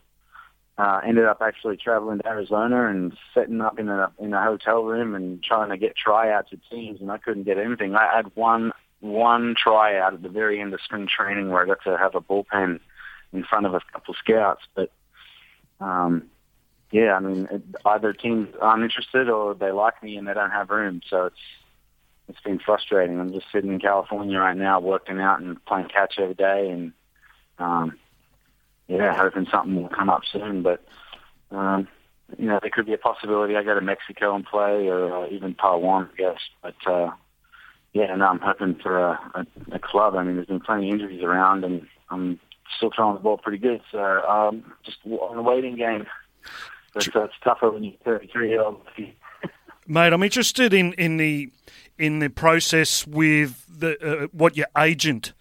uh, 0.79 1.01
ended 1.05 1.25
up 1.25 1.39
actually 1.43 1.77
traveling 1.77 2.19
to 2.19 2.27
Arizona 2.29 2.87
and 2.87 3.17
setting 3.35 3.61
up 3.61 3.79
in 3.79 3.89
a 3.89 4.13
in 4.21 4.33
a 4.33 4.43
hotel 4.43 4.85
room 4.85 5.15
and 5.15 5.43
trying 5.43 5.71
to 5.71 5.77
get 5.77 5.97
tryouts 5.97 6.51
at 6.53 6.61
teams, 6.71 7.01
and 7.01 7.11
I 7.11 7.19
couldn't 7.19 7.43
get 7.45 7.59
anything. 7.59 7.97
I 7.97 8.15
had 8.15 8.31
one 8.37 8.73
one 9.01 9.55
tryout 9.57 10.15
at 10.15 10.23
the 10.23 10.29
very 10.29 10.61
end 10.61 10.73
of 10.75 10.81
spring 10.81 11.09
training 11.09 11.51
where 11.51 11.63
I 11.63 11.67
got 11.67 11.83
to 11.85 11.99
have 11.99 12.15
a 12.15 12.21
bullpen 12.21 12.81
in 13.33 13.45
front 13.45 13.67
of 13.67 13.75
a 13.75 13.81
couple 13.93 14.15
scouts, 14.15 14.63
but 14.75 14.91
um, 15.81 16.29
yeah, 16.91 17.15
I 17.15 17.21
mean, 17.21 17.49
it, 17.51 17.63
either 17.85 18.13
teams 18.13 18.49
aren't 18.61 18.83
interested 18.83 19.29
or 19.29 19.55
they 19.55 19.71
like 19.71 20.03
me 20.03 20.17
and 20.17 20.27
they 20.27 20.35
don't 20.35 20.51
have 20.51 20.71
room. 20.71 21.03
So 21.09 21.27
it's 21.27 21.37
it's 22.29 22.41
been 22.41 22.59
frustrating. 22.59 23.19
I'm 23.19 23.33
just 23.33 23.47
sitting 23.53 23.73
in 23.73 23.81
California 23.81 24.39
right 24.39 24.57
now, 24.57 24.81
working 24.81 25.19
out 25.19 25.41
and 25.41 25.65
playing 25.65 25.89
catch 25.89 26.19
every 26.19 26.35
day, 26.35 26.71
and 26.71 26.93
um, 27.59 27.99
yeah, 28.87 29.17
hoping 29.17 29.47
something 29.51 29.77
will 29.77 29.89
come 29.89 30.11
up 30.11 30.23
soon. 30.31 30.63
But 30.63 30.85
um, 31.51 31.89
you 32.39 32.47
know, 32.47 32.59
there 32.61 32.71
could 32.71 32.87
be 32.87 32.93
a 32.93 32.99
possibility 32.99 33.57
I 33.57 33.63
go 33.63 33.75
to 33.75 33.81
Mexico 33.81 34.35
and 34.35 34.45
play, 34.45 34.89
or 34.89 35.25
uh, 35.25 35.29
even 35.31 35.55
Taiwan, 35.55 36.11
I 36.13 36.17
guess. 36.17 36.41
But 36.63 36.87
uh, 36.87 37.11
yeah, 37.95 38.15
no, 38.15 38.27
I'm 38.27 38.41
hoping 38.41 38.77
for 38.83 38.99
a, 38.99 39.21
a, 39.35 39.47
a 39.73 39.79
club. 39.79 40.15
I 40.15 40.23
mean, 40.23 40.37
there's 40.37 40.49
been 40.49 40.61
plenty 40.61 40.89
of 40.89 40.95
injuries 40.95 41.23
around, 41.23 41.65
and 41.65 41.87
I'm 42.11 42.39
still 42.77 42.91
throwing 42.95 43.15
the 43.15 43.23
ball 43.23 43.39
pretty 43.39 43.59
good. 43.59 43.81
So 43.91 43.99
um, 43.99 44.73
just 44.85 44.99
on 45.07 45.37
the 45.37 45.43
waiting 45.43 45.77
game. 45.77 46.07
But 47.07 47.17
uh, 47.17 47.25
it's 47.25 47.35
tougher 47.43 47.71
when 47.71 47.85
you're 47.85 47.95
33 48.05 48.51
year 48.51 48.63
old. 48.63 48.81
Mate, 49.87 50.13
I'm 50.13 50.23
interested 50.23 50.75
in, 50.75 50.93
in 50.95 51.17
the 51.17 51.51
in 51.97 52.19
the 52.19 52.29
process 52.29 53.07
with 53.07 53.65
the 53.69 54.25
uh, 54.25 54.27
what 54.33 54.57
your 54.57 54.67
agent 54.77 55.33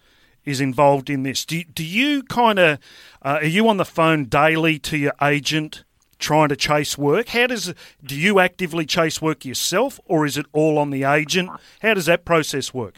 is 0.44 0.60
involved 0.60 1.10
in 1.10 1.22
this. 1.22 1.44
Do 1.44 1.62
do 1.64 1.84
you 1.84 2.22
kind 2.22 2.58
of 2.58 2.78
uh, 3.22 3.38
are 3.40 3.44
you 3.44 3.68
on 3.68 3.76
the 3.76 3.84
phone 3.84 4.24
daily 4.24 4.78
to 4.80 4.96
your 4.96 5.12
agent 5.22 5.84
trying 6.18 6.48
to 6.48 6.56
chase 6.56 6.96
work? 6.96 7.28
How 7.28 7.46
does 7.46 7.74
do 8.02 8.16
you 8.16 8.40
actively 8.40 8.86
chase 8.86 9.20
work 9.20 9.44
yourself, 9.44 10.00
or 10.06 10.24
is 10.24 10.36
it 10.36 10.46
all 10.52 10.78
on 10.78 10.90
the 10.90 11.04
agent? 11.04 11.50
How 11.80 11.94
does 11.94 12.06
that 12.06 12.24
process 12.24 12.72
work? 12.72 12.96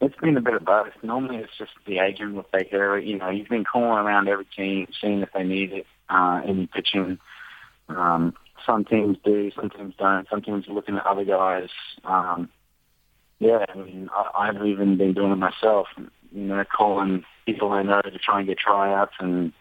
It's 0.00 0.16
been 0.16 0.36
a 0.36 0.40
bit 0.40 0.54
of 0.54 0.64
both. 0.64 0.92
Normally, 1.02 1.36
it's 1.36 1.56
just 1.56 1.70
the 1.86 1.98
agent 1.98 2.34
will 2.34 2.46
take 2.54 2.72
it. 2.72 3.04
You 3.04 3.18
know, 3.18 3.30
you've 3.30 3.48
been 3.48 3.64
calling 3.64 4.04
around 4.04 4.28
every 4.28 4.46
team, 4.56 4.88
seeing 5.00 5.20
if 5.20 5.32
they 5.32 5.44
need 5.44 5.72
it, 5.72 5.86
uh, 6.12 6.42
any 6.46 6.66
pitching. 6.66 7.18
Um, 7.88 8.34
some 8.66 8.84
teams 8.84 9.16
do, 9.24 9.50
some 9.56 9.70
teams 9.70 9.94
don't. 9.98 10.28
Some 10.28 10.42
teams 10.42 10.68
are 10.68 10.72
looking 10.72 10.96
at 10.96 11.06
other 11.06 11.24
guys. 11.24 11.68
Um, 12.04 12.48
yeah, 13.38 13.64
I 13.68 13.76
mean, 13.76 14.08
I, 14.12 14.48
I've 14.48 14.66
even 14.66 14.96
been 14.96 15.14
doing 15.14 15.32
it 15.32 15.36
myself. 15.36 15.88
You 15.96 16.42
know, 16.42 16.64
calling 16.64 17.24
people 17.44 17.72
I 17.72 17.82
know 17.82 18.00
to 18.00 18.18
try 18.18 18.38
and 18.38 18.48
get 18.48 18.58
tryouts 18.58 19.14
and 19.18 19.52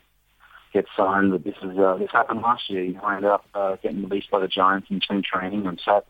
get 0.73 0.85
signed. 0.95 1.31
But 1.31 1.43
this 1.43 1.55
is 1.63 1.77
uh, 1.77 1.97
this 1.97 2.11
happened 2.11 2.41
last 2.41 2.69
year. 2.69 2.83
You 2.83 2.99
ended 3.01 3.25
up 3.25 3.45
uh, 3.53 3.77
getting 3.81 4.03
released 4.03 4.29
by 4.29 4.39
the 4.39 4.47
Giants 4.47 4.87
in 4.89 5.01
spring 5.01 5.23
training 5.23 5.65
and 5.65 5.81
sat 5.83 6.05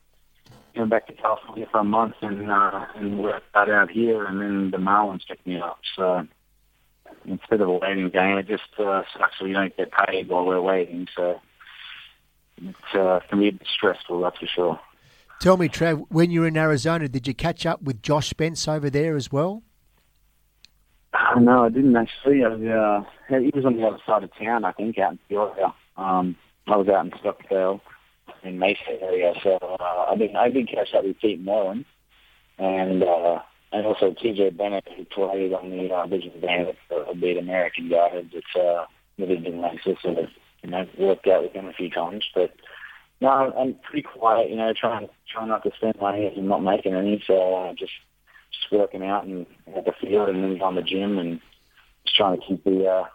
came 0.73 0.89
back 0.89 1.07
to 1.07 1.13
California 1.13 1.67
for 1.71 1.79
a 1.79 1.83
month 1.83 2.15
and 2.21 2.49
uh, 2.49 2.85
and 2.95 3.19
worked 3.19 3.53
that 3.53 3.69
out 3.69 3.91
here, 3.91 4.25
and 4.25 4.41
then 4.41 4.71
the 4.71 4.77
Marlins 4.77 5.27
picked 5.27 5.45
me 5.45 5.59
up. 5.59 5.79
So 5.95 6.27
instead 7.26 7.61
of 7.61 7.69
a 7.69 7.74
waiting 7.74 8.09
game, 8.09 8.38
it 8.38 8.47
just 8.47 8.63
uh, 8.80 9.03
sucks 9.17 9.41
we 9.41 9.53
don't 9.53 9.76
get 9.76 9.91
paid 9.91 10.30
while 10.30 10.45
we're 10.45 10.61
waiting. 10.61 11.07
So 11.15 11.41
it 12.57 12.76
uh, 12.93 13.19
can 13.30 13.39
be 13.39 13.49
a 13.49 13.51
bit 13.53 13.67
stressful, 13.74 14.22
that's 14.22 14.38
for 14.38 14.47
sure. 14.47 14.80
Tell 15.39 15.57
me, 15.57 15.69
Trav, 15.69 16.05
when 16.09 16.30
you 16.30 16.41
were 16.41 16.47
in 16.47 16.57
Arizona, 16.57 17.07
did 17.07 17.28
you 17.28 17.34
catch 17.34 17.65
up 17.65 17.82
with 17.82 18.03
Josh 18.03 18.30
Spence 18.30 18.67
over 18.67 18.89
there 18.89 19.15
as 19.15 19.32
well? 19.32 19.63
Uh, 21.13 21.39
no, 21.39 21.65
I 21.65 21.69
didn't 21.69 21.95
actually. 21.95 22.43
I 22.43 22.49
was, 22.49 22.61
uh, 22.61 23.39
he 23.39 23.51
was 23.53 23.65
on 23.65 23.76
the 23.76 23.86
other 23.86 23.99
side 24.05 24.24
of 24.24 24.30
town, 24.36 24.63
I 24.63 24.72
think, 24.72 24.97
out 24.99 25.13
in 25.13 25.19
Peoria. 25.28 25.74
Um, 25.97 26.36
I 26.67 26.78
was 26.78 26.88
out 26.88 27.05
in 27.05 27.11
Scottsdale 27.11 27.82
in 28.43 28.59
Mesa 28.59 29.01
area. 29.01 29.34
So 29.43 29.57
uh, 29.61 30.05
I've 30.09 30.19
been 30.19 30.36
I 30.36 30.49
did 30.49 30.69
catch 30.69 30.93
up 30.93 31.03
with 31.03 31.19
Pete 31.19 31.41
Moylan 31.41 31.86
and 32.57 33.03
uh, 33.03 33.39
and 33.72 33.86
also 33.86 34.11
TJ 34.11 34.57
Bennett 34.57 34.88
who 34.95 35.05
played 35.05 35.53
on 35.53 35.69
the 35.69 35.93
uh, 35.93 36.05
Vision 36.07 36.34
Band, 36.41 36.74
a 36.89 37.15
big 37.15 37.38
American 37.38 37.89
guy 37.89 38.09
that's 38.34 38.55
uh, 38.55 38.86
lived 39.17 39.45
in 39.45 39.61
Mesa, 39.61 39.95
sort 40.01 40.17
of 40.17 40.30
you 40.63 40.69
know 40.69 40.86
worked 40.97 41.28
out 41.28 41.43
with 41.43 41.53
him 41.53 41.67
a 41.67 41.74
few 41.74 41.89
times. 41.89 42.26
But 42.34 42.53
no, 43.22 43.30
I'm 43.30 43.76
pretty 43.76 44.03
quiet. 44.03 44.49
You 44.49 44.57
know, 44.57 44.74
trying 44.74 45.07
trying 45.32 45.47
not 45.47 45.63
to 45.63 45.72
spend 45.78 45.99
money 46.01 46.28
and 46.28 46.47
not 46.47 46.63
making 46.63 46.95
any. 46.95 47.24
So 47.26 47.55
uh, 47.55 47.74
just 47.74 47.93
just 48.51 48.72
working 48.72 49.03
out 49.03 49.26
and 49.26 49.45
at 49.76 49.86
the 49.86 49.93
field 50.01 50.30
and 50.30 50.43
then 50.43 50.61
on 50.61 50.76
the 50.76 50.82
gym 50.82 51.17
and 51.17 51.39
just 52.05 52.17
trying 52.17 52.39
to 52.39 52.45
keep 52.45 52.63
the 52.63 52.88
uh, 52.88 53.05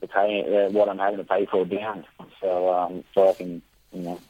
the 0.00 0.06
pay 0.06 0.42
uh, 0.42 0.70
what 0.70 0.88
I'm 0.88 0.98
having 0.98 1.18
to 1.18 1.24
pay 1.24 1.46
for 1.46 1.64
down. 1.64 2.04
So 2.40 2.72
um, 2.72 3.04
so 3.14 3.28
I 3.28 3.34
can 3.34 3.62
you 3.92 4.02
know 4.02 4.20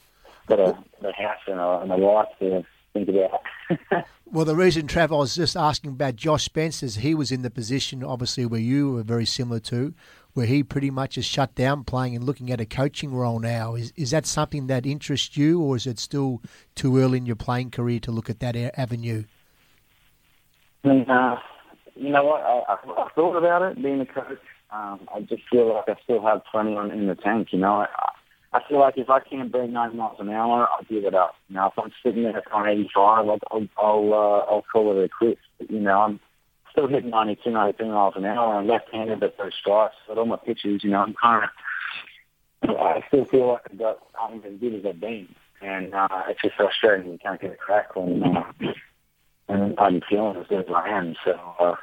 got 0.49 0.59
a, 0.59 0.79
a 1.03 1.13
house 1.13 1.41
and 1.47 1.61
a, 1.61 1.81
and 1.81 1.93
a 1.93 1.97
wife 1.97 2.29
to 2.41 2.65
think 2.93 3.09
about. 3.09 4.07
well, 4.29 4.45
the 4.45 4.57
reason, 4.57 4.89
Trav, 4.89 5.13
I 5.13 5.17
was 5.17 5.37
just 5.37 5.57
asking 5.57 5.93
about 5.93 6.17
Josh 6.17 6.45
Spence 6.45 6.83
is 6.83 6.97
he 6.97 7.15
was 7.15 7.31
in 7.31 7.43
the 7.43 7.51
position, 7.51 8.03
obviously, 8.03 8.45
where 8.45 8.61
you 8.61 8.91
were 8.91 9.05
very 9.05 9.25
similar 9.25 9.61
to, 9.61 9.95
where 10.35 10.47
he 10.47 10.65
pretty 10.65 10.91
much 10.91 11.17
is 11.17 11.25
shut 11.25 11.55
down 11.55 11.85
playing 11.85 12.17
and 12.17 12.25
looking 12.25 12.51
at 12.51 12.61
a 12.61 12.67
coaching 12.67 13.15
role 13.15 13.39
now. 13.39 13.77
Is 13.77 13.93
is 13.97 14.11
that 14.11 14.27
something 14.27 14.67
that 14.67 14.85
interests 14.85 15.37
you, 15.37 15.61
or 15.61 15.77
is 15.77 15.87
it 15.87 16.01
still 16.01 16.43
too 16.75 16.99
early 16.99 17.19
in 17.19 17.27
your 17.27 17.37
playing 17.37 17.71
career 17.71 18.01
to 18.01 18.11
look 18.11 18.29
at 18.29 18.41
that 18.41 18.57
avenue? 18.77 19.25
Uh, 20.85 21.37
you 21.95 22.11
know 22.11 22.25
what? 22.25 22.43
I, 22.43 22.75
I, 22.75 23.09
thought 23.15 23.37
about 23.37 23.63
it, 23.63 23.83
being 23.83 24.01
a 24.01 24.07
coach. 24.07 24.39
Um, 24.71 25.09
I 25.15 25.21
just 25.21 25.43
feel 25.51 25.73
like 25.73 25.89
I 25.89 25.95
still 26.03 26.23
have 26.23 26.43
plenty 26.51 26.75
on 26.75 26.91
in 26.91 27.07
the 27.07 27.15
tank. 27.15 27.49
You 27.53 27.61
know, 27.61 27.87
I 28.57 28.69
feel 28.69 28.81
like 28.81 28.97
if 28.97 29.11
I 29.11 29.21
can't 29.21 29.53
beat 29.53 29.69
90 29.69 29.97
miles 29.97 30.17
an 30.19 30.31
hour, 30.31 30.67
I'll 30.71 30.85
give 30.89 31.05
it 31.05 31.15
up. 31.15 31.35
Know, 31.51 31.67
if 31.67 31.79
I'm 31.79 31.93
sitting 32.03 32.23
there 32.23 32.43
on 32.53 32.67
85, 32.67 33.29
I'll 33.29 33.69
I'll 33.77 34.15
uh, 34.15 34.51
I'll 34.51 34.65
call 34.73 34.99
it 34.99 35.05
a 35.05 35.09
quit. 35.09 35.39
But, 35.59 35.71
you 35.71 35.81
know, 35.81 36.01
I'm 36.01 36.21
still 36.73 36.89
hitting 36.89 37.11
92, 37.11 37.51
93 37.51 37.89
miles 37.89 38.15
an 38.17 38.25
hour. 38.25 38.55
I'm 38.55 38.67
left-handed 38.67 39.23
at 39.23 39.37
those 39.37 39.53
strikes. 39.61 39.97
But 40.09 40.17
all 40.17 40.25
my 40.25 40.37
pitches, 40.37 40.83
you 40.83 40.91
know, 40.91 41.03
I'm 41.03 41.15
kind 41.21 41.45
of 41.45 41.51
I 42.63 43.03
still 43.09 43.27
feel 43.27 43.49
like 43.49 43.63
I've 43.71 43.79
got 43.79 43.99
I'm 44.19 44.43
as 44.43 44.59
good 44.59 44.75
as 44.75 44.87
I've 44.87 45.01
been, 45.01 45.29
and 45.61 45.95
uh, 45.95 46.09
it's 46.29 46.41
just 46.41 46.57
frustrating 46.57 47.13
you 47.13 47.19
can't 47.19 47.41
get 47.41 47.53
a 47.53 47.57
crack 47.57 47.95
when 47.95 48.23
uh, 48.23 48.53
and 49.49 49.79
I'm 49.79 50.01
feeling 50.09 50.37
as 50.39 50.47
good 50.47 50.61
as 50.61 50.75
I 50.75 50.89
am. 50.89 51.15
So 51.25 51.39
uh, 51.61 51.75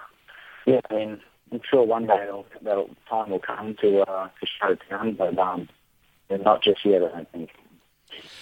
yeah, 0.65 0.81
I 0.89 0.93
mean, 0.93 1.19
I'm 1.51 1.61
sure 1.69 1.83
one 1.83 2.07
day 2.07 2.23
it'll, 2.23 2.45
that'll 2.63 2.89
time 3.07 3.29
will 3.29 3.39
come 3.39 3.75
to 3.81 4.01
uh, 4.01 4.27
to 4.27 4.47
shut 4.59 4.71
it 4.71 4.79
down, 4.89 5.13
but 5.13 5.37
um, 5.37 5.69
not 6.41 6.63
just 6.63 6.85
yet. 6.85 7.03
I 7.03 7.09
don't 7.09 7.31
think. 7.31 7.49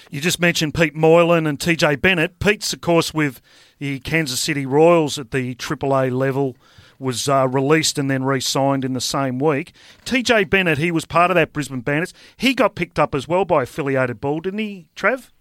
You 0.09 0.19
just 0.19 0.39
mentioned 0.41 0.73
Pete 0.73 0.95
Moylan 0.95 1.47
and 1.47 1.57
TJ 1.57 2.01
Bennett. 2.01 2.39
Pete's, 2.39 2.73
of 2.73 2.81
course, 2.81 3.13
with 3.13 3.41
the 3.79 3.99
Kansas 3.99 4.41
City 4.41 4.65
Royals 4.65 5.17
at 5.17 5.31
the 5.31 5.55
AAA 5.55 6.11
level, 6.11 6.57
was 6.99 7.27
uh, 7.27 7.47
released 7.47 7.97
and 7.97 8.11
then 8.11 8.23
re 8.23 8.39
signed 8.39 8.85
in 8.85 8.93
the 8.93 9.01
same 9.01 9.39
week. 9.39 9.73
TJ 10.05 10.49
Bennett, 10.49 10.77
he 10.77 10.91
was 10.91 11.05
part 11.05 11.31
of 11.31 11.35
that 11.35 11.51
Brisbane 11.51 11.81
Bandits. 11.81 12.13
He 12.37 12.53
got 12.53 12.75
picked 12.75 12.99
up 12.99 13.15
as 13.15 13.27
well 13.27 13.43
by 13.43 13.63
affiliated 13.63 14.21
ball, 14.21 14.39
didn't 14.39 14.59
he, 14.59 14.87
Trev? 14.95 15.31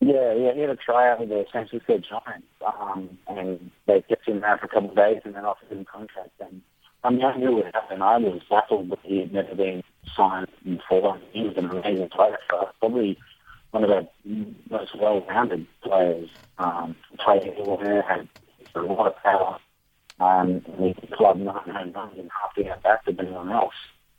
Yeah, 0.00 0.32
yeah, 0.32 0.54
he 0.54 0.60
had 0.60 0.70
a 0.70 0.76
tryout 0.76 1.20
with 1.20 1.28
the 1.28 1.44
San 1.52 1.68
Francisco 1.68 1.98
Giants, 1.98 2.46
um, 2.66 3.18
and 3.28 3.70
they 3.86 4.00
kept 4.00 4.26
him 4.26 4.40
there 4.40 4.56
for 4.56 4.64
a 4.64 4.68
couple 4.68 4.88
of 4.88 4.96
days 4.96 5.20
and 5.24 5.34
then 5.34 5.44
offered 5.44 5.68
him 5.68 5.80
a 5.80 5.84
contract. 5.84 6.30
And 6.40 6.62
I 7.04 7.10
mean, 7.10 7.22
I 7.22 7.36
knew 7.36 7.56
what 7.56 7.66
happened. 7.74 8.02
I 8.02 8.16
was 8.16 8.40
baffled 8.48 8.90
that 8.90 8.98
he 9.02 9.18
had 9.18 9.32
never 9.32 9.54
been 9.54 9.82
signed 10.16 10.48
before. 10.64 11.18
He 11.32 11.42
was 11.42 11.56
an 11.56 11.70
amazing 11.70 12.08
player 12.08 12.38
for 12.48 12.66
us, 12.66 12.74
probably 12.78 13.18
one 13.70 13.84
of 13.84 13.90
our 13.90 14.06
most 14.70 14.94
well-rounded 14.98 15.66
players. 15.82 16.28
Um, 16.58 16.96
played 17.18 17.42
everywhere, 17.44 18.02
had 18.02 18.28
a 18.74 18.80
lot 18.80 19.06
of 19.06 19.16
power, 19.22 19.58
um, 20.20 20.62
and 20.78 20.94
he 20.94 21.06
clubbed 21.12 21.40
nine 21.40 21.54
home 21.54 21.92
runs 21.92 22.18
in 22.18 22.28
half 22.28 22.54
the 22.54 22.66
at 22.66 22.82
bats 22.82 23.06
of 23.06 23.18
anyone 23.18 23.50
else. 23.50 23.74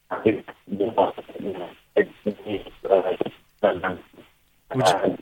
I 0.09 0.21
think, 0.21 0.45
you 0.67 0.77
know, 0.87 1.13
it, 1.95 2.09
it, 2.25 2.37
it, 2.45 2.73
uh, 2.89 3.13
uh, 3.63 3.99
uh, 4.71 5.15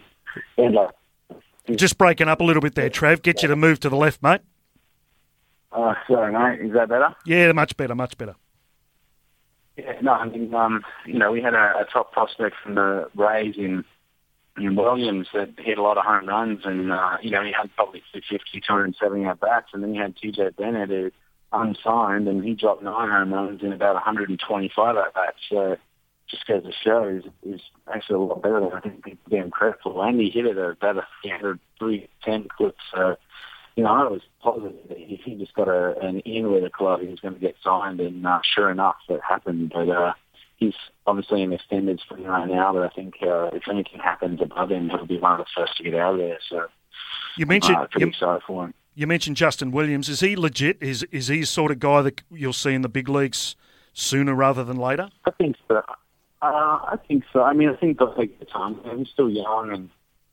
just 1.75 1.97
breaking 1.97 2.27
up 2.27 2.39
a 2.39 2.43
little 2.43 2.61
bit 2.61 2.75
there, 2.75 2.89
Trav. 2.89 3.21
Get 3.21 3.41
you 3.41 3.49
to 3.49 3.55
move 3.55 3.79
to 3.81 3.89
the 3.89 3.95
left, 3.95 4.23
mate. 4.23 4.41
Uh, 5.71 5.93
sorry, 6.07 6.31
mate. 6.33 6.65
Is 6.65 6.73
that 6.73 6.89
better? 6.89 7.13
Yeah, 7.25 7.51
much 7.51 7.77
better, 7.77 7.95
much 7.95 8.17
better. 8.17 8.35
Yeah, 9.79 9.93
no, 10.01 10.11
I 10.13 10.25
mean, 10.25 10.53
um, 10.53 10.83
you 11.05 11.17
know, 11.17 11.31
we 11.31 11.41
had 11.41 11.53
a, 11.53 11.79
a 11.79 11.85
top 11.91 12.11
prospect 12.11 12.55
from 12.63 12.75
the 12.75 13.09
Rays 13.15 13.55
in 13.57 13.85
in 14.57 14.75
Williams 14.75 15.27
that 15.33 15.51
hit 15.57 15.77
a 15.77 15.81
lot 15.81 15.97
of 15.97 16.03
home 16.03 16.27
runs, 16.27 16.61
and 16.65 16.91
uh, 16.91 17.17
you 17.21 17.31
know, 17.31 17.43
he 17.43 17.51
had 17.51 17.73
probably 17.75 18.03
250, 18.11 18.59
270 18.59 19.25
at 19.25 19.39
bats, 19.39 19.69
and 19.73 19.83
then 19.83 19.93
you 19.93 20.01
had 20.01 20.15
TJ 20.17 20.57
Bennett 20.57 20.89
who 20.89 21.11
unsigned, 21.53 22.27
and 22.27 22.43
he 22.43 22.55
dropped 22.55 22.83
nine 22.83 23.09
home 23.09 23.33
runs 23.33 23.61
in 23.63 23.71
about 23.71 23.95
125 23.95 24.97
at 24.97 25.13
bats. 25.13 25.37
So 25.49 25.77
just 26.29 26.45
goes 26.45 26.63
to 26.63 26.71
show 26.71 27.03
is, 27.07 27.23
is 27.43 27.61
actually 27.93 28.15
a 28.15 28.19
lot 28.19 28.41
better 28.41 28.59
than 28.59 28.73
I 28.73 28.79
think 28.81 29.03
people 29.03 29.29
give 29.29 29.43
him. 29.43 29.51
And 29.85 30.19
he 30.19 30.29
hit 30.29 30.45
it 30.45 30.57
at 30.57 30.71
about 30.71 30.97
a 30.97 31.07
300, 31.23 31.59
310 31.79 32.47
clip. 32.55 32.75
So, 32.93 33.15
you 33.75 33.83
know, 33.83 33.89
I 33.89 34.03
was 34.03 34.21
positive 34.41 34.75
that 34.89 34.98
he 35.23 35.35
just 35.35 35.53
got 35.53 35.67
a, 35.67 35.97
an 35.99 36.19
in 36.21 36.51
with 36.51 36.63
a 36.63 36.69
club, 36.69 37.01
he 37.01 37.07
was 37.07 37.19
going 37.19 37.33
to 37.33 37.39
get 37.39 37.55
signed. 37.63 37.99
And 37.99 38.25
uh, 38.25 38.39
sure 38.55 38.69
enough, 38.69 38.97
it 39.07 39.21
happened. 39.27 39.71
But 39.73 39.89
uh, 39.89 40.13
he's 40.57 40.73
obviously 41.05 41.41
in 41.41 41.53
extended 41.53 41.99
spring 41.99 42.23
right 42.23 42.47
now. 42.47 42.73
But 42.73 42.83
I 42.83 42.89
think 42.89 43.15
uh, 43.21 43.49
if 43.53 43.63
anything 43.69 43.99
happens 43.99 44.41
above 44.41 44.71
him, 44.71 44.89
he'll 44.89 45.05
be 45.05 45.19
one 45.19 45.39
of 45.39 45.45
the 45.45 45.51
first 45.55 45.77
to 45.77 45.83
get 45.83 45.95
out 45.95 46.13
of 46.13 46.19
there. 46.19 46.39
So, 46.49 46.67
you 47.37 47.45
mentioned 47.45 47.77
uh, 47.77 47.87
pretty 47.87 48.05
you, 48.05 48.09
excited 48.09 48.41
for 48.45 48.65
him. 48.65 48.73
You 48.95 49.07
mentioned 49.07 49.37
Justin 49.37 49.71
Williams. 49.71 50.09
Is 50.09 50.19
he 50.19 50.35
legit? 50.35 50.77
Is 50.81 51.03
is 51.11 51.27
he 51.27 51.41
the 51.41 51.45
sort 51.45 51.71
of 51.71 51.79
guy 51.79 52.01
that 52.01 52.21
you'll 52.31 52.53
see 52.53 52.73
in 52.73 52.81
the 52.81 52.89
big 52.89 53.09
leagues 53.09 53.55
sooner 53.93 54.33
rather 54.33 54.63
than 54.63 54.77
later? 54.77 55.09
I 55.25 55.31
think 55.31 55.55
so. 55.67 55.81
Uh, 56.41 56.45
I 56.45 56.97
think 57.07 57.23
so. 57.33 57.43
I 57.43 57.53
mean, 57.53 57.69
I 57.69 57.75
think 57.75 57.99
they'll 57.99 58.15
the 58.15 58.45
time. 58.45 58.79
He's 58.97 59.09
still 59.09 59.29
young 59.29 59.71
and 59.73 59.89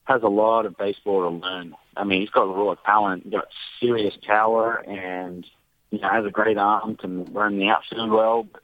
has 0.06 0.22
a 0.22 0.28
lot 0.28 0.66
of 0.66 0.76
baseball 0.76 1.22
to 1.22 1.36
learn. 1.46 1.74
I 1.96 2.04
mean, 2.04 2.20
he's 2.20 2.30
got 2.30 2.54
raw 2.54 2.74
talent, 2.74 3.30
got 3.30 3.48
serious 3.80 4.14
power, 4.26 4.76
and 4.76 5.46
you 5.90 6.00
know 6.00 6.08
has 6.08 6.24
a 6.24 6.30
great 6.30 6.56
arm, 6.56 6.96
can 6.96 7.24
run 7.26 7.58
the 7.58 7.68
outfield 7.68 8.10
well. 8.10 8.44
But 8.44 8.62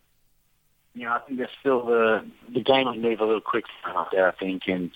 you 0.94 1.04
know, 1.04 1.12
I 1.12 1.18
think 1.20 1.38
there's 1.38 1.50
still 1.60 1.84
the 1.84 2.24
the 2.52 2.62
game 2.62 2.86
will 2.86 2.94
move 2.94 3.20
a 3.20 3.24
little 3.24 3.40
quicker 3.40 3.68
out 3.86 4.08
there. 4.12 4.28
I 4.28 4.32
think, 4.32 4.62
and 4.68 4.90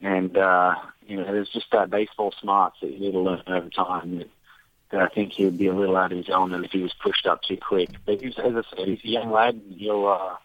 and 0.00 0.36
uh, 0.36 0.76
you 1.06 1.16
know, 1.16 1.24
there's 1.24 1.48
just 1.48 1.66
that 1.72 1.90
baseball 1.90 2.32
smarts 2.40 2.76
that 2.80 2.92
you 2.92 3.00
need 3.00 3.12
to 3.12 3.20
learn 3.20 3.42
over 3.46 3.68
time. 3.68 4.18
That, 4.18 4.28
that 4.92 5.00
I 5.00 5.08
think 5.08 5.32
he 5.32 5.46
would 5.46 5.58
be 5.58 5.66
a 5.66 5.74
little 5.74 5.96
out 5.96 6.12
of 6.12 6.18
his 6.18 6.28
element 6.28 6.64
if 6.64 6.70
he 6.70 6.82
was 6.82 6.94
pushed 7.02 7.26
up 7.26 7.42
too 7.42 7.56
quick. 7.56 7.90
But 8.04 8.22
he's, 8.22 8.38
as 8.38 8.54
I 8.54 8.62
said, 8.76 8.88
he's 8.88 9.04
a 9.04 9.08
young 9.08 9.30
lad, 9.30 9.54
and 9.54 9.74
he'll. 9.76 10.06
Uh, 10.06 10.36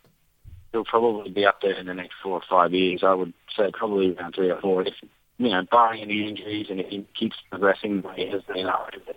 he'll 0.73 0.83
probably 0.83 1.31
be 1.31 1.45
up 1.45 1.61
there 1.61 1.73
in 1.73 1.85
the 1.85 1.93
next 1.93 2.15
four 2.21 2.33
or 2.33 2.43
five 2.49 2.73
years. 2.73 3.01
I 3.01 3.13
would 3.13 3.33
say 3.55 3.71
probably 3.71 4.13
around 4.13 4.35
three 4.35 4.51
or 4.51 4.59
four. 4.59 4.81
If 4.81 4.93
you 5.37 5.49
know, 5.49 5.63
barring 5.69 6.01
any 6.01 6.27
injuries, 6.27 6.67
and 6.69 6.79
if 6.79 6.87
he 6.87 7.05
keeps 7.17 7.35
progressing 7.49 8.01
the 8.01 8.07
way 8.07 8.15
he 8.17 8.29
has 8.29 8.41
been, 8.43 8.67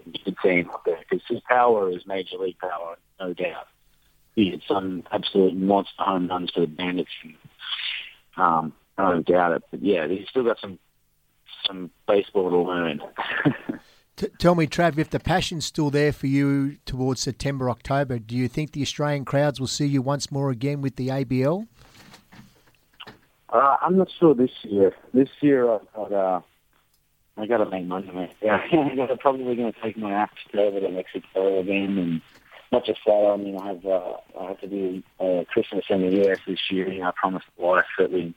you 0.07 0.21
could 0.25 0.37
see 0.43 0.61
him 0.61 0.71
up 0.71 0.85
there 0.85 0.99
because 1.09 1.25
his 1.29 1.41
power 1.49 1.91
is 1.91 2.07
major 2.07 2.37
league 2.37 2.59
power, 2.59 2.97
no 3.18 3.33
doubt. 3.33 3.66
He 4.35 4.51
had 4.51 4.61
some 4.68 5.03
absolute 5.11 5.57
monster 5.57 5.93
home 5.99 6.29
runs 6.29 6.51
for 6.51 6.61
the 6.61 6.66
Bandits. 6.66 7.11
And, 7.23 7.35
um, 8.37 8.73
I 8.99 9.11
don't 9.11 9.27
doubt 9.27 9.53
it, 9.53 9.62
but 9.71 9.83
yeah, 9.83 10.07
he's 10.07 10.29
still 10.29 10.45
got 10.45 10.59
some 10.61 10.79
some 11.66 11.91
baseball 12.07 12.51
to 12.51 12.59
learn. 12.59 13.01
T- 14.16 14.29
tell 14.39 14.55
me, 14.55 14.66
Trav, 14.66 14.99
if 14.99 15.11
the 15.11 15.21
passion's 15.21 15.64
still 15.64 15.91
there 15.91 16.12
for 16.12 16.27
you 16.27 16.77
towards 16.85 17.21
September, 17.21 17.71
October, 17.71 18.18
do 18.18 18.37
you 18.37 18.49
think 18.49 18.73
the 18.73 18.83
Australian 18.83 19.25
crowds 19.25 19.59
will 19.59 19.66
see 19.66 19.87
you 19.87 20.03
once 20.03 20.31
more 20.31 20.51
again 20.51 20.83
with 20.83 20.97
the 20.97 21.09
ABL? 21.09 21.66
Uh, 23.53 23.76
I'm 23.80 23.96
not 23.96 24.09
sure 24.18 24.34
this 24.34 24.51
year. 24.62 24.94
This 25.12 25.28
year, 25.40 25.72
I've 25.72 25.92
got, 25.94 26.12
uh, 26.12 26.40
I 27.36 27.46
got 27.46 27.59
to 27.59 27.68
make 27.68 27.84
money, 27.84 28.11
mate. 28.12 28.30
Yeah, 28.42 28.61
I'm 28.72 29.18
probably 29.18 29.57
going 29.57 29.72
to 29.72 29.80
take 29.82 29.96
my 29.96 30.12
act 30.12 30.38
over 30.57 30.80
to 30.80 30.88
Mexico 30.88 31.61
again, 31.61 31.98
and 31.98 32.22
not 32.70 32.84
just 32.84 33.01
that. 33.07 33.12
I 33.12 33.36
mean, 33.36 33.57
I 33.57 33.68
have 33.68 33.84
uh, 33.84 34.14
I 34.38 34.48
have 34.48 34.61
to 34.61 34.68
do 34.68 35.03
uh, 35.18 35.44
Christmas 35.53 35.84
in 35.90 36.03
the 36.03 36.24
US 36.26 36.40
this 36.46 36.61
year. 36.70 36.90
You 36.92 37.01
know, 37.01 37.09
I 37.09 37.12
promised 37.16 37.46
the 37.57 37.64
wife 37.64 37.84
that 37.98 38.12
we 38.12 38.34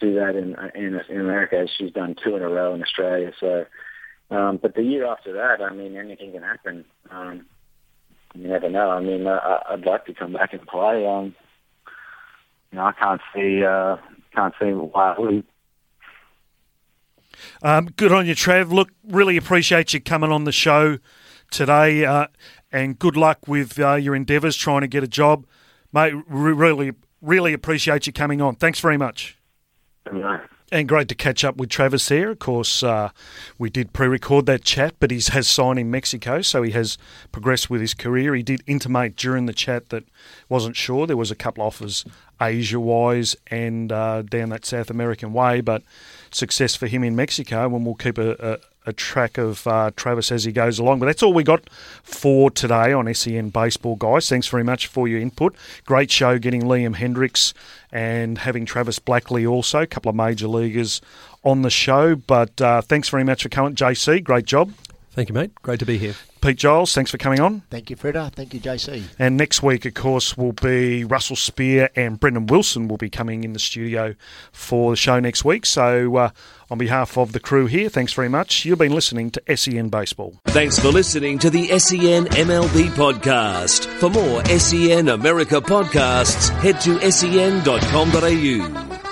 do 0.00 0.14
that 0.14 0.36
in 0.36 0.54
in, 0.74 1.00
in 1.08 1.20
America. 1.20 1.58
As 1.58 1.70
she's 1.76 1.92
done 1.92 2.14
two 2.22 2.36
in 2.36 2.42
a 2.42 2.48
row 2.48 2.74
in 2.74 2.82
Australia, 2.82 3.32
so. 3.38 3.66
Um, 4.30 4.58
but 4.60 4.74
the 4.74 4.82
year 4.82 5.06
after 5.06 5.32
that, 5.32 5.62
I 5.62 5.72
mean, 5.72 5.96
anything 5.96 6.32
can 6.32 6.42
happen. 6.42 6.84
Um, 7.10 7.46
you 8.34 8.46
never 8.46 8.68
know. 8.68 8.90
I 8.90 9.00
mean, 9.00 9.26
I, 9.26 9.62
I'd 9.70 9.86
like 9.86 10.04
to 10.04 10.12
come 10.12 10.34
back 10.34 10.52
and 10.52 10.66
play. 10.66 11.06
Um, 11.06 11.34
you 12.70 12.76
know, 12.76 12.84
I 12.84 12.92
can't 12.92 13.22
see 13.34 13.64
uh, 13.64 13.96
can't 14.38 14.54
see 14.60 14.72
why 14.72 15.14
I. 15.14 15.42
Um, 17.62 17.86
good 17.96 18.12
on 18.12 18.26
you, 18.26 18.34
Trav. 18.34 18.70
Look, 18.70 18.90
really 19.04 19.36
appreciate 19.36 19.92
you 19.92 20.00
coming 20.00 20.30
on 20.30 20.44
the 20.44 20.52
show 20.52 20.98
today, 21.50 22.04
uh, 22.04 22.28
and 22.70 22.98
good 22.98 23.16
luck 23.16 23.48
with 23.48 23.78
uh, 23.78 23.94
your 23.94 24.14
endeavours 24.14 24.56
trying 24.56 24.82
to 24.82 24.88
get 24.88 25.02
a 25.02 25.08
job, 25.08 25.46
mate. 25.92 26.14
Really, 26.28 26.92
really 27.20 27.52
appreciate 27.52 28.06
you 28.06 28.12
coming 28.12 28.40
on. 28.40 28.54
Thanks 28.54 28.80
very 28.80 28.96
much. 28.96 29.36
Right. 30.10 30.40
And 30.70 30.86
great 30.86 31.08
to 31.08 31.14
catch 31.14 31.44
up 31.44 31.56
with 31.56 31.70
Travis 31.70 32.06
there. 32.08 32.30
Of 32.30 32.40
course, 32.40 32.82
uh, 32.82 33.08
we 33.56 33.70
did 33.70 33.94
pre-record 33.94 34.44
that 34.46 34.64
chat, 34.64 34.96
but 35.00 35.10
he 35.10 35.18
has 35.32 35.48
signed 35.48 35.78
in 35.78 35.90
Mexico, 35.90 36.42
so 36.42 36.62
he 36.62 36.72
has 36.72 36.98
progressed 37.32 37.70
with 37.70 37.80
his 37.80 37.94
career. 37.94 38.34
He 38.34 38.42
did 38.42 38.62
intimate 38.66 39.16
during 39.16 39.46
the 39.46 39.54
chat 39.54 39.88
that 39.88 40.04
wasn't 40.50 40.76
sure. 40.76 41.06
There 41.06 41.16
was 41.16 41.30
a 41.30 41.34
couple 41.34 41.64
offers 41.64 42.04
Asia-wise 42.38 43.34
and 43.46 43.90
uh, 43.90 44.20
down 44.20 44.50
that 44.50 44.66
South 44.66 44.90
American 44.90 45.32
way, 45.32 45.62
but 45.62 45.82
success 46.30 46.74
for 46.74 46.86
him 46.86 47.04
in 47.04 47.16
Mexico, 47.16 47.64
and 47.66 47.84
we'll 47.84 47.94
keep 47.94 48.18
a, 48.18 48.32
a, 48.38 48.58
a 48.90 48.92
track 48.92 49.38
of 49.38 49.66
uh, 49.66 49.90
Travis 49.96 50.32
as 50.32 50.44
he 50.44 50.52
goes 50.52 50.78
along. 50.78 50.98
But 50.98 51.06
that's 51.06 51.22
all 51.22 51.32
we 51.32 51.42
got 51.42 51.68
for 52.02 52.50
today 52.50 52.92
on 52.92 53.12
SEN 53.12 53.50
Baseball, 53.50 53.96
guys. 53.96 54.28
Thanks 54.28 54.48
very 54.48 54.64
much 54.64 54.86
for 54.86 55.06
your 55.06 55.20
input. 55.20 55.54
Great 55.84 56.10
show 56.10 56.38
getting 56.38 56.62
Liam 56.62 56.96
Hendriks 56.96 57.52
and 57.92 58.38
having 58.38 58.64
Travis 58.64 58.98
Blackley 58.98 59.46
also, 59.46 59.80
a 59.82 59.86
couple 59.86 60.10
of 60.10 60.16
major 60.16 60.48
leaguers 60.48 61.00
on 61.44 61.62
the 61.62 61.70
show. 61.70 62.14
But 62.16 62.60
uh, 62.60 62.82
thanks 62.82 63.08
very 63.08 63.24
much 63.24 63.42
for 63.42 63.48
coming, 63.48 63.74
JC. 63.74 64.22
Great 64.24 64.46
job. 64.46 64.72
Thank 65.18 65.30
you, 65.30 65.34
mate. 65.34 65.50
Great 65.62 65.80
to 65.80 65.84
be 65.84 65.98
here. 65.98 66.14
Pete 66.40 66.58
Giles, 66.58 66.94
thanks 66.94 67.10
for 67.10 67.18
coming 67.18 67.40
on. 67.40 67.62
Thank 67.70 67.90
you, 67.90 67.96
Freda. 67.96 68.32
Thank 68.32 68.54
you, 68.54 68.60
JC. 68.60 69.02
And 69.18 69.36
next 69.36 69.64
week, 69.64 69.84
of 69.84 69.94
course, 69.94 70.36
will 70.36 70.52
be 70.52 71.02
Russell 71.02 71.34
Spear 71.34 71.90
and 71.96 72.20
Brendan 72.20 72.46
Wilson 72.46 72.86
will 72.86 72.98
be 72.98 73.10
coming 73.10 73.42
in 73.42 73.52
the 73.52 73.58
studio 73.58 74.14
for 74.52 74.92
the 74.92 74.96
show 74.96 75.18
next 75.18 75.44
week. 75.44 75.66
So, 75.66 76.14
uh, 76.14 76.30
on 76.70 76.78
behalf 76.78 77.18
of 77.18 77.32
the 77.32 77.40
crew 77.40 77.66
here, 77.66 77.88
thanks 77.88 78.12
very 78.12 78.28
much. 78.28 78.64
You've 78.64 78.78
been 78.78 78.94
listening 78.94 79.32
to 79.32 79.56
SEN 79.56 79.88
Baseball. 79.88 80.38
Thanks 80.44 80.78
for 80.78 80.92
listening 80.92 81.40
to 81.40 81.50
the 81.50 81.66
SEN 81.80 82.26
MLB 82.26 82.90
podcast. 82.90 83.86
For 83.98 84.10
more 84.10 84.44
SEN 84.44 85.08
America 85.08 85.60
podcasts, 85.60 86.50
head 86.60 86.80
to 86.82 87.10
sen.com.au. 87.10 88.97